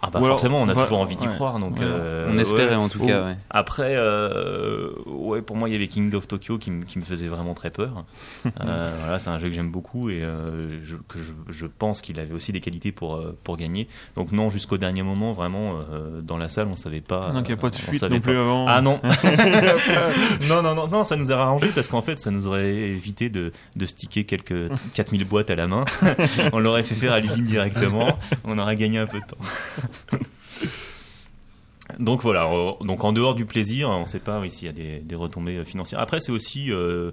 [0.00, 1.34] Ah bah Ou alors, forcément, on a va- toujours envie d'y ouais.
[1.34, 1.58] croire.
[1.58, 1.78] Donc, Ouais.
[1.82, 2.74] euh, On espérait ouais.
[2.76, 3.06] en tout Oh.
[3.06, 3.36] cas, ouais.
[3.50, 7.04] Après, euh, ouais, pour moi, il y avait King of Tokyo qui, me- qui me
[7.04, 8.04] faisait vraiment très peur.
[8.60, 12.00] Euh, voilà, c'est un jeu que j'aime beaucoup et euh, je, que je, je pense
[12.02, 13.88] qu'il avait aussi des qualités pour, euh, pour gagner.
[14.16, 17.30] Donc non, jusqu'au dernier moment, vraiment, euh, dans la salle, on savait pas.
[17.30, 18.40] Donc il n'y a pas de on fuite savait non plus pas.
[18.40, 18.66] avant.
[18.68, 19.00] Ah non
[20.48, 23.28] Non, non, non, non, ça nous a arrangé parce qu'en fait, ça nous aurait évité
[23.30, 25.84] de, de sticker quelques 4000 boîtes à la main.
[26.52, 28.18] on l'aurait fait faire à l'usine directement.
[28.44, 29.36] On aurait gagné un peu de temps.
[31.98, 34.68] Donc voilà, euh, donc en dehors du plaisir, on ne sait pas oui, s'il y
[34.68, 36.00] a des, des retombées euh, financières.
[36.00, 37.12] Après, c'est aussi euh,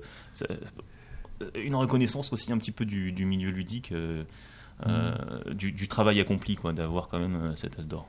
[1.55, 4.23] une reconnaissance aussi un petit peu du, du milieu ludique, euh,
[4.85, 5.15] euh,
[5.53, 8.07] du, du travail accompli, quoi, d'avoir quand même euh, cet as d'or.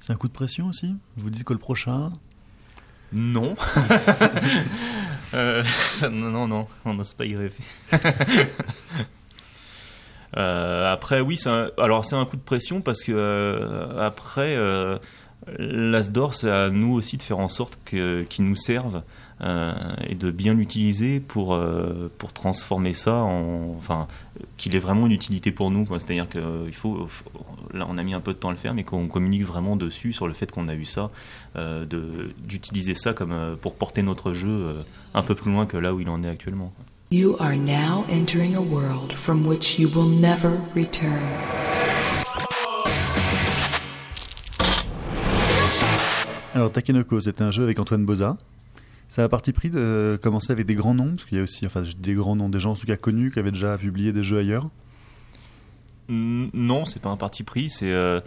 [0.00, 0.94] C'est un coup de pression aussi?
[1.16, 2.12] Vous dites que le prochain,
[3.12, 3.54] Non.
[5.34, 5.64] Euh,
[6.02, 7.52] non, non, non, on n'ose pas y rêver.
[10.36, 14.98] Euh, après, oui, un, alors c'est un coup de pression parce que euh, après, euh,
[15.58, 19.02] l'As d'or, c'est à nous aussi de faire en sorte qu'il nous serve
[19.42, 19.72] euh,
[20.06, 21.58] et de bien l'utiliser pour,
[22.18, 23.74] pour transformer ça en.
[23.78, 24.08] Enfin,
[24.58, 25.86] qu'il ait vraiment une utilité pour nous.
[25.86, 27.06] C'est-à-dire qu'il faut,
[27.72, 29.76] Là, on a mis un peu de temps à le faire, mais qu'on communique vraiment
[29.76, 31.10] dessus sur le fait qu'on a eu ça,
[32.42, 34.84] d'utiliser ça comme, pour porter notre jeu
[35.14, 36.72] un peu plus loin que là où il en est actuellement.
[37.12, 41.22] You are now entering a world from which you will never return.
[46.52, 48.36] Alors Takenoko, c'est un jeu avec Antoine Boza.
[49.08, 51.64] Ça a parti pris de commencer avec des grands noms, parce qu'il y a aussi,
[51.64, 54.24] enfin, des grands noms, des gens en tout cas connus qui avaient déjà publié des
[54.24, 54.68] jeux ailleurs.
[56.08, 57.70] Non, c'est pas un parti pris.
[57.70, 58.20] C'est euh,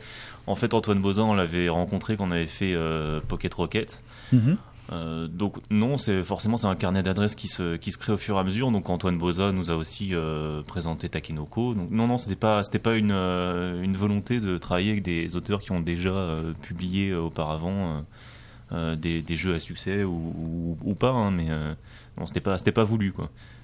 [0.48, 4.02] en fait Antoine Bozan, on l'avait rencontré quand on avait fait euh, Pocket Rocket.
[4.32, 4.56] Mhm.
[4.92, 8.18] Euh, donc non, c'est forcément c'est un carnet d'adresses qui se qui se crée au
[8.18, 8.72] fur et à mesure.
[8.72, 11.76] Donc Antoine Boza nous a aussi euh, présenté Takenoko.
[11.76, 15.36] Donc non non, c'était pas c'était pas une euh, une volonté de travailler avec des
[15.36, 16.30] auteurs qui ont déjà
[16.62, 18.04] publié auparavant
[18.72, 21.12] des, des jeux à succès ou, ou, pas.
[21.12, 21.48] hein, mais
[22.18, 23.14] non, c'était pas c'était pas voulu.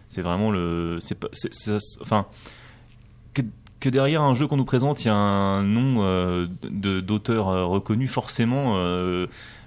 [0.09, 1.29] C'est vraiment le c'est pas
[2.01, 2.27] enfin
[3.33, 3.41] que,
[3.79, 8.75] que derrière un jeu qu'on nous présente, il y a un nom d'auteur reconnu, forcément,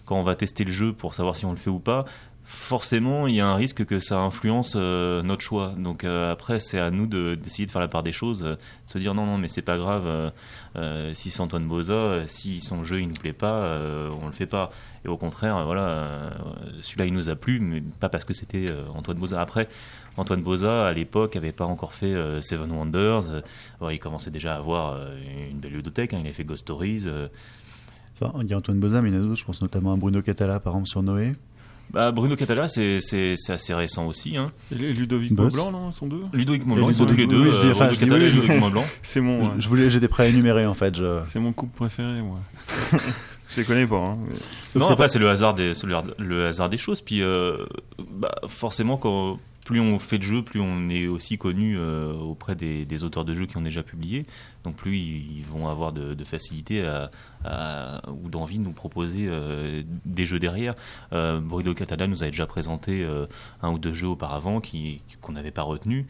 [0.09, 2.07] quand on va tester le jeu pour savoir si on le fait ou pas,
[2.45, 5.75] forcément, il y a un risque que ça influence euh, notre choix.
[5.77, 8.55] Donc euh, après, c'est à nous de- d'essayer de faire la part des choses, euh,
[8.55, 8.59] de
[8.91, 10.33] se dire non, non, mais c'est pas grave,
[11.13, 13.79] si c'est Antoine Boza, si son jeu il nous plaît pas,
[14.23, 14.71] on le fait pas.
[15.05, 16.31] Et au contraire, voilà,
[16.81, 19.41] celui-là il nous a plu, mais pas parce que c'était Antoine Boza.
[19.41, 19.69] Après,
[20.17, 23.43] Antoine Boza, à l'époque, avait pas encore fait Seven Wonders.
[23.91, 24.99] Il commençait déjà à avoir
[25.51, 26.15] une belle ludothèque.
[26.15, 26.19] hein.
[26.21, 27.07] Il avait fait Ghost Stories.
[28.21, 29.93] Enfin, il y a Antoine Boza, mais il y en a d'autres, je pense notamment
[29.93, 31.33] à Bruno Catala, par exemple, sur Noé.
[31.91, 34.37] Bah, Bruno Catala, c'est c'est- c'est assez récent aussi.
[34.37, 34.51] Hein.
[34.73, 35.55] Et Ludovic Boss.
[35.57, 36.21] Maublanc, non, ils sont deux?
[36.35, 37.41] Ludovic Et Maublanc, ils sont tous les deux.
[37.41, 38.85] oui, je dis- euh, enfin, Bruno je dis Catala oui, et je- Ludovic Maublanc.
[39.03, 39.51] C'est mon, ouais.
[39.59, 40.97] Je voulais, j'ai des préénumérés en fait.
[40.97, 41.21] Je...
[41.27, 42.41] c'est mon couple préféré, moi.
[43.49, 43.97] je les connais pas.
[43.97, 44.13] Hein.
[44.29, 47.01] mais- non, c'est après, pas- c'est le hasard des, c'est le, le hasard des choses.
[47.01, 47.57] Puis, euh,
[48.13, 49.39] bah, forcément, quand
[49.69, 53.27] plus on fait de jeux, plus on est aussi connu euh, auprès des, des auteurs
[53.27, 54.25] de jeux qui ont déjà publié.
[54.65, 57.11] Donc, plus ils, ils vont avoir de, de facilité à,
[57.45, 60.75] à- ou d'envie de nous proposer euh, des jeux derrière.
[61.13, 63.27] Euh, Bruno Catala nous avait déjà présenté euh,
[63.61, 66.07] un ou deux jeux auparavant qui qu'on n'avait pas retenu.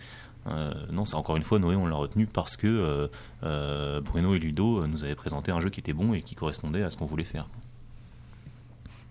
[0.93, 3.11] Non, c'est encore une fois Noé, on l'a retenu parce que
[3.43, 6.89] Bruno et Ludo nous avaient présenté un jeu qui était bon et qui correspondait à
[6.89, 7.49] ce qu'on voulait faire.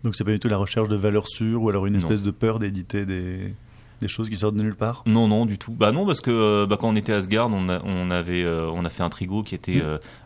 [0.03, 1.99] Donc c'est pas du tout la recherche de valeur sûre ou alors une Non.
[1.99, 3.53] espèce de peur d'éditer des,
[4.01, 5.03] des choses qui sortent de nulle part?
[5.05, 5.71] Non, non, du tout.
[5.71, 8.43] Bah non, parce que euh, bah, quand on était à Asgard, on a, on avait,
[8.43, 9.81] euh, on a fait un trigo qui était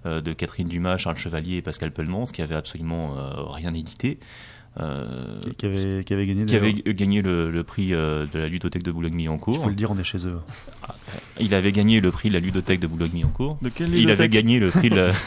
[0.05, 4.19] euh, de Catherine Dumas, Charles Chevalier et Pascal Pellemans, qui avait absolument euh, rien édité.
[4.79, 6.73] Euh, Et qui avait, qui avait gagné qui d'ailleurs.
[6.85, 9.61] avait gagné le, le prix euh, de la ludothèque de Il Boulogne-Billancourt.
[9.63, 10.39] faut le dire, on est chez eux.
[11.41, 13.57] Il avait gagné le prix de la ludothèque de Boulogne-Billancourt.
[13.61, 14.31] De quelle Il avait ludothèque?
[14.31, 15.11] gagné le prix de la.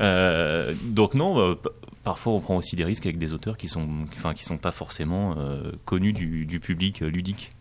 [0.00, 1.68] Euh, donc non, p-
[2.04, 4.70] parfois on prend aussi des risques avec des auteurs qui sont, enfin, qui sont pas
[4.72, 7.52] forcément euh, connus du, du public euh, ludique.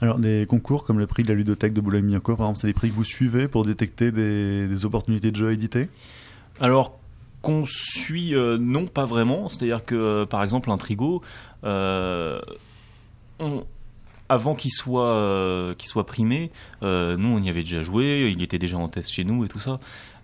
[0.00, 2.72] Alors des concours comme le prix de la ludothèque de Boulogne-Billancourt, par exemple, c'est des
[2.74, 5.88] prix que vous suivez pour détecter des, des opportunités de jeux édités
[6.60, 6.98] Alors
[7.42, 9.48] qu'on suit, euh, non, pas vraiment.
[9.48, 11.22] C'est-à-dire que, par exemple, un trigo,
[11.64, 12.40] euh,
[13.38, 13.64] on-
[14.28, 16.50] avant qu'il soit, euh, soit primé,
[16.82, 19.48] euh, nous, on y avait déjà joué, il était déjà en test chez nous et
[19.48, 19.78] tout ça.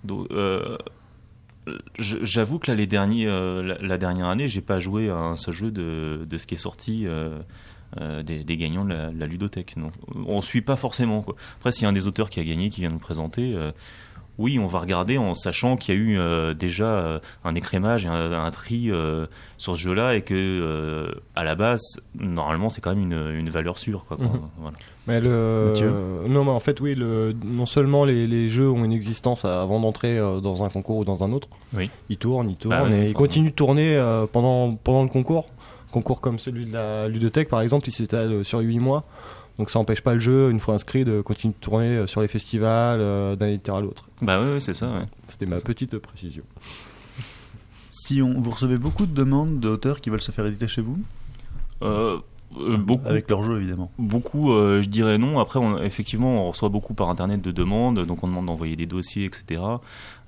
[0.05, 0.79] Donc, euh,
[1.99, 5.55] J'avoue que là, les derniers, euh, la, dernière année, j'ai pas joué à un seul
[5.55, 7.39] jeu de, ce qui est sorti euh,
[8.01, 9.75] euh, des, gagnants de la, ludothèque.
[10.27, 11.25] On suit pas forcément.
[11.59, 13.57] Après, s'il y a un des auteurs qui a gagné, qui vient nous présenter,
[14.41, 18.07] oui, on va regarder en sachant qu'il y a eu euh, déjà euh, un écrémage
[18.07, 19.27] et un, un tri euh,
[19.59, 23.51] sur ce jeu-là et que euh, à la base, normalement, c'est quand même une, une
[23.51, 24.05] valeur sûre.
[24.09, 24.29] Quoi, Mhm.
[24.59, 24.77] voilà.
[25.07, 25.75] Mais le...
[26.29, 27.35] Non, mais en fait, oui, le...
[27.45, 31.23] non seulement les, les jeux ont une existence avant d'entrer dans un concours ou dans
[31.23, 31.91] un autre, Oui.
[32.09, 35.49] ils tournent, ils tournent, Bah ouais, et ils continuent de tourner pendant, pendant le concours.
[35.93, 39.05] Concours comme celui de la ludothèque, par exemple, il s'étale sur 8 mois.
[39.61, 42.23] Donc ça n'empêche pas le jeu, une fois inscrit, de continuer de tourner euh, sur
[42.23, 44.09] les festivals euh, d'un éditeur à l'autre.
[44.23, 44.87] Bah ouais, c'est ça.
[44.87, 45.05] ouais.
[45.29, 45.65] C'était ma ça.
[45.65, 46.45] petite précision.
[47.91, 50.99] Si on, vous recevez beaucoup de demandes d'auteurs qui veulent se faire éditer chez vous
[51.83, 52.17] Euh,
[52.59, 53.07] euh, beaucoup.
[53.07, 53.91] Avec leur jeu évidemment.
[53.99, 55.39] Beaucoup, euh, je dirais non.
[55.39, 58.87] Après, on, effectivement, on reçoit beaucoup par internet de demandes, donc on demande d'envoyer des
[58.87, 59.63] dossiers, etc.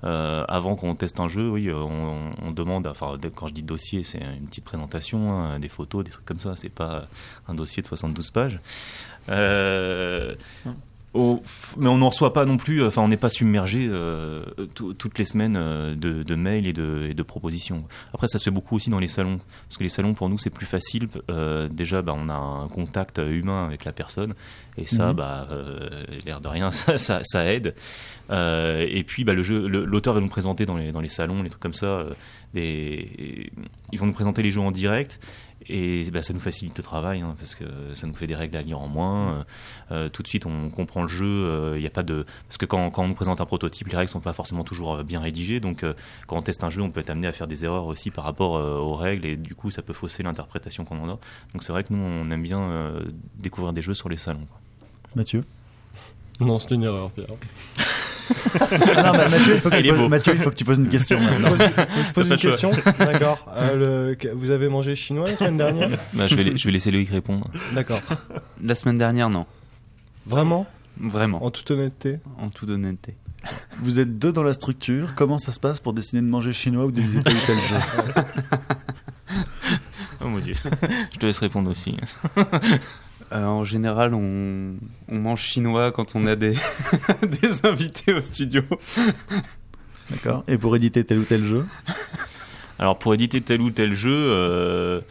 [0.05, 2.87] Euh, avant qu'on teste un jeu, oui, on, on demande.
[2.87, 6.39] Enfin, quand je dis dossier, c'est une petite présentation, hein, des photos, des trucs comme
[6.39, 6.53] ça.
[6.55, 7.07] C'est pas
[7.47, 8.59] un dossier de 72 pages.
[9.29, 10.35] Euh,
[11.13, 11.43] au-
[11.77, 12.83] mais on n'en reçoit pas non plus.
[12.83, 14.43] Enfin, on n'est pas submergé euh,
[14.73, 17.83] tout- toutes les semaines euh, de, de mails et de, et de propositions.
[18.13, 20.39] Après, ça se fait beaucoup aussi dans les salons, parce que les salons pour nous
[20.39, 21.07] c'est plus facile.
[21.29, 24.33] Euh, déjà, bah, on a un contact humain avec la personne,
[24.77, 25.13] et ça, Mhm.
[25.17, 27.75] bah, euh, l'air de rien, ça, ça, ça aide.
[28.31, 31.43] Et puis, bah, le jeu, le- l'auteur va nous présenter dans les dans les salons,
[31.43, 32.05] les trucs comme ça.
[32.55, 33.51] des,
[33.91, 35.19] ils vont nous présenter les jeux en direct.
[35.69, 38.57] Et bah, ça nous facilite le travail hein, parce que ça nous fait des règles
[38.57, 39.29] à lire en moins.
[39.29, 39.43] Euh,
[39.91, 41.73] euh, tout de suite, on comprend le jeu.
[41.75, 43.97] Il y a pas de parce que quand, quand on nous présente un prototype, les
[43.97, 45.59] règles sont pas forcément toujours euh, bien rédigées.
[45.59, 45.93] Donc, euh,
[46.27, 48.23] quand on teste un jeu, on peut être amené à faire des erreurs aussi par
[48.23, 51.19] rapport euh, aux règles et du coup, ça peut fausser l'interprétation qu'on en a.
[51.53, 53.03] Donc, c'est vrai que nous, on aime bien euh,
[53.37, 54.45] découvrir des jeux sur les salons.
[54.49, 54.59] quoi.
[55.15, 55.43] Mathieu?
[56.39, 57.27] Non, c'est une erreur, Pierre.
[58.59, 60.09] Ah non, bah, Mathieu, il faut que Il tu poses-.
[60.09, 61.49] Mathieu, il faut que tu poses une question maintenant.
[61.49, 63.45] Faut que je pose une question D'accord.
[63.55, 66.91] Euh, le- Vous avez mangé chinois la semaine dernière Bah, je, vais, je vais laisser
[66.91, 67.49] Loïc répondre.
[67.73, 67.99] D'accord.
[68.63, 69.45] La semaine dernière, non.
[70.25, 70.65] Vraiment?
[70.99, 71.43] Vraiment.
[71.43, 72.19] En toute honnêteté?
[72.39, 73.15] En toute honnêteté.
[73.79, 75.15] Vous êtes deux dans la structure.
[75.15, 77.75] Comment ça se passe pour décider de manger chinois ou tel ou tel jeu?
[80.21, 80.53] Oh mon dieu.
[81.13, 81.97] je te laisse répondre aussi.
[83.33, 84.75] Euh, en général, on,
[85.09, 86.53] on mange chinois quand on a des,
[87.23, 88.61] des invités au studio.
[90.09, 90.43] D'accord.
[90.47, 91.65] Et pour éditer tel ou tel jeu
[92.79, 95.01] Alors pour éditer tel ou tel jeu, euh,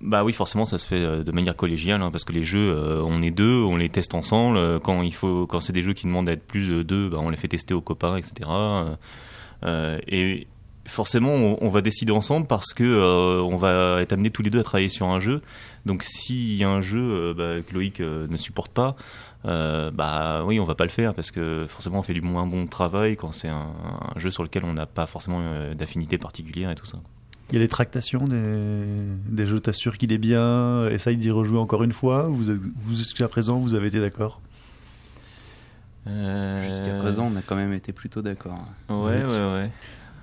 [0.00, 2.72] bah oui forcément ça se fait euh, de manière collégiale hein, parce que les jeux
[2.74, 4.80] euh, on est deux, on les teste ensemble.
[4.80, 7.30] Quand il faut, quand c'est des jeux qui demandent d'être plus de deux, bah, on
[7.30, 8.48] les fait tester aux copains, etc.
[10.08, 10.46] Et
[10.86, 14.50] forcément on, on va décider ensemble parce que euh, on va être amenés tous les
[14.50, 15.42] deux à travailler sur un jeu.
[15.86, 18.96] Donc s'il y a un jeu euh, bah, que Loïc euh, ne supporte pas,
[19.46, 22.46] euh, bah oui, on va pas le faire parce que forcément on fait du moins
[22.46, 23.72] bon travail quand c'est un,
[24.14, 26.98] un jeu sur lequel on n'a pas forcément euh, d'affinité particulière et tout ça.
[27.50, 28.84] Il y a les tractations des,
[29.28, 32.28] des jeux, t'assures qu'il est bien, essaye d'y rejouer encore une fois.
[32.28, 34.40] Vous, êtes- vous jusqu'à présent, vous avez été d'accord?
[36.06, 38.64] Euh, Jusqu'à présent, on a quand même été plutôt d'accord.
[38.88, 39.70] Ouais, ouais, ouais.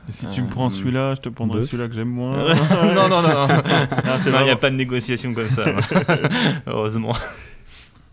[0.10, 2.54] Et si tu me prends Euh, celui-là, je te prendrai celui-là que j'aime moins.
[2.96, 3.48] non, non, non, non.
[4.06, 5.66] Ah, il n'y a pas de négociation comme ça.
[6.68, 7.14] Heureusement.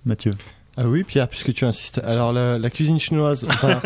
[0.05, 0.33] Mathieu.
[0.77, 2.01] Ah oui, Pierre, puisque tu insistes.
[2.05, 3.47] Alors, la, la cuisine chinoise.
[3.49, 3.81] enfin,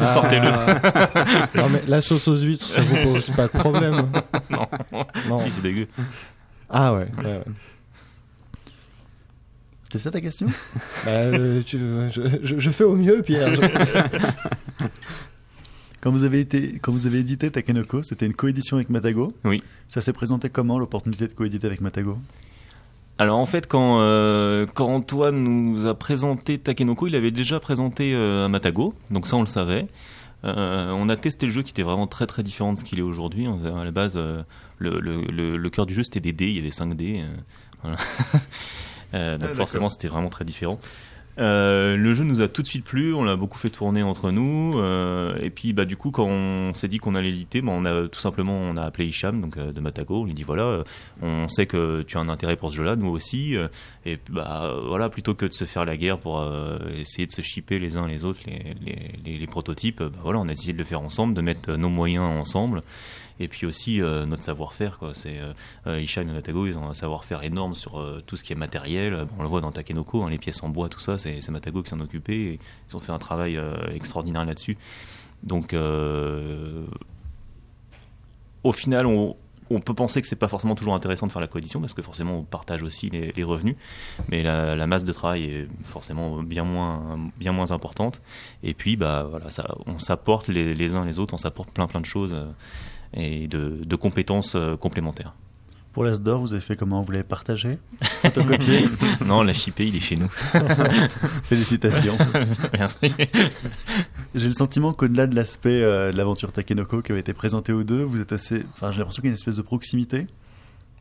[0.00, 0.46] Sortez-le.
[0.48, 4.06] ah, non, mais la sauce aux huîtres, ça vous pose pas de problème.
[4.48, 4.66] Non.
[5.28, 5.36] Non.
[5.36, 5.88] Si, c'est dégueu.
[6.70, 7.42] Ah ouais, ouais, ouais.
[9.90, 10.46] C'est ça ta question?
[11.04, 13.52] Bah, euh, tu- je, je- je fais au mieux, Pierre.
[13.54, 14.86] Je-
[16.04, 19.32] Quand vous avez été, quand vous avez édité Takenoko, c'était une coédition avec Matago.
[19.46, 19.62] Oui.
[19.88, 22.18] Ça s'est présenté comment l'opportunité de coéditer avec Matago?
[23.16, 28.12] Alors en fait, quand, euh, quand Antoine nous a présenté Takenoko, il avait déjà présenté
[28.14, 29.86] euh, Matago, donc ça on le savait.
[30.44, 32.98] Euh, on a testé le jeu qui était vraiment très très différent de ce qu'il
[32.98, 33.46] est aujourd'hui.
[33.46, 34.44] À la base, le,
[34.78, 37.24] le, le, le cœur du jeu c'était des dés, il y avait 5 dés.
[37.82, 37.96] voilà.
[39.38, 40.78] Donc Ah, forcément c'était vraiment très différent.
[41.38, 44.30] Euh, le jeu nous a tout de suite plu, on l'a beaucoup fait tourner entre
[44.30, 47.72] nous, euh, et puis bah du coup quand on s'est dit qu'on allait l'éditer, bah,
[47.74, 50.44] on a tout simplement on a appelé Hicham donc euh, de Matago, on lui dit
[50.44, 50.84] voilà, euh,
[51.22, 53.56] on sait que tu as un intérêt pour ce jeu-là, nous aussi,
[54.06, 56.40] et bah voilà plutôt que de se faire la guerre pour
[56.96, 60.38] essayer de se shipper les uns les autres les, les, les- les prototypes, bah, voilà
[60.38, 62.82] on a essayé de le faire ensemble, de mettre nos moyens ensemble.
[63.40, 64.98] Et puis aussi euh, notre savoir-faire.
[65.14, 65.52] C'est euh,
[65.86, 69.26] euh, et Matago, ils ont un savoir-faire énorme sur tout ce qui est matériel.
[69.38, 71.90] On le voit dans Takenoko, hein, les pièces en bois, tout ça, c'est Matago qui
[71.90, 72.58] s'en occupait.
[72.88, 73.60] Ils ont fait un travail
[73.92, 74.76] extraordinaire là-dessus.
[75.42, 75.74] Donc,
[78.62, 79.36] au final, on,
[79.70, 82.02] on peut penser que c'est pas forcément toujours intéressant de faire la coalition parce que
[82.02, 83.76] forcément on partage aussi les, revenus,
[84.28, 88.20] mais la, masse de travail est forcément bien moins, bien moins importante.
[88.62, 89.48] Et puis, bah voilà,
[89.86, 92.34] on s'apporte les, les uns les autres, on s'apporte plein plein de choses
[93.16, 95.34] et de, de compétences euh, complémentaires.
[95.92, 97.02] Pour l'As d'or, vous avez fait comment?
[97.02, 97.78] Vous l'avez partagé?
[98.02, 98.88] Photocopié?
[99.24, 100.28] Non, la chipée, il est chez nous.
[101.44, 102.18] Félicitations.
[102.72, 103.14] Merci.
[104.34, 107.84] J'ai le sentiment qu'au-delà de l'aspect euh, de l'aventure Takenoko qui avait été présenté aux
[107.84, 108.64] deux, vous êtes assez.
[108.72, 110.26] Enfin, j'ai l'impression qu'il y a une espèce de proximité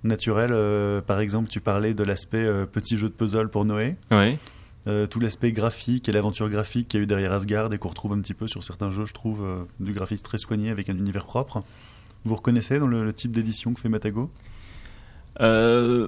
[0.03, 0.51] naturelle.
[0.53, 3.95] euh, par exemple, tu parlais de l'aspect euh, petit jeu de puzzle pour Noé.
[4.85, 7.87] Euh, tout l'aspect graphique et l'aventure graphique qu'il y a eu derrière Asgard et qu'on
[7.87, 10.97] retrouve un petit peu sur certains jeux, je trouve, du graphisme très soigné avec un
[10.97, 11.63] univers propre.
[12.25, 14.29] Vous reconnaissez dans le, type d'édition que fait Matago?
[15.41, 16.07] Euh,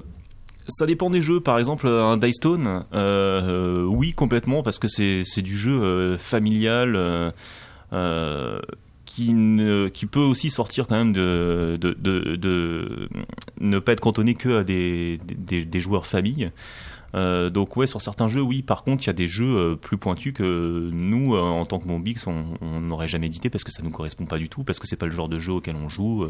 [0.66, 1.40] ça dépend des jeux.
[1.40, 7.32] Par exemple, un Dice Stone, euh, oui, complètement, parce que c'est du jeu euh, familial
[9.04, 9.34] qui,
[9.92, 11.78] qui peut aussi sortir quand même de
[13.60, 16.50] ne pas être cantonné que à des, des, des joueurs famille.
[17.16, 18.62] Euh, donc ouais, sur certains jeux, oui.
[18.62, 21.78] Par contre, il y a des jeux euh, plus pointus que nous, euh, en tant
[21.78, 24.78] que Mombix, on n'aurait jamais édité parce que ça nous correspond pas du tout, parce
[24.78, 26.28] que c'est pas le genre de jeu auquel on joue.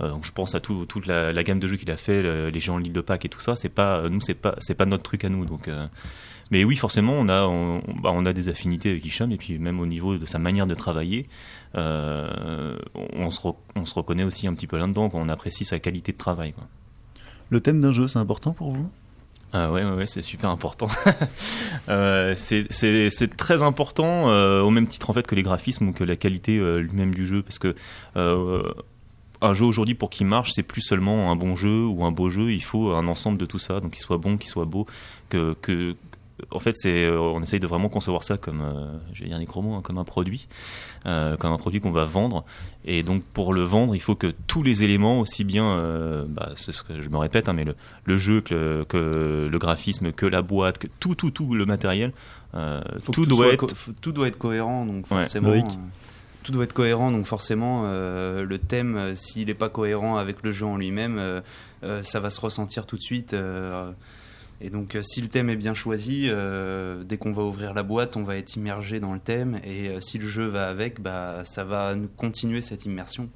[0.00, 2.60] donc je pense à tout, toute la, gamme de jeux qu'il a fait, le- les
[2.60, 3.56] géants de l'île de Pâques et tout ça.
[3.56, 5.44] C'est pas nous, c'est pas c'est pas notre truc à nous.
[5.44, 5.68] Donc,
[6.50, 7.46] mais oui, forcément, on a
[8.02, 10.66] bah, on a des affinités avec Hicham et puis même au niveau de sa manière
[10.66, 11.28] de travailler,
[11.74, 13.40] on se
[13.74, 15.10] on se reconnaît aussi un petit peu là-dedans.
[15.12, 16.54] On apprécie sa qualité de travail.
[17.50, 18.88] Le thème d'un jeu, c'est important pour vous?
[19.52, 20.88] Ah ouais, ouais, ouais, c'est super important.
[21.88, 26.04] Euh, c'est- très important, euh, au même titre en fait que les graphismes ou que
[26.04, 27.74] la qualité euh, lui-même du jeu, parce que
[28.16, 28.62] euh,
[29.40, 32.28] un jeu aujourd'hui pour qu'il marche, c'est plus seulement un bon jeu ou un beau
[32.28, 32.52] jeu.
[32.52, 34.86] Il faut un ensemble de tout ça, donc qu'il soit bon, qu'il soit beau,
[35.30, 35.96] que que
[36.50, 39.38] en fait, c'est, euh, on essaye de vraiment concevoir ça comme, euh, je vais dire
[39.38, 40.48] hein, comme un produit,
[41.06, 42.44] euh, comme un produit qu'on va vendre.
[42.84, 46.50] Et donc, pour le vendre, il faut que tous les éléments, aussi bien, euh, bah,
[46.56, 47.74] c'est ce que je me répète, hein, mais le,
[48.04, 51.66] le jeu, que le, que le graphisme, que la boîte, que tout, tout, tout le
[51.66, 52.12] matériel,
[52.54, 52.80] euh,
[53.12, 53.66] tout, doit être.
[54.00, 55.52] tout doit être cohérent, donc forcément.
[56.44, 60.42] Tout doit être cohérent, donc forcément, euh, le thème, euh, s'il n'est pas cohérent avec
[60.42, 61.40] le jeu en lui-même, euh,
[61.82, 63.36] euh, ça va se ressentir tout de suite.
[64.60, 67.82] Et donc, euh, si le thème est bien choisi, euh, dès qu'on va ouvrir la
[67.82, 69.60] boîte, on va être immergé dans le thème.
[69.64, 73.28] Et euh, si le jeu va avec, bah, ça va nous continuer cette immersion.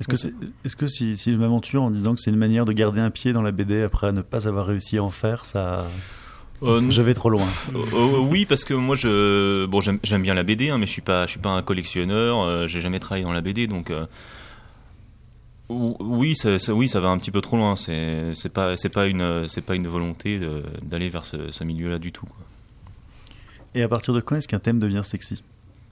[0.00, 0.32] Est-ce que, c'est-
[0.64, 3.10] est-ce que si, si je m'aventure en disant que c'est une manière de garder un
[3.10, 5.86] pied dans la BD après ne pas avoir réussi à en faire, ça.
[6.62, 7.46] Euh, Je vais trop loin.
[7.74, 10.86] Euh, euh, oui, parce que moi, je, bon, j'aime, j'aime bien la BD, hein, mais
[10.86, 12.40] je suis pas, je suis pas un collectionneur.
[12.42, 14.04] euh, j'ai jamais travaillé dans la BD, donc euh,
[16.00, 17.76] oui, ça, ça- oui, ça va un petit peu trop loin.
[17.76, 21.64] C'est, c'est pas, c'est pas une, c'est pas une volonté de- d'aller vers ce, ce
[21.64, 22.26] milieu-là du tout.
[22.26, 22.36] quoi.
[23.74, 25.42] Et à partir de quand est-ce qu'un thème devient sexy?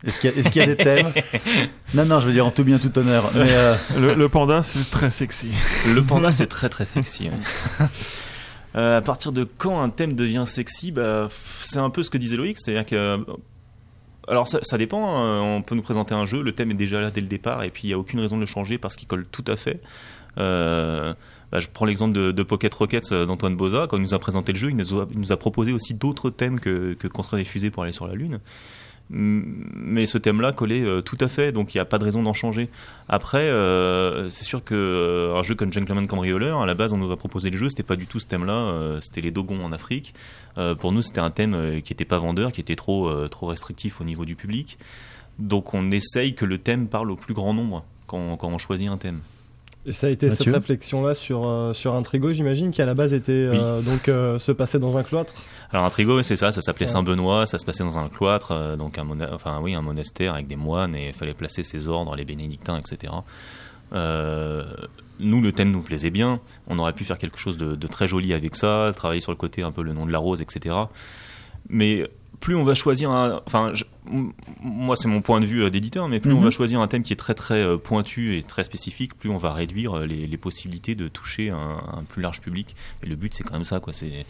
[0.06, 1.12] Est-ce qu'il y, a- est-ce qu'il y a des thèmes?
[1.94, 3.30] Non, non, je veux dire en tout bien, tout honneur.
[3.34, 5.48] Mais euh, Le, le panda, c'est très sexy.
[5.92, 7.28] Le panda, c'est très très sexy.
[7.28, 7.86] ouais.
[8.76, 11.30] Euh, à partir de quand un thème devient sexy, bah, f-
[11.62, 13.24] c'est un peu ce que disait Loïc, c'est-à-dire que.
[14.28, 15.40] Alors ça, dépend, hein.
[15.40, 17.70] on peut nous présenter un jeu, le thème est déjà là dès le départ, et
[17.70, 19.80] puis il n'y a aucune raison de le changer parce qu'il colle tout à fait.
[20.38, 21.14] Euh,
[21.50, 24.52] bah, je prends l'exemple de, Pocket Rockets euh, d'Antoine Boza, quand il nous a présenté
[24.52, 27.36] le jeu, il nous a, il nous a proposé aussi d'autres thèmes que, que Contre
[27.36, 28.40] des fusées pour aller sur la Lune.
[29.10, 32.22] Mais ce thème-là collait euh, tout à fait, donc il n'y a pas de raison
[32.22, 32.68] d'en changer.
[33.08, 36.98] Après, euh, c'est sûr que euh, un jeu comme Gentleman Cambrioleur, à la base, on
[36.98, 39.64] nous a proposé le jeu, c'était pas du tout ce thème-là, euh, c'était les Dogons
[39.64, 40.14] en Afrique.
[40.80, 44.04] Pour nous, c'était un thème qui n'était pas vendeur, qui était trop, trop restrictif au
[44.04, 44.76] niveau du public.
[45.38, 48.96] Donc on essaye que le thème parle au plus grand nombre quand on choisit un
[48.96, 49.20] thème.
[49.88, 52.92] Et ça a été Mathieu cette réflexion-là sur, euh, sur Intrigo, j'imagine, qui à la
[52.94, 55.32] base était euh, donc euh, se passer dans un cloître.
[55.72, 56.92] Alors Intrigo, c'est ça, ça s'appelait Ouais.
[56.92, 60.34] Saint-Benoît, ça se passait dans un cloître, euh, donc un, mona- enfin, oui, un monastère
[60.34, 63.12] avec des moines, et il fallait placer ses ordres, les bénédictins, etc.
[65.20, 66.38] Nous, le thème nous plaisait bien,
[66.68, 69.36] on aurait pu faire quelque chose de, de très joli avec ça, travailler sur le
[69.36, 70.76] côté un peu le nom de la rose, etc.
[71.68, 72.08] Mais
[72.40, 73.40] plus on va choisir un...
[73.46, 73.84] Enfin, je-
[74.62, 76.44] moi c'est mon point de vue euh, d'éditeur, mais plus on Mhm.
[76.44, 79.36] va choisir un thème qui est très très euh, pointu et très spécifique, plus on
[79.36, 81.56] va réduire euh, les, les possibilités de toucher un,
[81.92, 82.74] un plus large public.
[83.02, 83.92] Et le but c'est quand même ça, quoi.
[83.92, 84.24] C'est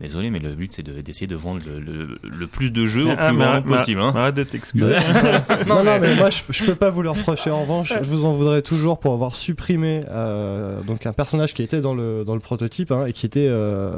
[0.00, 3.04] Désolé, mais le but c'est de- d'essayer de, vendre le, le- le plus de jeux
[3.06, 4.00] au Ah, plus grand nombre possible.
[4.00, 4.14] hein.
[4.16, 4.94] Arrête de t'excuser.
[5.68, 7.50] Non, non, mais moi je, je peux pas vous le reprocher.
[7.50, 11.62] En revanche, je vous en voudrais toujours pour avoir supprimé euh, donc un personnage qui
[11.62, 13.46] était dans le, dans le prototype hein, et qui était.
[13.46, 13.92] Euh...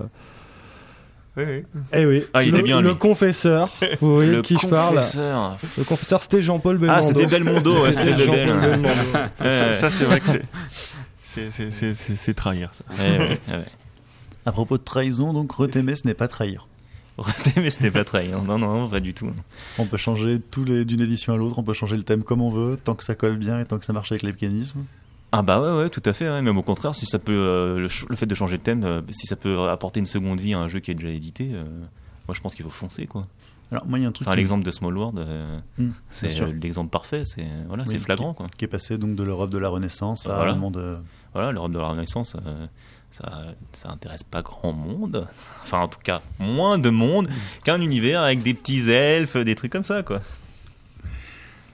[1.36, 1.62] Oui, oui.
[1.94, 2.96] Eh oui, Ah, il le, était bien, le lui.
[2.98, 3.74] confesseur.
[4.02, 5.58] Vous voyez de Le qui je parle confesseur.
[5.78, 6.98] Le confesseur, c'était Jean-Paul Belmondo.
[6.98, 8.44] Ah, c'était Belmondo, ouais, c'était Jean-Paul.
[8.60, 8.88] Belmondo.
[8.90, 8.90] Ouais,
[9.40, 10.42] Ça, ça, c'est vrai que c'est-
[11.22, 11.50] c'est.
[11.50, 12.84] c'est- c'est- C'est c'est trahir ça.
[13.02, 13.64] ouais, ouais, ouais.
[14.44, 16.66] À propos de trahison, donc retémer, ce n'est pas trahir.
[17.56, 18.42] mais c'était pas trahir.
[18.42, 19.30] Non, non, pas du tout.
[19.78, 22.42] On peut changer tous les d'une édition à l'autre, on peut changer le thème comme
[22.42, 24.84] on veut, tant que ça colle bien et tant que ça marche avec les mécanismes.
[25.32, 26.28] Ah bah ouais, ouais, tout à fait.
[26.28, 26.42] ouais.
[26.42, 29.26] Même au contraire, si ça peut, euh, le, fait de changer de thème, euh, si
[29.26, 31.64] ça peut apporter une seconde vie à un jeu qui est déjà édité, euh,
[32.28, 33.26] moi je pense qu'il faut foncer quoi.
[33.70, 35.26] Alors moi il y a un truc Enfin, qui- l'exemple de Small World,
[35.78, 36.28] Hmm, c'est
[36.62, 37.22] l'exemple parfait.
[37.24, 38.46] C'est voilà, Oui, c'est flagrant quoi.
[38.58, 40.52] qui est passé donc de l'Europe de la Renaissance à Voilà.
[40.52, 41.00] un monde.
[41.32, 42.36] Voilà, l'Europe de la Renaissance,
[43.10, 43.42] ça,
[43.72, 45.26] ça intéresse pas grand monde.
[45.62, 47.28] Enfin, en tout cas, moins de monde
[47.64, 50.20] qu'un univers avec des petits elfes, des trucs comme ça quoi.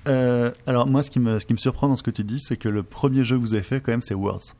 [0.09, 2.40] Euh, alors moi ce qui me ce qui me surprend dans ce que tu dis,
[2.40, 4.55] c'est que le premier jeu que vous avez fait quand même c'est Worlds.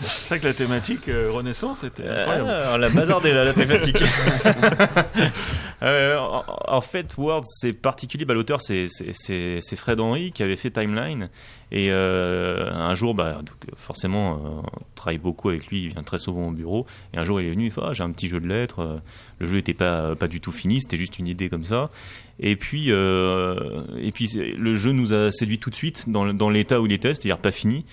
[0.00, 2.48] C'est vrai que la thématique euh, Renaissance était incroyable.
[2.50, 3.96] Ah, la bazardée là, la thématique.
[5.82, 8.24] Euh, en, en fait, Words, c'est particulier.
[8.24, 11.28] Bah, L'auteur, c'est- c'est c'est- c'est Fred Henry qui avait fait Timeline.
[11.76, 13.40] Et euh, un jour, bah,
[13.76, 15.82] forcément, euh, on travaille beaucoup avec lui.
[15.82, 16.86] Il vient très souvent au bureau.
[17.12, 17.64] Et un jour, il est venu.
[17.64, 18.78] Il fait ah, J'ai un petit jeu de lettres.
[18.78, 18.98] Euh,
[19.40, 20.80] Le jeu n'était pas, pas du tout fini.
[20.80, 21.90] C'était juste une idée comme ça.
[22.38, 24.28] Et puis, et puis
[24.58, 27.38] le jeu nous a séduit tout de suite dans, dans l'état où il était, c'est-à-dire
[27.38, 27.84] pas fini.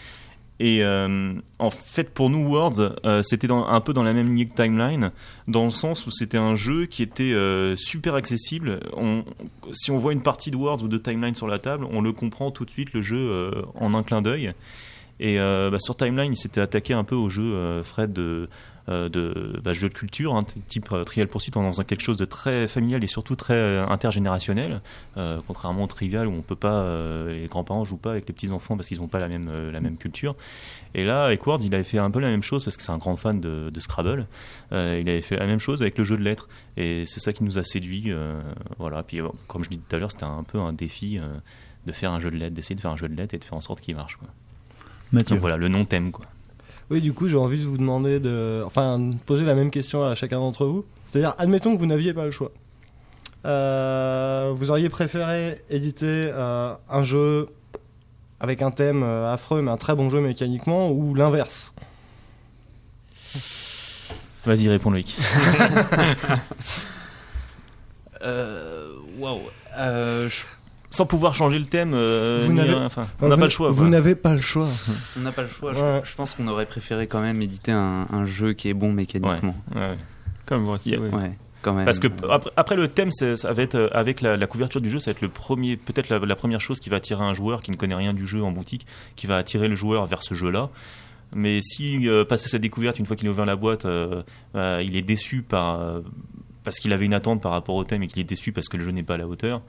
[0.64, 4.48] Et euh, en fait, pour nous, Words, euh, c'était un peu dans la même ligne
[4.48, 5.12] que Timeline,
[5.48, 8.80] dans le sens où c'était un jeu qui était euh, super accessible.
[9.72, 12.12] Si on voit une partie de Words ou de Timeline sur la table, on le
[12.12, 14.54] comprend tout de suite, le jeu, en un clin d'œil.
[15.20, 18.48] Et bah, sur Timeline, il s'était attaqué un peu au jeu, Fred, de,
[18.88, 22.26] de bah, jeu de culture, hein, type euh, Trial Pursuit, en faisant quelque chose de
[22.26, 24.82] très familial et surtout très euh, intergénérationnel,
[25.18, 28.34] euh, contrairement au Trivial où on peut pas, euh, les grands-parents jouent pas avec les
[28.34, 30.36] petits-enfants parce qu'ils n'ont pas la même, euh, la même culture.
[30.94, 32.98] Et là, Words, il avait fait un peu la même chose parce que c'est un
[32.98, 34.28] grand fan de, de Scrabble.
[34.72, 36.50] Euh, il avait fait la même chose avec le jeu de lettres.
[36.78, 38.06] Et c'est ça qui nous a séduit.
[38.08, 38.42] euh,
[38.78, 39.04] voilà.
[39.04, 41.24] Puis, euh, comme je disais tout à l'heure, c'était un peu un défi euh,
[41.86, 43.44] de faire un jeu de lettres, d'essayer de faire un jeu de lettres et de
[43.44, 44.18] faire en sorte qu'il marche.
[44.18, 44.28] Quoi.
[45.14, 46.12] Donc voilà, le nom thème.
[46.12, 46.26] Quoi.
[46.92, 48.62] Oui, du coup, j'ai envie de vous demander de.
[48.66, 50.86] Enfin, de poser la même question à chacun d'entre vous.
[51.06, 52.52] C'est-à-dire, admettons que vous n'aviez pas le choix.
[53.46, 57.48] Euh, vous auriez préféré éditer euh, un jeu
[58.40, 61.74] avec un thème euh, affreux, mais un très bon jeu mécaniquement, ou l'inverse?
[64.46, 65.18] Vas-y, réponds Loïc.
[68.24, 69.40] Euh, Waouh.
[69.76, 70.44] Euh, je-
[70.92, 73.72] Sans pouvoir changer le thème, euh, Vous ni n'avez- enfin, on n'a pas le choix.
[73.72, 73.90] Vous quoi.
[73.90, 74.68] n'avez pas le choix.
[75.18, 75.72] On n'a pas le choix.
[75.72, 76.02] Ouais.
[76.04, 78.92] Je, je pense qu'on aurait préféré quand même éditer un, un jeu qui est bon
[78.92, 79.56] mécaniquement.
[79.74, 79.98] Ouais.
[80.46, 80.98] Comme voici.
[80.98, 81.32] Ouais,
[81.62, 81.86] quand même.
[81.86, 84.82] Parce que après, après, le thème, c'est- ça va être euh, avec la, la couverture
[84.82, 87.24] du jeu, ça va être le premier, peut-être la, la première chose qui va attirer
[87.24, 88.86] un joueur qui ne connaît rien du jeu en boutique,
[89.16, 90.70] qui va attirer le joueur vers ce jeu-là.
[91.34, 94.24] Mais si euh, passer sa découverte une fois qu'il a ouvert la boîte, euh,
[94.54, 96.02] bah, il est déçu par euh,
[96.66, 98.76] parce qu'il avait une attente par rapport au thème et qu'il est déçu parce que
[98.76, 99.62] le jeu n'est pas à la hauteur.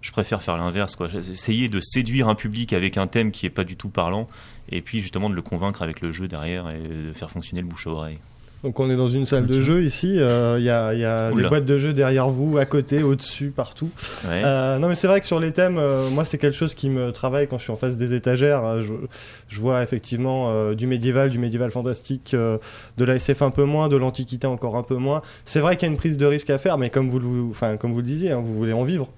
[0.00, 1.08] Je préfère faire l'inverse, quoi.
[1.14, 4.28] Essayer de séduire un public avec un thème qui est pas du tout parlant,
[4.70, 6.78] et puis justement de le convaincre avec le jeu derrière et
[7.08, 8.18] de faire fonctionner le bouche à oreille.
[8.62, 10.18] Donc, on est dans une salle de jeu ici.
[10.20, 13.02] euh, Il y a, il y a des boîtes de jeux derrière vous, à côté,
[13.02, 13.88] au-dessus, partout.
[14.28, 14.42] Ouais.
[14.44, 16.90] Euh, non mais c'est vrai que sur les thèmes, euh, moi c'est quelque chose qui
[16.90, 18.82] me travaille quand je suis en face des étagères.
[18.82, 18.92] Je,
[19.48, 23.96] je vois effectivement du médiéval, du médiéval fantastique, de la SF un peu moins, de
[23.96, 25.22] l'antiquité encore un peu moins.
[25.46, 27.42] C'est vrai qu'il y a une prise de risque à faire, mais comme vous le,
[27.48, 29.08] enfin comme vous le disiez, hein, vous voulez en vivre.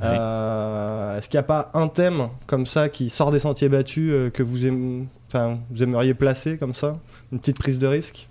[0.00, 0.06] Oui.
[0.08, 4.10] Euh, Est-ce qu'il n'y a pas un thème comme ça qui sort des sentiers battus
[4.12, 6.96] euh, que vous, aim- enfin, vous aimeriez placer comme ça,
[7.32, 8.28] une petite prise de risque?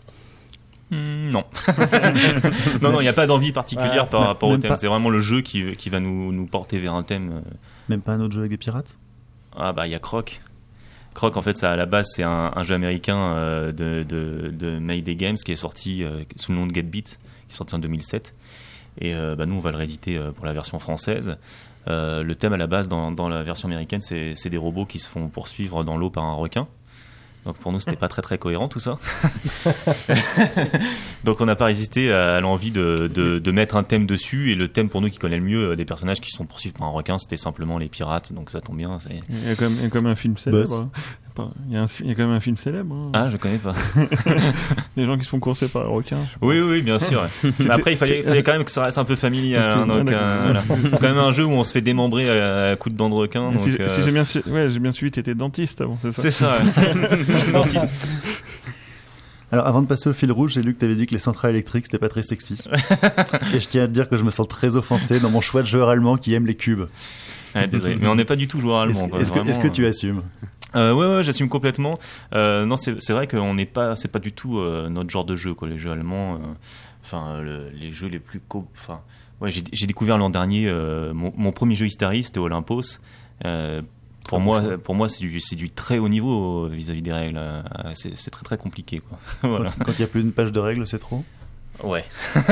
[0.91, 1.44] Hmm, non.
[2.82, 4.10] non, non, il n'y a pas d'envie particulière Ouais.
[4.10, 4.70] par rapport au thème.
[4.70, 7.32] pas- C'est vraiment le jeu qui, qui va nous, nous porter vers un thème.
[7.46, 7.50] euh.
[7.90, 8.98] Même pas un autre jeu avec des pirates?
[9.56, 10.41] Ah bah il y a Croc.
[11.14, 14.50] Croc en fait ça à la base c'est un, un jeu américain euh, de, de,
[14.52, 17.58] de Mayday Games qui est sorti euh, sous le nom de Get Beat, qui est
[17.58, 18.34] sorti en 2007.
[19.00, 21.38] Et euh, bah, nous on va le rééditer euh, pour la version française.
[21.88, 24.86] Euh, le thème à la base dans, dans la version américaine c'est c'est des robots
[24.86, 26.68] qui se font poursuivre dans l'eau par un requin.
[27.46, 29.00] Donc pour nous c'était pas très très cohérent tout ça.
[31.24, 34.56] Donc on n'a pas résisté à l'envie de, de, de mettre un thème dessus et
[34.56, 36.92] le thème pour nous qui connaît le mieux des personnages qui sont poursuivis par un
[36.92, 39.00] requin c'était simplement les pirates donc ça tombe bien.
[39.00, 40.90] c'est Il y a quand même, il y a quand même un film célèbre.
[41.40, 42.94] Pas- Il y, a un- il y a quand même un film célèbre.
[42.95, 43.10] hein.
[43.14, 43.74] Ah je connais pas.
[44.98, 46.18] Des gens qui se font courser par un requin.
[46.26, 46.45] je sais pas.
[46.45, 47.28] Oui, oui, bien sûr.
[47.60, 49.72] Mais après, il fallait, quand même que ça reste un peu familial.
[49.72, 50.61] hein, donc, euh, voilà.
[50.61, 53.10] C'est quand même un jeu où on se fait démembrer à, à coups de dents
[53.10, 53.49] de requin.
[53.52, 55.98] Mais Donc, si, euh, si j'ai bien, su- ouais, j'ai bien suivi, t'étais dentiste avant,
[56.02, 56.57] c'est ça c'est ça.
[56.57, 57.52] ouais.
[57.53, 57.91] Dentiste.
[59.52, 61.20] Alors, avant de passer au fil rouge, j'ai lu que tu avais dit que les
[61.20, 62.56] centrales électriques, c'était pas très sexy.
[63.53, 65.64] Et je tiens à te dire que je me sens très offensé dans mon choix
[65.64, 66.84] de joueur allemand qui aime les cubes.
[67.56, 69.10] Ouais, désolé, mais on n'est pas du tout joueur allemand.
[69.20, 69.90] est-ce que, tu euh.
[69.90, 70.22] assumes
[70.76, 71.98] Euh, ouais, ouais, j'assume complètement.
[72.34, 75.36] Euh, non, c'est vrai qu'on n'est pas, c'est pas du tout euh, notre genre de
[75.36, 75.68] jeu, quoi.
[75.68, 76.40] Les jeux allemands,
[77.04, 78.42] enfin, euh, le- les jeux les plus,
[78.76, 79.02] enfin,
[79.42, 82.82] ouais, j'ai découvert l'an dernier euh, mon, mon premier jeu Hystari, c'était Olympos.
[83.46, 83.82] Euh,
[84.28, 87.38] pour moi, pour moi, c'est du, c'est du très haut niveau vis-à-vis des règles.
[87.40, 87.64] euh,
[87.96, 89.18] C'est très très compliqué, quoi.
[89.50, 89.72] voilà.
[89.84, 91.24] Quand il y a plus d'une page de règles, c'est trop
[91.84, 92.04] Ouais.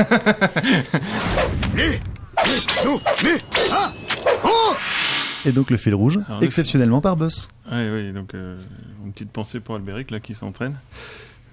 [5.46, 7.48] Et donc le fil rouge, Alors, exceptionnellement par Boss.
[7.70, 8.56] Ouais, oui, donc euh,
[9.04, 10.76] une petite pensée pour Albéric là qui s'entraîne.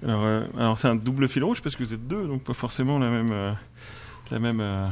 [0.05, 2.53] Alors, euh, alors c'est un double fil rouge parce que vous êtes deux, donc pas
[2.53, 3.51] forcément la même, euh,
[4.31, 4.87] la même, euh,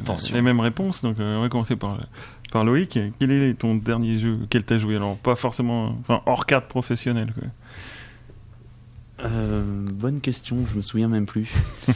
[0.00, 0.34] Attention.
[0.34, 1.02] les mêmes réponses.
[1.02, 1.98] Donc euh, on va commencer par
[2.52, 2.98] par Loïc.
[3.18, 4.38] Quel est ton dernier jeu?
[4.44, 4.96] Auquel t'as joué?
[4.96, 7.32] Alors pas forcément, enfin hors cadre professionnel.
[7.38, 7.48] Quoi.
[9.24, 9.62] Euh,
[9.92, 11.50] bonne question, je me souviens même plus.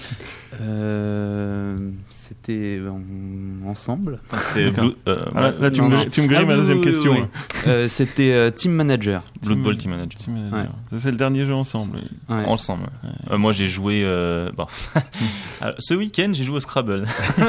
[0.60, 1.76] Euh,
[2.08, 4.20] C'était en- ensemble.
[4.38, 4.84] C'était D'accord.
[4.84, 6.02] Blue- euh, Ah, là, tu, non, me, non.
[6.10, 7.12] tu me grilles Ah ma oui, deuxième oui, question.
[7.12, 7.28] oui, hein.
[7.66, 9.22] Euh, C'était euh, Team Manager.
[9.44, 10.18] Blood Bowl Team Manager.
[10.18, 10.58] Team Manager.
[10.60, 10.66] Ouais.
[10.90, 11.98] Ça, c'est le dernier jeu ensemble.
[12.30, 12.44] Ouais.
[12.46, 12.84] Ensemble.
[13.04, 13.10] ouais.
[13.32, 14.02] Euh, moi, j'ai joué.
[14.04, 14.66] euh, bon.
[15.60, 17.04] Alors, ce week-end, j'ai joué au Scrabble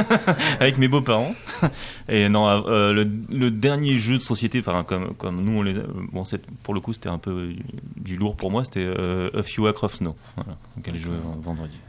[0.59, 1.33] avec mes beaux-parents.
[2.09, 5.77] Et non, euh, le, le dernier jeu de société, enfin comme comme nous on les,
[5.77, 7.49] a- bon, c'est pour le coup, c'était un peu
[7.95, 8.63] du lourd pour moi.
[8.65, 11.79] C'était euh, A Few Across Snow, voilà, auquel j'ai joué v- vendredi.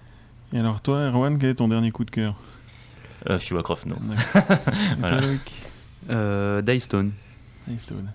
[0.53, 2.35] Et alors toi, Erwan, quel est ton dernier coup de cœur?
[3.29, 3.97] A Few Across Snow.
[3.97, 5.21] Et Voilà.
[6.11, 7.13] Euh, Dystone.
[7.71, 8.11] Hearthstone.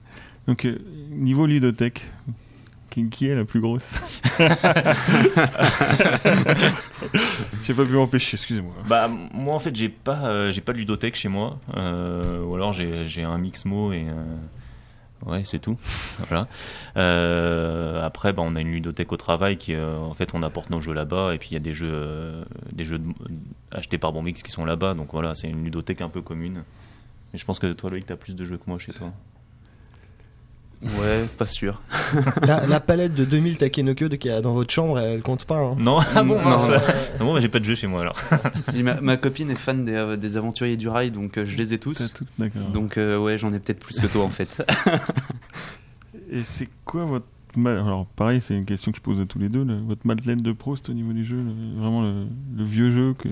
[0.48, 0.78] Donc, euh,
[1.12, 2.10] niveau ludothèque,
[2.90, 3.84] qui, qui est la plus grosse?
[7.64, 8.74] J'ai pas pu m'empêcher, excusez-moi.
[8.88, 12.56] Bah moi en fait j'ai pas euh, j'ai pas de ludothèque chez moi euh, ou
[12.56, 14.14] alors j'ai j'ai un Mixmo et euh,
[15.26, 15.78] ouais c'est tout.
[16.28, 16.48] Voilà.
[16.98, 20.70] Euh, après bah on a une ludothèque au travail qui euh, en fait on apporte
[20.70, 23.02] nos jeux là-bas et puis il y a des jeux euh, des jeux
[23.72, 24.94] achetés par Bombix qui sont là-bas.
[24.94, 26.64] Donc voilà c'est une ludothèque un peu commune.
[27.32, 29.12] Mais je pense que toi Loïc t'as plus de jeux que moi chez toi
[30.84, 31.82] Ouais, pas sûr.
[32.46, 35.60] La, la palette de 2000 Takenokyo qu'il y a dans votre chambre, elle compte pas.
[35.60, 35.76] hein.
[35.80, 37.26] non ah bon Non, non.
[37.26, 38.16] Bon bah, j'ai pas de jeu chez moi alors
[38.70, 41.56] Si, ma, ma copine est fan des, euh, des aventuriers du rail, donc euh, je
[41.58, 42.14] les ai tous.
[42.14, 42.26] tout.
[42.74, 44.62] Donc euh, ouais, j'en ai peut-être plus que toi en fait.
[46.32, 47.26] Et c'est quoi votre.
[47.66, 49.64] Alors, pareil, c'est une question que je pose à tous les deux.
[49.86, 51.38] votre Madeleine de Proust au niveau du jeu,
[51.78, 52.26] vraiment le,
[52.58, 53.30] le vieux jeu que.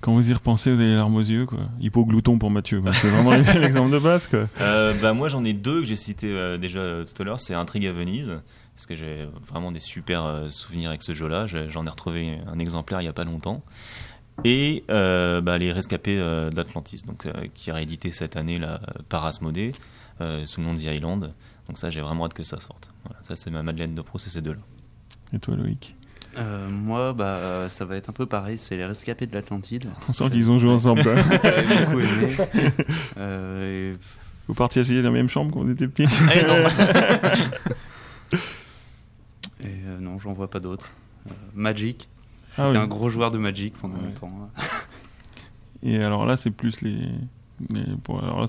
[0.00, 1.58] Quand vous y repensez, vous avez les larmes aux yeux, quoi.
[1.80, 2.82] Hypoglouton pour Mathieu.
[2.92, 3.30] C'est vraiment
[3.60, 4.48] l'exemple de base, quoi.
[4.60, 7.40] Euh, bah moi j'en ai deux que j'ai cités euh, déjà euh, tout à l'heure,
[7.40, 8.32] c'est Intrigue à Venise
[8.74, 11.48] parce que j'ai vraiment des super souvenirs avec ce jeu-là.
[11.48, 13.64] J'en ai retrouvé un exemplaire il y a pas longtemps.
[14.44, 16.16] Et bah, les rescapés
[16.52, 19.72] d'Atlantis, donc qui est réédité cette année là par Asmodée
[20.44, 21.34] sous le nom de The Island.
[21.66, 22.90] Donc ça j'ai vraiment hâte que ça sorte.
[23.02, 24.60] Voilà, ça c'est ma Madeleine de Proust, c'est ces deux-là.
[25.32, 25.96] Et toi, Loïc?
[26.38, 29.90] Euh, moi, bah, ça va être un peu pareil, c'est les rescapés de l'Atlantide.
[30.08, 31.02] On sent qu'ils ont joué ensemble.
[31.04, 32.32] J'ai beaucoup aimé.
[33.16, 33.98] Euh, et-
[34.46, 36.08] Vous partagez la même chambre quand vous étiez petit non.
[39.60, 40.88] Et euh, non, j'en vois pas d'autres.
[41.28, 42.08] Euh, Magic.
[42.56, 42.84] Ah J'étais oui.
[42.84, 44.04] un gros joueur de Magic pendant Ouais.
[44.04, 44.50] longtemps.
[45.82, 47.08] Et alors là, c'est plus les.
[48.08, 48.46] alors là,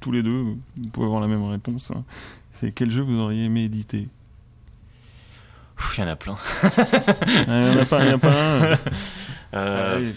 [0.00, 0.42] tous les deux,
[0.76, 1.90] vous pouvez avoir la même réponse.
[1.94, 2.04] hein.
[2.52, 4.08] C'est quel jeu vous auriez aimé éditer?
[5.96, 6.36] Il y en a plein.
[6.64, 8.78] Ah, Il n'y en a pas, il y en a pas un.
[9.54, 10.12] Euh, Allez.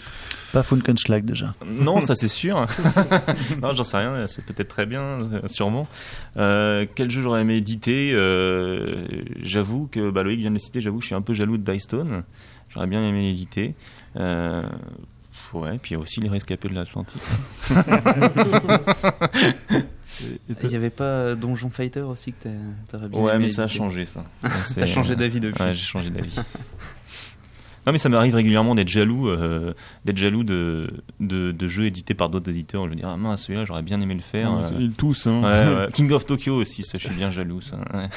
[0.52, 1.54] Pas Funkenschlag déjà.
[1.66, 2.66] Non, ça c'est sûr.
[3.62, 4.26] non, j'en sais rien.
[4.26, 5.86] C'est peut-être très bien, sûrement.
[6.36, 9.04] Euh, quel jeu j'aurais aimé éditer euh,
[9.42, 10.80] J'avoue que bah, Loïc vient de le citer.
[10.80, 12.22] J'avoue que je suis un peu jaloux de Dystone.
[12.70, 13.74] J'aurais bien aimé l'éditer.
[15.54, 17.22] Euh, ouais, puis il y a aussi les rescapés de l'Atlantique.
[20.62, 22.50] Il y avait pas euh, Donjon Fighter aussi que t'as-
[22.90, 24.24] t'aurais bien Ouais, aimé mais ça a changé ça.
[24.38, 25.62] Ça, T'as changé d'avis depuis.
[25.62, 26.36] Ouais, j'ai changé d'avis.
[27.86, 29.72] Non mais ça m'arrive régulièrement d'être jaloux, euh,
[30.04, 30.90] d'être jaloux de,
[31.20, 32.84] de, de jeux édités par d'autres éditeurs.
[32.86, 34.52] Je me dis ah mince celui-là j'aurais bien aimé le faire.
[34.52, 34.78] Ouais, euh.
[34.80, 35.40] Ils tous, hein.
[35.42, 35.86] Ouais, ouais.
[35.92, 37.60] King of Tokyo aussi, ça je suis bien jaloux.
[37.60, 37.76] Ça.
[37.94, 38.08] ouais.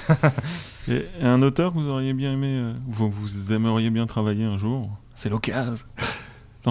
[1.21, 4.57] Et un auteur que vous auriez bien aimé, euh, vous, vous aimeriez bien travailler un
[4.57, 4.89] jour?
[5.15, 5.85] C'est l'occasion.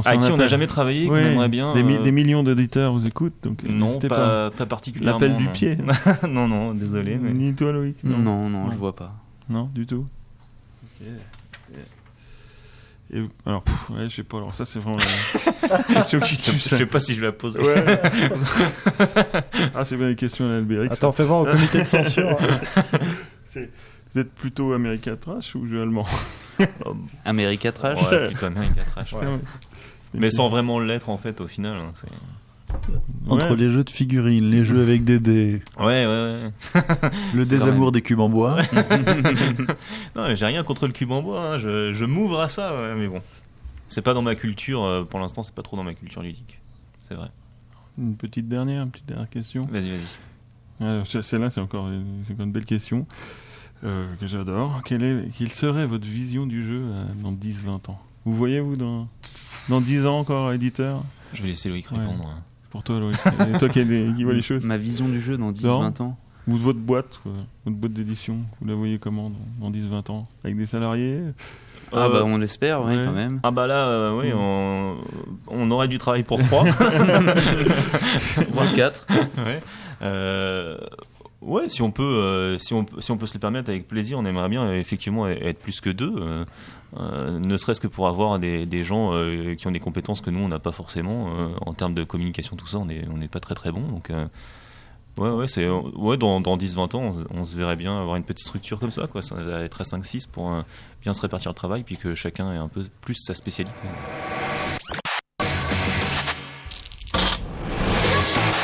[0.06, 0.48] Avec un qui on n'a appel.
[0.48, 1.74] jamais travaillé, qu'on Ouais, aimerait bien.
[1.74, 5.18] Des, mi- euh, des millions d'auditeurs vous écoutent, donc euh, Non, n'hésitez pas, pas particulièrement.
[5.18, 5.52] L'appel du non.
[5.52, 5.76] pied.
[6.28, 7.16] non, non, désolé.
[7.16, 7.30] Mais...
[7.32, 9.14] Ni toi, Loïc Non, non, non, je vois pas.
[9.48, 10.06] Non, du tout.
[13.10, 14.36] Et, alors, pff, ouais, je sais pas.
[14.36, 14.98] Alors, ça, c'est vraiment
[15.68, 16.50] la question qui tue.
[16.52, 17.56] Je sais pas si je la pose.
[17.56, 17.84] Ouais.
[19.74, 20.92] ah, c'est bien les questions à Albéric.
[20.92, 22.36] Attends, fais voir au comité de censure.
[23.54, 26.04] Vous êtes plutôt America Trash ou jeu allemand?
[27.24, 29.12] America Trash Ouais, plutôt America Trash.
[29.14, 29.20] ouais.
[30.14, 31.76] Mais sans vraiment l'être en fait au final.
[31.76, 32.08] hein, c'est-
[33.28, 33.56] Entre Ouais.
[33.56, 36.50] les jeux de figurines, les jeux avec des dés, Ouais, ouais, ouais.
[37.34, 38.58] le C'est désamour des cubes en bois.
[40.16, 41.54] non, mais j'ai rien contre le cube en bois.
[41.54, 43.20] hein, Je, je m'ouvre à ça, ouais, mais bon.
[43.86, 46.58] C'est pas dans ma culture, euh, pour l'instant, c'est pas trop dans ma culture ludique.
[47.02, 47.28] C'est vrai.
[47.98, 49.66] Une petite dernière, une petite dernière question.
[49.70, 51.04] Vas-y, vas-y.
[51.06, 53.06] Ce- Celle-là, c'est encore, une- c'est encore une belle question
[53.84, 54.82] euh, que j'adore.
[54.84, 58.00] Quelle, est, quelle serait votre vision du jeu euh, dans 10-20 ans?
[58.28, 59.08] Vous voyez-vous dans,
[59.70, 61.00] dans 10 ans encore éditeur
[61.32, 61.98] Je vais laisser Loïc Ouais.
[61.98, 62.26] répondre.
[62.28, 62.42] hein.
[62.70, 63.16] Pour toi, Loïc.
[63.54, 65.62] Et toi qui, des- qui vois les choses Ma vision du jeu dans 10-20
[66.00, 66.04] Non.
[66.06, 67.32] ans Ou de votre boîte, quoi.
[67.64, 69.30] votre boîte d'édition, vous la voyez comment
[69.60, 70.28] dans, dans 10-20 ans?
[70.44, 71.22] Avec des salariés?
[71.90, 73.04] Ah Euh, bah on l'espère, ouais, ouais.
[73.06, 73.40] quand même.
[73.42, 74.36] Ah bah là, euh, oui, Mm.
[74.36, 74.96] on,
[75.46, 76.64] on aurait du travail pour trois.
[78.52, 79.06] Voire 4.
[79.38, 79.60] ouais.
[80.02, 80.76] Euh,
[81.40, 83.88] ouais, si on peut, euh, si on, peut- si on peut se le permettre avec
[83.88, 86.14] plaisir, on aimerait bien euh, effectivement être plus que deux.
[86.96, 90.40] Euh, ne serait-ce que pour avoir des, gens euh, qui ont des compétences que nous
[90.40, 93.28] on n'a pas forcément euh, en termes de communication tout ça on est on n'est
[93.28, 94.10] pas très très bon donc
[95.18, 98.24] ouais ouais c'est ouais dans, dans 10 20 ans on, se verrait bien avoir une
[98.24, 100.50] petite structure comme ça quoi ça va être à 5 6 pour
[101.02, 103.82] bien se répartir le travail puis que chacun ait un peu plus sa spécialité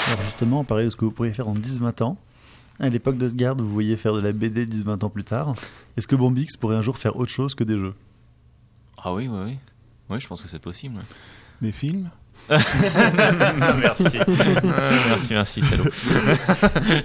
[0.07, 2.17] Alors justement, pareil, ce que vous pourriez faire en 10-20 ans.
[2.79, 5.55] À l'époque d'Asgard, vous voyez faire de la BD 10-20 ans plus tard.
[5.97, 7.95] Est-ce que Bombix pourrait un jour faire autre chose que des jeux?
[9.05, 9.59] Ah oui oui oui
[10.11, 11.01] ouais je pense que c'est possible.
[11.63, 12.11] Des films
[12.51, 14.19] merci.
[14.29, 15.85] Merci, merci, salaud.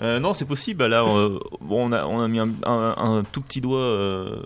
[0.00, 0.84] Euh, non, c'est possible.
[0.86, 4.42] Là, euh, bon, on, a, on a mis un, un- un tout petit doigt euh,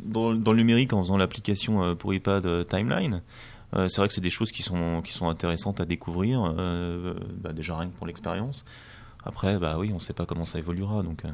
[0.00, 3.22] dans, dans le numérique en faisant l'application euh, pour iPad euh, Timeline.
[3.74, 7.14] Euh, c'est vrai que c'est des choses qui sont, qui sont intéressantes à découvrir, euh,
[7.40, 8.64] bah, déjà rien que pour l'expérience.
[9.24, 11.02] Après, bah oui, on ne sait pas comment ça évoluera.
[11.02, 11.28] Donc, euh,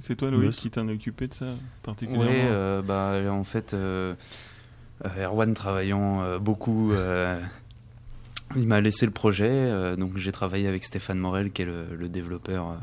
[0.00, 1.46] C'est toi, Loïc, qui t'en occupé de ça
[1.82, 4.14] particulièrement Ouais, euh, bah en fait, euh,
[5.04, 6.92] euh, Erwan travaillant euh, beaucoup,
[8.56, 12.08] il m'a laissé le projet, donc j'ai travaillé avec Stéphane Morel, qui est le, le
[12.08, 12.78] développeur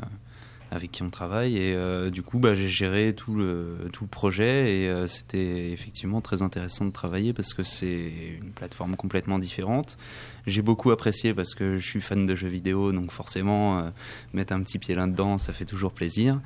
[0.72, 1.76] avec qui on travaille, et
[2.12, 6.86] du coup, bah, j'ai géré tout le, tout le projet, et c'était effectivement très intéressant
[6.86, 9.98] de travailler parce que c'est une plateforme complètement différente.
[10.46, 13.92] J'ai beaucoup apprécié parce que je suis fan de jeux vidéo, donc forcément,
[14.34, 16.40] mettre un petit pied là-dedans, ça fait toujours plaisir.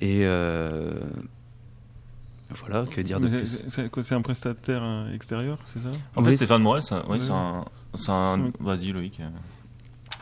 [0.00, 0.92] Et euh,
[2.50, 3.64] voilà, que dire de Mais plus?
[3.68, 5.90] c'est- un prestataire euh, extérieur, c'est ça?
[6.14, 7.20] En Oui, fait, Stéphane Morel, c'est un- ouais, Ouais.
[7.20, 7.64] c'est un.
[7.94, 8.52] c'est un- Ouais.
[8.60, 9.20] Vas-y, Loïc.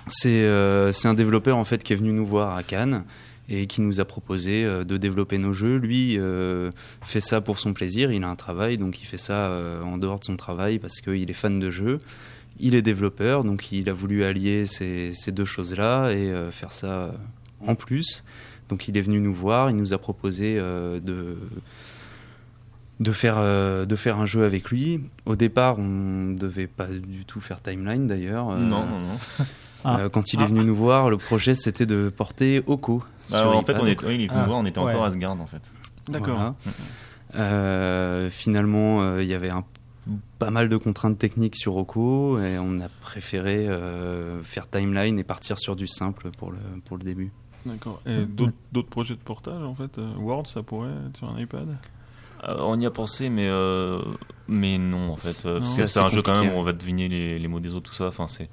[0.08, 3.04] C'est euh, c'est un développeur en fait qui est venu nous voir à Cannes
[3.48, 5.76] et qui nous a proposé euh, de développer nos jeux.
[5.76, 6.70] Lui euh,
[7.02, 9.98] fait ça pour son plaisir, il a un travail, donc il fait ça euh, en
[9.98, 11.98] dehors de son travail parce qu'il est fan de jeux.
[12.60, 16.72] Il est développeur, donc il a voulu allier ces, ces deux choses-là et euh, faire
[16.72, 17.10] ça euh,
[17.66, 18.24] en plus.
[18.72, 21.36] Donc il est venu nous voir, il nous a proposé euh, de
[23.00, 24.98] de faire euh, de faire un jeu avec lui.
[25.26, 28.48] Au départ, on devait pas du tout faire Timeline d'ailleurs.
[28.48, 29.46] Euh, Non, non, non.
[29.84, 29.98] Ah.
[29.98, 33.02] euh, quand il est venu nous voir, le projet c'était de porter Oko.
[33.30, 34.90] Bah, en fait, on est, ouais, il est venu Ah, nous voir, on était ouais.
[34.90, 35.60] encore à Asgard, en fait.
[36.08, 36.34] D'accord.
[36.34, 36.54] Voilà.
[37.34, 39.64] Euh, finalement, euh, il y avait un,
[40.38, 45.24] pas mal de contraintes techniques sur Oko et on a préféré euh, faire timeline et
[45.24, 47.32] partir sur du simple pour le, pour le début.
[47.64, 48.00] D'accord.
[48.06, 51.38] Et d'autres d'autres projets de portage, en fait euh, Word, ça pourrait être sur un
[51.38, 51.76] iPad?
[52.44, 54.02] Euh, on y a pensé, mais euh,
[54.48, 55.48] mais non en fait.
[55.48, 55.60] Non.
[55.60, 57.72] c'est C'est c'est un jeu quand même où on va deviner les, les mots des
[57.74, 58.06] autres, tout ça.
[58.06, 58.48] Enfin, c'est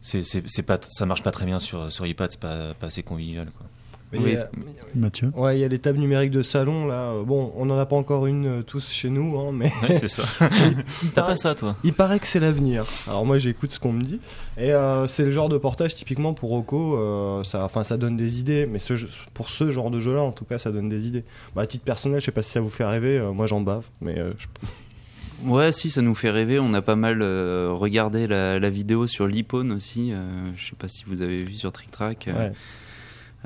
[0.00, 2.86] c'est c'est c'est pas ça marche pas très bien sur sur iPad, c'est pas pas
[2.86, 3.50] assez convivial.
[3.50, 3.66] Quoi.
[4.12, 4.36] Mais Oui.
[4.36, 4.48] a-
[4.94, 7.12] Mathieu Ouais, il y a les tables numériques de salon là.
[7.26, 10.08] Bon, on n'en a pas encore une euh, tous chez nous, hein, mais Ouais, c'est
[10.08, 10.22] ça.
[11.14, 12.84] T'as pas ça, toi il paraît que c'est l'avenir.
[13.06, 14.18] Alors moi, j'écoute ce qu'on me dit.
[14.56, 16.96] Et euh, c'est le genre de portage typiquement pour Rocco.
[16.96, 18.66] euh, ça, enfin, ça donne des idées.
[18.66, 21.24] Mais ce, jeu- pour ce genre de jeu-là, en tout cas, ça donne des idées.
[21.54, 23.18] Bah, à titre personnel, je sais pas si ça vous fait rêver.
[23.18, 23.84] euh, moi, j'en bave.
[24.00, 24.46] Mais euh, je-
[25.44, 26.58] Ouais, si, ça nous fait rêver.
[26.58, 30.12] On a pas mal euh, regardé la, la vidéo sur l'Ipone aussi.
[30.12, 30.18] euh,
[30.56, 32.26] je sais pas si vous avez vu sur Trick Track.
[32.28, 32.52] euh, ouais.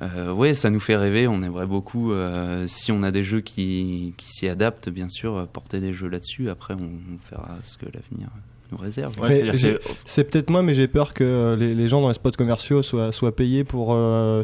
[0.00, 1.28] Euh, ouais, ça nous fait rêver.
[1.28, 5.36] On aimerait beaucoup, euh, si on a des jeux qui, qui s'y adaptent, bien sûr,
[5.36, 6.48] euh, porter des jeux là-dessus.
[6.48, 8.28] Après, on, on verra ce que l'avenir
[8.72, 9.12] nous réserve.
[9.20, 9.32] Ouais,
[10.06, 12.82] c'est- peut-être moi, mais j'ai peur que euh, les, les gens dans les spots commerciaux
[12.82, 14.42] soient, soient payés pour euh,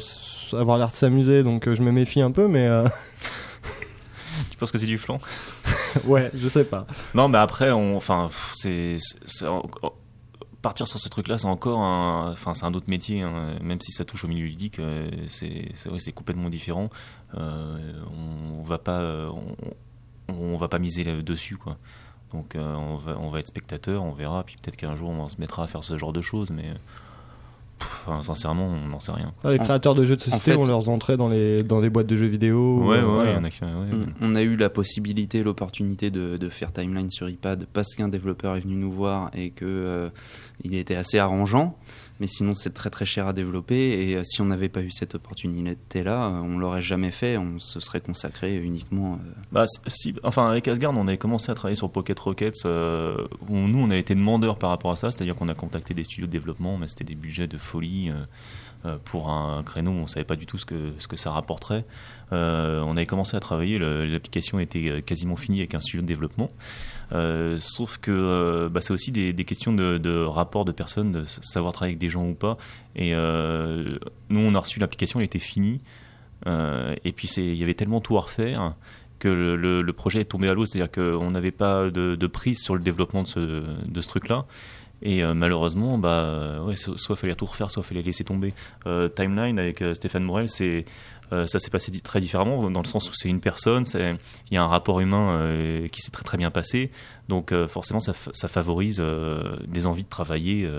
[0.52, 2.86] avoir l'air de s'amuser, donc je me méfie un peu, mais euh,
[4.50, 5.18] Tu penses que c'est du flan
[6.06, 6.86] ouais, je sais pas.
[7.14, 8.98] Non, mais après, on, enfin, c'est,
[10.62, 13.22] partir sur ce truc-là, c'est encore un, enfin, c'est un autre métier.
[13.22, 13.58] hein.
[13.62, 16.90] Même si ça touche au milieu ludique, euh, c'est, c'est vrai, c'est complètement différent.
[17.36, 18.02] Euh,
[18.56, 19.30] on va pas, euh,
[20.28, 21.78] on, va pas miser dessus, quoi.
[22.32, 25.40] Donc, on va, on va être spectateur, on verra, puis peut-être qu'un jour on se
[25.40, 26.74] mettra à faire ce genre de choses, mais
[27.78, 29.32] pff, enfin, sincèrement, on n'en sait rien.
[29.44, 31.90] Ah, les créateurs de jeux de société fait- ont leurs entrées dans les, dans les
[31.90, 32.78] boîtes de jeux vidéo.
[32.80, 33.32] Ouais, ouais, il voilà.
[33.32, 33.70] y en a qui, ouais,
[34.20, 38.08] On, on a eu la possibilité, l'opportunité de, de faire Timeline sur iPad parce qu'un
[38.08, 40.08] développeur est venu nous voir et que euh,
[40.64, 41.76] il était assez arrangeant.
[42.20, 44.90] Mais sinon, c'est très très cher à développer et euh, si on n'avait pas eu
[44.90, 47.36] cette opportunité-là, euh, on l'aurait jamais fait.
[47.36, 49.14] On se serait consacré uniquement.
[49.24, 52.64] euh, Bah, si, enfin, avec Asgard, on avait commencé à travailler sur Pocket Rockets.
[52.64, 56.26] nous, on a été demandeurs par rapport à ça, c'est-à-dire qu'on a contacté des studios
[56.26, 58.10] de développement, mais c'était des budgets de folie.
[59.04, 61.84] pour un créneau, où on savait pas du tout ce que, ce que ça rapporterait.
[62.30, 66.48] On avait commencé à travailler, le- l'application était quasiment finie avec un studio de développement.
[67.12, 71.72] Euh, sauf que euh, bah, c'est aussi des, questions de, rapport de personnes, de savoir
[71.72, 72.56] travailler avec des gens ou pas.
[72.96, 73.98] Et euh,
[74.28, 75.80] nous, on a reçu l'application, elle était finie.
[76.46, 78.74] Et puis il y avait tellement tout à refaire
[79.18, 82.80] que le, projet est tombé à l'eau, c'est-à-dire qu'on n'avait pas de, prise sur le
[82.80, 84.46] développement de ce, truc-là.
[85.02, 88.54] Et malheureusement, bah, soit il fallait tout refaire, soit il fallait laisser tomber.
[89.14, 90.86] Timeline avec Stéphane Morel, c'est,
[91.32, 94.56] euh, ça s'est passé très différemment, dans le sens où c'est une personne, il y
[94.56, 96.90] a un rapport humain euh, qui s'est très très bien passé,
[97.28, 99.02] donc euh, forcément ça, fa- ça favorise
[99.66, 100.70] des envies de travailler,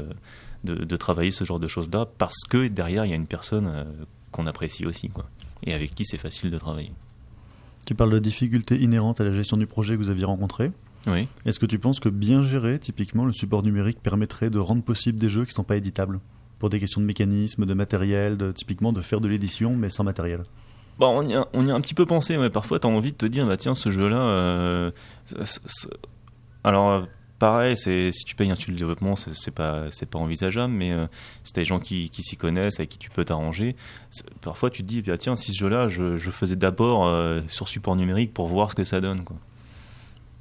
[0.64, 3.86] de, de travailler ce genre de choses-là, parce que derrière il y a une personne
[4.32, 5.26] qu'on apprécie aussi, quoi,
[5.66, 6.92] et avec qui c'est facile de travailler.
[7.86, 10.72] Tu parles de difficultés inhérentes à la gestion du projet que vous aviez rencontré.
[11.08, 11.28] Oui.
[11.46, 15.18] Est-ce que tu penses que bien géré, typiquement, le support numérique permettrait de rendre possible
[15.18, 16.20] des jeux qui ne sont pas éditables?
[16.60, 20.03] Pour des questions de mécanisme, de matériel, de, typiquement de faire de l'édition mais sans
[20.03, 20.44] matériel.
[20.99, 22.90] Bon, on y a, on y a un petit peu pensé, mais parfois tu as
[22.90, 24.19] envie de te dire, bah tiens, ce jeu-là.
[24.19, 24.91] euh,
[26.65, 27.02] alors, euh,
[27.40, 31.07] pareil, si tu payes un studio de développement, c'est, pas, pas envisageable, mais euh,
[31.45, 33.77] si t'as des gens qui, qui s'y connaissent, avec qui tu peux t'arranger,
[34.41, 37.69] parfois tu te dis, bah, tiens, si ce jeu-là, je, je faisais d'abord euh, sur
[37.69, 39.38] support numérique pour voir ce que ça donne, quoi.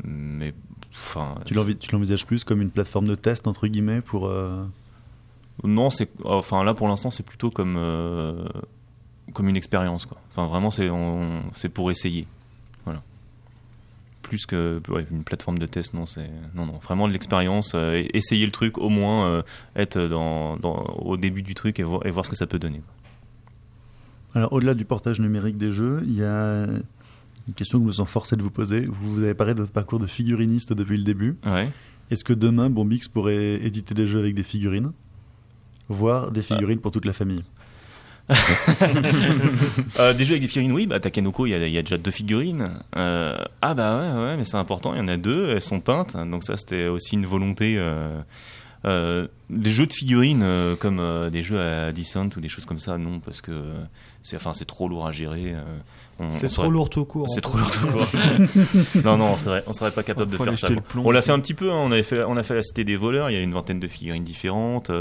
[0.02, 0.54] Mais,
[0.92, 1.36] enfin.
[1.44, 4.28] Tu tu l'envisages plus comme une plateforme de test, entre guillemets, pour...
[5.64, 8.44] Non, c'est enfin là pour l'instant c'est plutôt comme euh,
[9.32, 10.18] comme une expérience quoi.
[10.30, 10.88] Enfin vraiment c'est
[11.52, 12.26] c'est pour essayer.
[12.84, 13.02] Voilà.
[14.22, 18.04] Plus que ouais, une plateforme de test non c'est non non vraiment de l'expérience euh,
[18.14, 19.42] essayer le truc au moins euh,
[19.74, 22.58] être dans, dans au début du truc et voir et voir ce que ça peut
[22.58, 22.78] donner.
[22.80, 22.94] quoi.
[24.34, 26.66] Alors, au-delà du portage numérique des jeux, il y a
[27.48, 28.84] une question que je me sens forcé de vous poser.
[28.84, 31.36] Vous, vous avez parlé de votre parcours de figuriniste depuis le début.
[31.46, 31.68] Ouais.
[32.10, 34.92] Est-ce que demain, Bombix pourrait éditer des jeux avec des figurines?
[35.88, 37.44] Voire des figurines pour toute la famille
[39.98, 41.82] Euh, des jeux avec des figurines, oui, bah Takenoko, il y a, il y a
[41.82, 42.68] déjà deux figurines.
[42.96, 45.80] Euh, ah bah ouais, ouais, mais c'est important, il y en a deux, elles sont
[45.80, 47.76] peintes, donc ça c'était aussi une volonté.
[47.78, 48.20] Euh,
[48.84, 52.64] euh, des jeux de figurines euh, comme euh, des jeux à Descent ou des choses
[52.64, 53.74] comme ça, non, parce que euh,
[54.22, 55.52] c'est enfin c'est trop lourd à gérer.
[55.54, 55.62] euh,
[56.20, 57.28] on- C'est on trop lourd tout court.
[57.28, 58.06] C'est trop lourd tout court.
[59.04, 60.68] non, non, on serait, on serait pas capable de faire ça.
[60.68, 61.02] plomb.
[61.04, 62.84] On l'a fait un petit peu, hein, on, avait fait, on a fait la Cité
[62.84, 64.92] des voleurs, il y a une vingtaine de figurines différentes.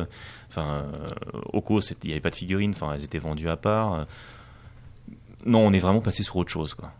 [0.49, 3.93] Enfin, euh, Oko, il n'y avait pas de figurines, enfin, elles étaient vendues à part.
[3.93, 4.05] euh.
[5.45, 6.91] Non, on est vraiment passé sur autre chose, quoi.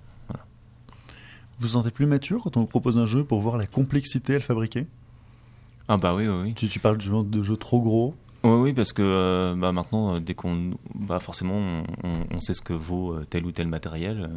[1.59, 4.33] Vous vous sentez plus mature quand on vous propose un jeu pour voir la complexité
[4.33, 4.85] à le fabriquer?
[5.87, 6.53] Ah bah oui, oui, oui.
[6.53, 8.13] tu, tu parles du de jeux trop gros.
[8.43, 12.73] Oui, oui, parce que euh, bah, maintenant, dès qu'on, bah, forcément, on, sait ce que
[12.73, 14.29] vaut tel ou tel matériel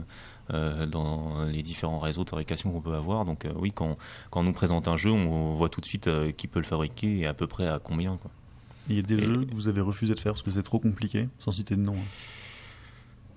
[0.52, 3.24] euh, dans les différents réseaux de fabrication qu'on peut avoir.
[3.24, 3.96] Donc euh, oui, quand,
[4.30, 7.18] quand on nous présente un jeu, on voit tout de suite qui peut le fabriquer
[7.18, 8.16] et à peu près à combien.
[8.16, 8.30] Quoi.
[8.88, 10.62] Il y a des Et- jeux que vous avez refusé de faire parce que c'est
[10.62, 11.94] trop compliqué, sans citer de nom.
[11.96, 12.02] hein.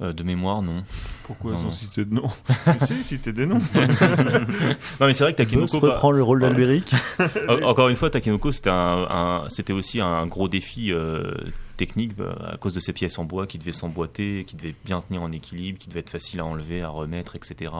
[0.01, 0.81] Euh, de mémoire, non.
[1.23, 1.71] Pourquoi Non, sans non.
[1.71, 2.27] citer de nom
[2.87, 3.61] Si, citer des noms.
[4.99, 6.91] Non, mais c'est vrai que Boss Takenoko, bah, reprend le rôle d'Albéric.
[7.47, 11.31] en- encore une fois, Takenoko, c'était un, un- c'était aussi un gros défi euh,
[11.77, 14.99] technique bah, à cause de ces pièces en bois qui devaient s'emboîter, qui devaient bien
[15.01, 17.71] tenir en équilibre, qui devaient être faciles à enlever, à remettre, etc.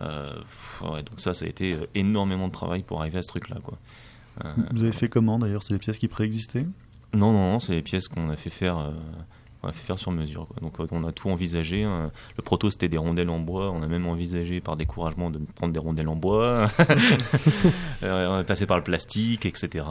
[0.00, 3.28] Euh, pff, ouais, donc ça, ça a été énormément de travail pour arriver à ce
[3.28, 3.76] truc-là, quoi.
[4.44, 5.62] Euh, Vous avez fait comment d'ailleurs?
[5.62, 6.66] C'est des pièces qui préexistaient?
[7.14, 8.90] Non, non, non, c'est des pièces qu'on a fait faire, euh,
[9.62, 10.46] On a fait faire sur mesure.
[10.46, 10.56] quoi.
[10.60, 11.82] Donc euh, on a tout envisagé.
[11.82, 12.12] hein.
[12.36, 13.70] Le proto c'était des rondelles en bois.
[13.72, 16.66] On a même envisagé par découragement de prendre des rondelles en bois.
[18.04, 19.84] Euh, on est passé par le plastique, etc.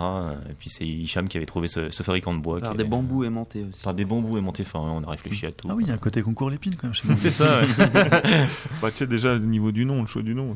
[0.50, 2.62] Et puis c'est Hicham qui avait trouvé ce, ce fabricant de bois.
[2.62, 3.84] Par qui des avait- bambous aimantés aussi.
[3.84, 4.64] Par des bambous aimantés.
[4.66, 5.68] Enfin, on a réfléchi à tout.
[5.70, 7.04] Ah oui, il y a un côté concours l'épine quand même chez.
[7.18, 7.60] C'est ça.
[7.60, 7.68] ouais.
[8.82, 10.56] Bah, tu sais déjà au niveau du nom, le choix du nom.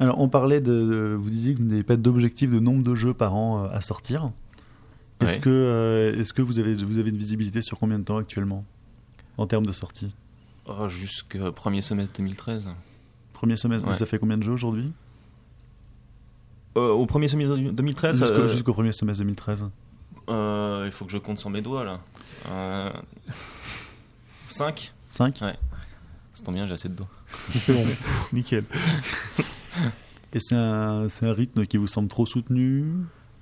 [0.00, 2.94] Alors, on parlait de, de- Vous disiez que vous n'avez pas d'objectif de nombre de
[2.94, 4.30] jeux par an euh, à sortir.
[5.20, 5.40] Est-ce Ouais.
[5.40, 8.64] que, euh, est-ce que vous, avez, vous avez une visibilité sur combien de temps actuellement
[9.38, 10.14] En termes de sortie?
[10.66, 12.68] Oh, Jusqu'au premier semestre 2013.
[13.32, 13.94] Premier semestre, Ouais.
[13.94, 14.92] ça fait combien de jeux aujourd'hui?
[16.76, 19.70] Euh, au premier semestre 2013, Jusqu'au euh, jusqu'au premier semestre 2013.
[20.28, 22.00] euh, il faut que je compte sur mes doigts là.
[22.48, 22.92] Euh,
[24.48, 25.56] 5 5 Ouais.
[26.34, 27.08] Ça tombe bien, j'ai assez de doigts.
[28.34, 28.64] Nickel.
[30.32, 32.84] Et c'est un, rythme qui vous semble trop soutenu?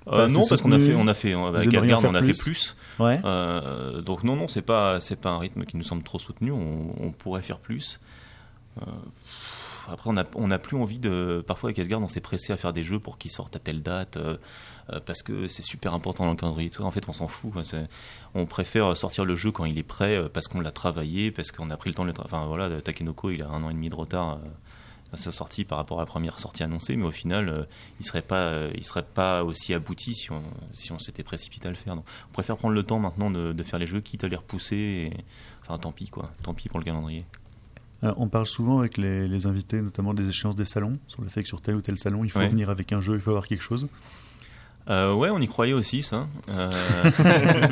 [0.07, 2.41] Euh, non, parce qu'on a fait, on a fait, avec Asgard, on a plus fait
[2.41, 2.75] plus?
[2.99, 3.19] Ouais.
[3.25, 6.51] Euh, donc non, non, c'est pas, c'est pas un rythme qui nous semble trop soutenu.
[6.51, 7.99] On, on pourrait faire plus.
[8.81, 8.85] Euh,
[9.91, 11.43] après, on n'a on a plus envie de.
[11.45, 13.81] Parfois, avec Asgard, on s'est pressé à faire des jeux pour qu'ils sortent à telle
[13.81, 14.17] date.
[14.17, 14.37] euh,
[15.05, 16.69] parce que c'est super important dans le calendrier.
[16.79, 17.51] En fait, on s'en fout.
[18.35, 21.71] On préfère sortir le jeu quand il est prêt, parce qu'on l'a travaillé, parce qu'on
[21.71, 23.89] a pris le temps de le Enfin voilà, Takenoko, il a un an et demi
[23.89, 24.39] de retard
[25.13, 27.63] à sa sortie par rapport à la première sortie annoncée, mais au final, euh,
[27.99, 31.67] il serait pas, euh, il serait pas aussi abouti si on, si on s'était précipité
[31.67, 31.95] à le faire.
[31.95, 34.35] Donc, on préfère prendre le temps maintenant de, de faire les jeux, quitte à les
[34.35, 34.75] repousser.
[34.75, 35.23] et-
[35.61, 36.31] Enfin, tant pis quoi.
[36.43, 37.25] Tant pis pour le calendrier.
[38.03, 41.29] Alors, on parle souvent avec les, les invités, notamment des échéances des salons, sur le
[41.29, 42.47] fait que sur tel ou tel salon, il faut Ouais.
[42.47, 43.87] venir avec un jeu, il faut avoir quelque chose.
[44.89, 46.27] Euh, ouais, on y croyait aussi, ça.
[46.49, 46.69] Euh,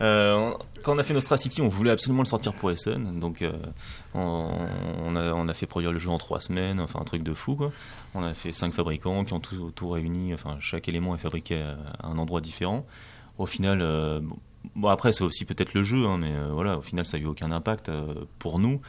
[0.00, 0.50] euh,
[0.82, 3.20] quand on a fait Nostra City, on voulait absolument le sortir pour Essen.
[3.20, 3.44] Donc,
[4.14, 4.50] on,
[5.04, 7.34] on a, on a fait produire le jeu en trois semaines, enfin un truc de
[7.34, 7.72] fou, quoi.
[8.14, 11.62] On a fait cinq fabricants qui ont tout, tout réuni, enfin chaque élément est fabriqué
[11.62, 12.84] à, un endroit différent.
[13.38, 13.78] Au final,
[14.22, 14.36] bon,
[14.74, 17.26] bon, après, c'est aussi peut-être le jeu, hein, mais voilà, au final, ça n'a eu
[17.26, 17.90] aucun impact
[18.38, 18.80] pour nous.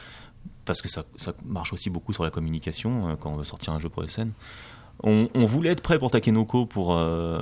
[0.64, 3.72] Parce que ça, ça marche aussi beaucoup sur la communication euh, quand on veut sortir
[3.72, 4.32] un jeu pour Essen.
[5.02, 7.40] On, on voulait être prêt pour Takenoko pour, euh,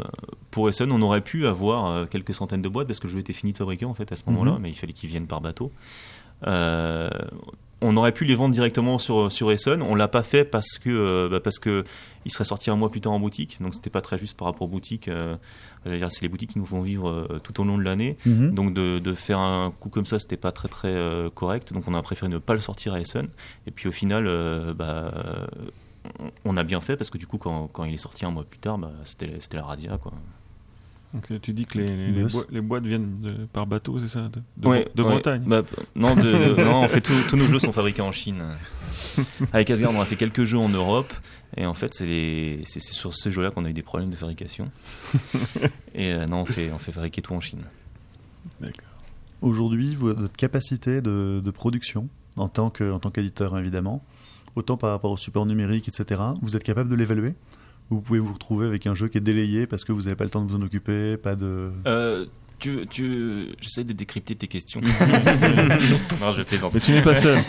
[0.50, 0.90] pour Essen.
[0.92, 3.52] On aurait pu avoir euh, quelques centaines de boîtes parce que le jeu était fini
[3.52, 4.58] de fabriquer en fait à ce moment-là, Mhm.
[4.62, 5.72] mais il fallait qu'ils viennent par bateau.
[6.46, 7.10] Euh,
[7.80, 9.82] on aurait pu les vendre directement sur, sur Essen.
[9.82, 11.84] On l'a pas fait parce que euh, bah, parce que
[12.24, 14.46] il serait sorti un mois plus tard en boutique, donc c'était pas très juste par
[14.46, 15.08] rapport aux boutiques.
[15.08, 15.36] Euh,
[15.84, 18.16] c'est les boutiques qui nous font vivre euh, tout au long de l'année.
[18.26, 18.52] Mhm.
[18.54, 20.96] Donc de, de faire un coup comme ça, c'était pas très très
[21.34, 21.72] correct.
[21.72, 23.28] Donc on a préféré ne pas le sortir à Essen.
[23.66, 24.24] Et puis au final,
[24.76, 25.12] bah,
[26.20, 28.30] on- on a bien fait parce que du coup, quand, quand il est sorti un
[28.30, 30.12] mois plus tard, bah, c'était c'était la radia quoi.
[31.14, 32.32] Donc euh, tu dis que les, les, les Yes.
[32.32, 35.08] boi- les boîtes viennent de- par bateau, c'est ça De, de, Ouais, de ouais.
[35.10, 35.62] Bretagne Bah,
[35.96, 36.22] non, de-
[36.54, 38.44] de- non, en fait, tous- tous nos jeux sont fabriqués en Chine.
[39.54, 41.12] Avec Asgard, on a fait quelques jeux en Europe.
[41.56, 44.10] Et en fait, c'est les- c'est c'est sur ces jeux-là qu'on a eu des problèmes
[44.10, 44.70] de fabrication.
[45.94, 47.62] Et euh, non, on fait, on fait fabriquer tout en Chine.
[49.40, 54.04] Aujourd'hui, vo- votre capacité de, de production, en tant que- en tant qu'éditeur évidemment,
[54.58, 57.34] autant par rapport au support numérique, etc., vous êtes capable de l'évaluer?
[57.90, 60.24] Vous pouvez vous retrouver avec un jeu qui est délayé parce que vous n'avez pas
[60.24, 61.70] le temps de vous en occuper, pas de...
[61.86, 62.26] Euh,
[62.58, 63.46] tu, tu...
[63.60, 64.80] J'essaie de décrypter tes questions.
[66.20, 66.74] non, je plaisante.
[66.74, 67.38] Mais tu n'es pas seul.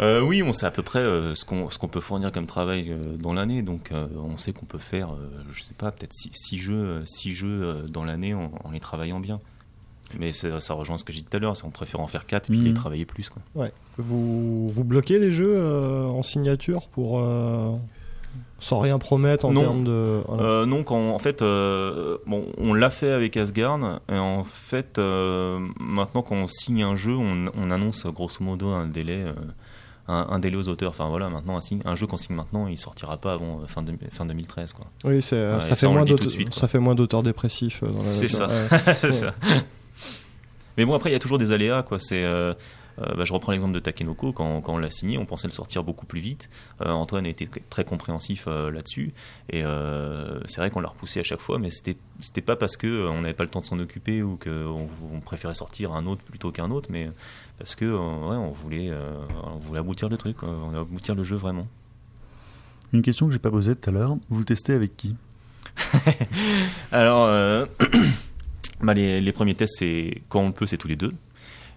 [0.00, 2.46] Euh, oui, on sait à peu près euh, ce qu'on ce qu'on peut fournir comme
[2.46, 5.90] travail euh, dans l'année, donc euh, on sait qu'on peut faire, euh, je sais pas,
[5.92, 9.40] peut-être six, six jeux, six jeux euh, dans l'année en, en les travaillant bien.
[10.18, 12.06] Mais ça, ça rejoint ce que j'ai dit tout à l'heure, c'est on préfère en
[12.06, 12.64] faire quatre et puis Mhm.
[12.68, 13.28] les travailler plus.
[13.28, 13.42] Quoi.
[13.54, 13.72] Ouais.
[14.00, 17.20] Vous, vous bloquez les jeux euh, en signature pour.
[17.20, 17.70] euh,
[18.62, 19.60] sans rien promettre en Non.
[19.62, 20.20] termes de.
[20.28, 20.42] voilà.
[20.42, 24.98] Euh, non, quand, en fait, bon, on l'a fait avec Asgard, et en fait,
[25.78, 29.24] maintenant quand on signe un jeu, on, on annonce grosso modo un délai.
[30.08, 30.90] un, un délai aux auteurs.
[30.90, 33.80] Enfin voilà, maintenant un, signe- un jeu qu'on signe maintenant, il sortira pas avant fin,
[33.82, 34.72] de- fin 2013.
[34.74, 34.86] Quoi.
[35.04, 38.28] oui, c'est, ouais, ça, fait moins suite, ça fait moins d'auteurs dépressifs dans la C'est
[38.28, 38.48] ça.
[38.48, 38.78] Ouais.
[38.94, 39.32] c'est ça.
[40.76, 41.82] Mais bon, après, il y a toujours des aléas.
[41.82, 41.98] Quoi.
[41.98, 42.54] C'est, euh,
[43.00, 44.32] euh, bah, je reprends l'exemple de Takenoko.
[44.32, 46.50] Quand, quand on l'a signé, on pensait le sortir beaucoup plus vite.
[46.82, 49.12] Euh, Antoine a été très- compréhensif euh, là-dessus.
[49.48, 52.76] Et euh, c'est vrai qu'on l'a repoussé à chaque fois, mais c'était, c'était pas parce
[52.76, 56.06] que on n'avait pas le temps de s'en occuper ou qu'on on préférait sortir un
[56.06, 57.10] autre plutôt qu'un autre, mais
[57.58, 58.90] parce que ouais, on, voulait,
[59.46, 61.66] on voulait aboutir le truc, on voulait aboutir le jeu vraiment.
[62.92, 65.14] Une question que j'ai pas posée tout à l'heure, vous testez avec qui?
[66.92, 67.26] Alors,
[68.80, 71.14] bah, les, les premiers tests, c'est quand on peut, c'est tous les deux.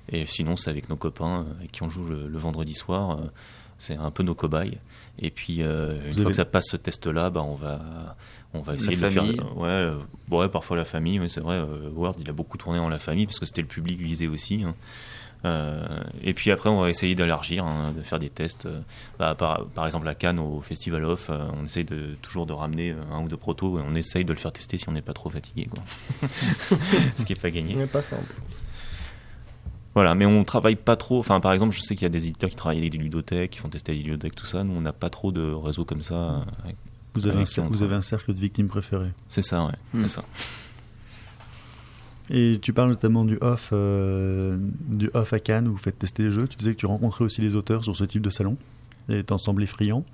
[0.09, 3.11] Et sinon, c'est avec nos copains euh, avec qui on joue le, le vendredi soir.
[3.19, 3.23] euh,
[3.79, 4.77] c'est un peu nos cobayes.
[5.19, 8.15] Et puis, euh, une Vous fois avez- que ça passe ce test-là, bah, on va,
[8.53, 9.35] on va essayer de le famille.
[9.35, 9.57] faire.
[9.57, 9.97] Ouais, euh,
[10.31, 11.19] ouais, parfois la famille.
[11.19, 11.57] Oui, c'est vrai.
[11.57, 14.27] euh, Word, il a beaucoup tourné en la famille parce que c'était le public visé
[14.27, 14.63] aussi.
[14.63, 14.75] hein.
[15.45, 15.85] Euh,
[16.21, 18.65] et puis après, on va essayer d'élargir, hein, de faire des tests.
[18.67, 18.79] euh,
[19.19, 22.53] bah, par, par exemple, à Cannes, au Festival Off, euh, on essaye de, toujours de
[22.53, 25.01] ramener un ou deux protos et on essaye de le faire tester si on n'est
[25.01, 25.67] pas trop fatigué.
[25.69, 25.83] Quoi.
[27.17, 27.75] Ce qui n'est pas gagné.
[27.75, 28.33] Mais pas simple.
[29.95, 31.19] Voilà, mais on travaille pas trop.
[31.19, 33.51] Enfin, par exemple, je sais qu'il y a des éditeurs qui travaillent avec des ludothèques,
[33.51, 34.63] qui font tester des ludothèques, tout ça.
[34.63, 36.15] Nous, on n'a pas trop de réseau comme ça.
[36.15, 36.75] euh, avec-
[37.13, 39.11] Vous avez, un, avec vous avez cercle de victimes préférés.
[39.29, 39.73] C'est ça, ouais.
[39.93, 40.23] C'est ça.
[42.29, 44.57] Et tu parles notamment du off, euh,
[44.87, 46.47] du off à Cannes où vous faites tester les jeux.
[46.47, 48.57] Tu disais que tu rencontrais aussi les auteurs sur ce type de salon.
[49.09, 50.05] Et t'en semblais friand.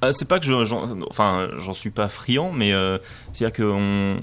[0.00, 2.98] Ah, c'est pas que je, j'en, enfin, j'en suis pas friand, mais euh,
[3.32, 4.16] c'est-à-dire qu'on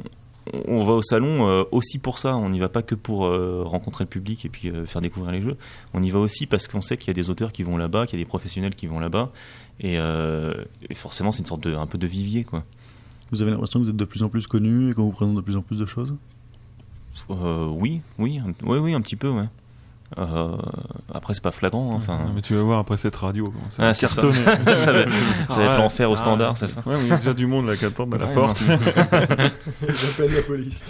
[0.68, 2.36] on va au salon euh, aussi pour ça.
[2.36, 5.32] On n'y va pas que pour euh, rencontrer le public et puis euh, faire découvrir
[5.32, 5.58] les jeux.
[5.94, 8.06] On y va aussi parce qu'on sait qu'il y a des auteurs qui vont là-bas,
[8.06, 9.32] qu'il y a des professionnels qui vont là-bas,
[9.80, 10.54] et, euh,
[10.90, 12.64] et forcément c'est une sorte de un peu de vivier, quoi.
[13.32, 15.36] Vous avez l'impression que vous êtes de plus en plus connu et qu'on vous présente
[15.36, 16.16] de plus en plus de choses?
[17.30, 19.48] Euh, oui, oui, un, oui, oui, un petit peu, ouais.
[20.18, 20.58] Euh,
[21.14, 22.16] après, c'est pas flagrant, hein, enfin.
[22.18, 23.52] Ouais, mais tu vas voir après cette radio.
[23.52, 24.22] comment Ça va Ah, c'est ça.
[24.34, 25.12] Ça va- ça va être
[25.58, 25.78] Ouais.
[25.78, 27.76] l'enfer au Ah, standard, c'est ça Ouais, mais il y a déjà du monde là
[27.76, 28.58] qui attend à la Ouais, porte.
[28.60, 30.84] J'appelle la police.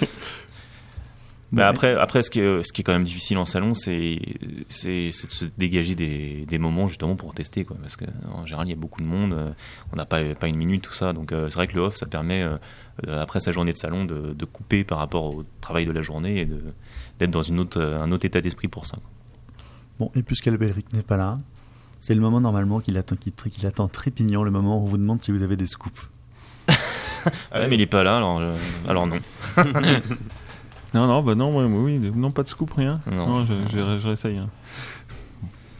[1.51, 4.19] Mais après, après ce, qui est, ce qui est quand même difficile en salon, c'est
[4.67, 7.65] c'est c'est de se dégager des, des moments justement pour tester.
[7.65, 9.49] Quoi, parce qu'en général, il y a beaucoup de monde, euh,
[9.91, 11.11] on n'a pas, pas une minute, tout ça.
[11.11, 12.57] Donc euh, c'est vrai que le off, ça permet, euh,
[13.19, 16.41] après sa journée de salon, de, de couper par rapport au travail de la journée
[16.41, 16.61] et de-
[17.17, 18.97] d'être dans une autre, un autre état d'esprit pour ça.
[18.97, 19.09] quoi.
[19.97, 21.39] Bon, et puisqu'Alberic n'est pas là,
[21.99, 24.97] c'est le moment normalement qu'il attend, qu'il, qu'il attend trépignant, le moment où on vous
[24.99, 26.09] demande si vous avez des scoops.
[27.51, 28.53] Ah, mais il est pas là, alors, euh,
[28.87, 29.17] alors non.
[30.93, 32.99] Non, non, bah non, ouais, oui, non, pas de scoop, rien.
[33.11, 33.45] Non.
[33.45, 34.37] je, je, je réessaye.
[34.37, 34.47] hein.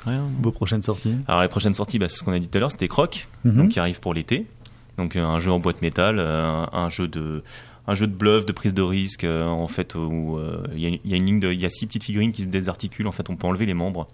[0.06, 0.24] Rien.
[0.42, 1.16] Vos prochaines sorties?
[1.28, 3.28] Alors les prochaines sorties, bah, c'est ce qu'on a dit tout à l'heure, c'était Croc,
[3.44, 3.58] Mhm.
[3.58, 4.46] donc qui arrive pour l'été.
[4.98, 7.44] Donc euh, un jeu en boîte métal, euh, un, un jeu de
[7.88, 10.86] un jeu de bluff, de prise de risque, euh, en fait où euh, il y,
[10.86, 12.48] a- il y a une ligne de, il y a six petites figurines qui se
[12.48, 13.08] désarticulent.
[13.08, 14.06] En fait, on peut enlever les membres.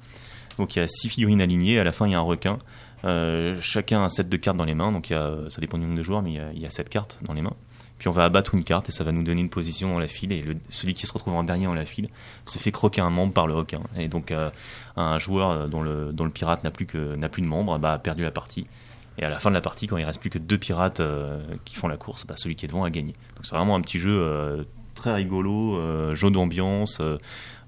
[0.57, 1.77] Donc il y a six figurines alignées.
[1.79, 2.57] À la fin, il y a un requin.
[3.03, 4.91] Euh, chacun a un set de cartes dans les mains.
[4.93, 6.61] Donc il y a, ça dépend du nombre de joueurs, mais il y a, il
[6.61, 7.53] y a sept cartes dans les mains.
[7.97, 10.07] Puis on va abattre une carte et ça va nous donner une position dans la
[10.07, 10.31] file.
[10.31, 12.09] Et celui qui se retrouve en dernier dans la file
[12.45, 13.81] se fait croquer un membre par le requin.
[13.97, 14.49] Et donc euh,
[14.97, 18.31] un joueur euh, dont le, pirate n'a plus, que, de membre bah, a perdu la
[18.31, 18.67] partie.
[19.17, 21.41] Et à la fin de la partie, quand il reste plus que deux pirates euh,
[21.63, 23.13] qui font la course, bah, celui qui est devant a gagné.
[23.35, 26.99] Donc c'est vraiment un petit jeu très rigolo, jeu d'ambiance,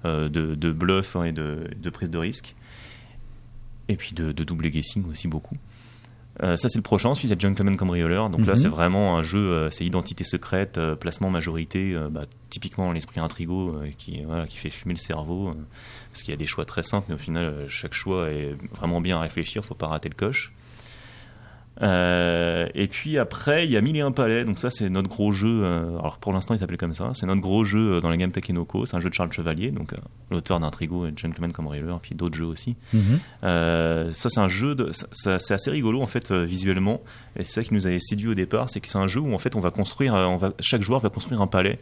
[0.04, 2.54] de, bluff hein, et de, prise de risque.
[3.88, 5.56] Et puis de double guessing aussi beaucoup.
[6.42, 8.30] Euh, ça c'est le prochain, ensuite il y a Gentleman Cambrioleur.
[8.30, 8.56] Donc là Mhm.
[8.56, 13.74] c'est vraiment un jeu, euh, c'est identité secrète, euh, placement majorité, bah, typiquement l'esprit intrigo
[13.98, 15.52] qui, voilà, qui fait fumer le cerveau.
[16.12, 19.00] parce qu'il y a des choix très simples, mais au final chaque choix est vraiment
[19.00, 20.52] bien à réfléchir, faut pas rater le coche.
[21.80, 24.44] Euh, et puis après, il y a Mille et un palais.
[24.44, 25.62] Donc ça, c'est notre gros jeu.
[25.62, 27.10] euh, alors pour l'instant, il s'appelait comme ça.
[27.14, 28.86] C'est notre gros jeu euh, dans la gamme Takenoko.
[28.86, 29.96] C'est un jeu de Charles Chevalier, donc euh,
[30.30, 32.76] l'auteur d'Intrigo et Gentleman Cambrioleur, puis d'autres jeux aussi.
[32.92, 33.20] Mhm.
[33.42, 34.74] Ça, c'est un jeu.
[34.74, 37.00] De, c'est assez rigolo en fait visuellement.
[37.36, 39.32] Et c'est ça qui nous avait séduit au départ, c'est que c'est un jeu où
[39.32, 41.78] en fait on va construire, on va, chaque joueur va construire un palais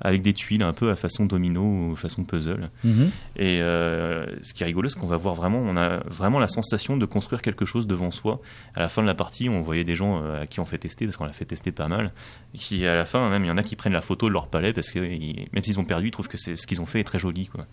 [0.00, 2.70] avec des tuiles un peu à façon domino ou façon puzzle.
[2.84, 3.10] Mhm.
[3.36, 6.48] Et euh, ce qui est rigolo, c'est qu'on va voir vraiment, on a vraiment la
[6.48, 8.40] sensation de construire quelque chose devant soi.
[8.74, 10.78] À la fin de la partie, on voyait des gens euh, à qui on fait
[10.78, 12.12] tester, parce qu'on l'a fait tester pas mal,
[12.54, 14.48] qui à la fin, même il y en a qui prennent la photo de leur
[14.48, 17.00] palais parce que ils- même s'ils ont perdu, ils trouvent que ce qu'ils ont fait
[17.00, 17.46] est très joli.
[17.46, 17.66] Quoi.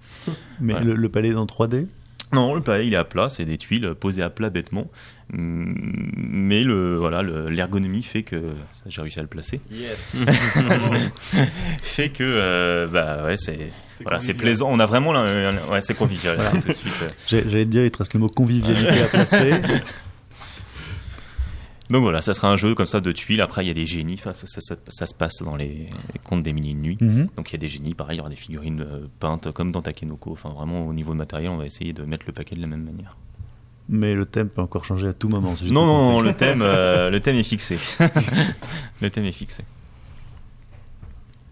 [0.60, 0.84] Mais Ouais.
[0.84, 1.88] le, le palais est en 3D
[2.34, 4.90] Non, le palais il est à plat, c'est des tuiles posées à plat bêtement,
[5.34, 5.74] Hum,
[6.18, 8.36] mais le voilà, le- l'ergonomie fait que
[8.74, 9.62] ça, j'ai réussi à le placer.
[9.72, 10.18] Yes.
[11.82, 14.70] fait que euh, bah ouais c'est voilà c'est plaisant.
[14.72, 16.50] On a vraiment ouais c'est convivial Voilà.
[16.52, 16.94] c'est tout de suite.
[17.04, 17.08] euh.
[17.48, 19.54] J'allais te dire, il te reste le mot convivialité à placer.
[21.94, 23.40] Donc voilà, ça sera un jeu comme ça de tuiles.
[23.40, 24.18] Après, il y a des génies.
[24.18, 25.90] Ça, ça- ça se passe dans les
[26.24, 26.98] contes des milliers de nuits.
[27.00, 27.30] Mhm.
[27.38, 27.94] Donc il y a des génies.
[27.94, 30.32] Pareil, il y aura des figurines euh, peintes comme dans Takenoko.
[30.32, 32.68] Enfin, vraiment, au niveau de matériel, on va essayer de mettre le paquet de la
[32.68, 33.16] même manière.
[33.90, 35.56] Mais le thème peut encore changer à tout moment.
[35.56, 37.78] si Non, non, non, le thème, euh, le thème est fixé.
[39.02, 39.64] le thème est fixé.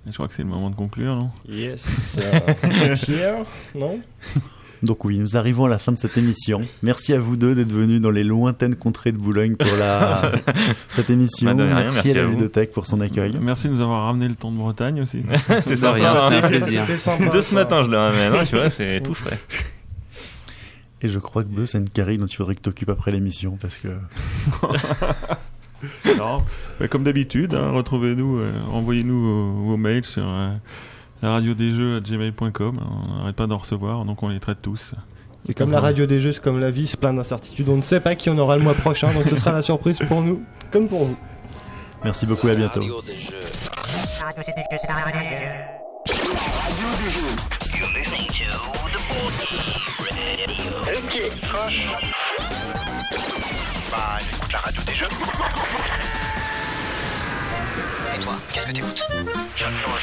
[0.08, 1.30] Je crois que c'est le moment de conclure, non?
[1.48, 2.20] Yes.
[2.24, 3.46] Euh, Pierre
[3.76, 4.00] Non?
[4.84, 6.62] Donc oui, nous arrivons à la fin de cette émission.
[6.82, 10.32] Merci à vous deux d'être venus dans les lointaines contrées de Boulogne pour la...
[10.90, 11.54] cette émission.
[11.54, 13.36] Bah, rien, merci, merci à la à ludothèque pour son accueil.
[13.40, 15.22] Merci de nous avoir ramené le temps de Bretagne aussi.
[15.62, 16.24] c'est ça, rien, rien.
[16.24, 16.88] c'était un plaisir.
[16.98, 17.26] Sympa.
[17.26, 17.56] De ce ça.
[17.56, 18.34] matin, je le ramène.
[18.34, 19.40] hein, tu vois, c'est tout frais.
[21.04, 23.12] Et je crois que Bleu, c'est une carrière dont il faudrait que tu t'occupes après
[23.12, 23.88] l'émission parce que
[26.18, 26.44] Non.
[26.80, 30.52] Bah, comme d'habitude, hein, retrouvez-nous, euh, envoyez-nous vos, vos mails sur euh,
[31.22, 32.80] la radio des jeux à gmail.com.
[32.80, 34.94] On n'arrête pas d'en recevoir, donc on les traite tous.
[35.48, 37.68] Et comme la radio des jeux, c'est comme la vie, c'est plein d'incertitudes.
[37.70, 40.00] On ne sait pas qui on aura le mois prochain, donc ce sera la surprise
[40.08, 41.18] pour nous, comme pour vous.
[42.04, 42.80] merci beaucoup et à bientôt.
[42.80, 43.40] Radio des jeux.
[44.24, 45.46] Radio c'est des jeux, c'est la radio des jeux.
[47.78, 48.46] You're listening to
[48.92, 49.42] the 4D
[50.94, 51.16] Ok.
[51.44, 51.88] Franche.
[53.92, 55.08] Bah, j'écoute la radio des jeux.
[58.14, 59.02] Et toi, qu'est-ce que t'écoutes
[59.56, 60.00] J'adore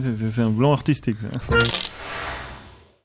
[0.00, 1.16] c'est un blanc artistique.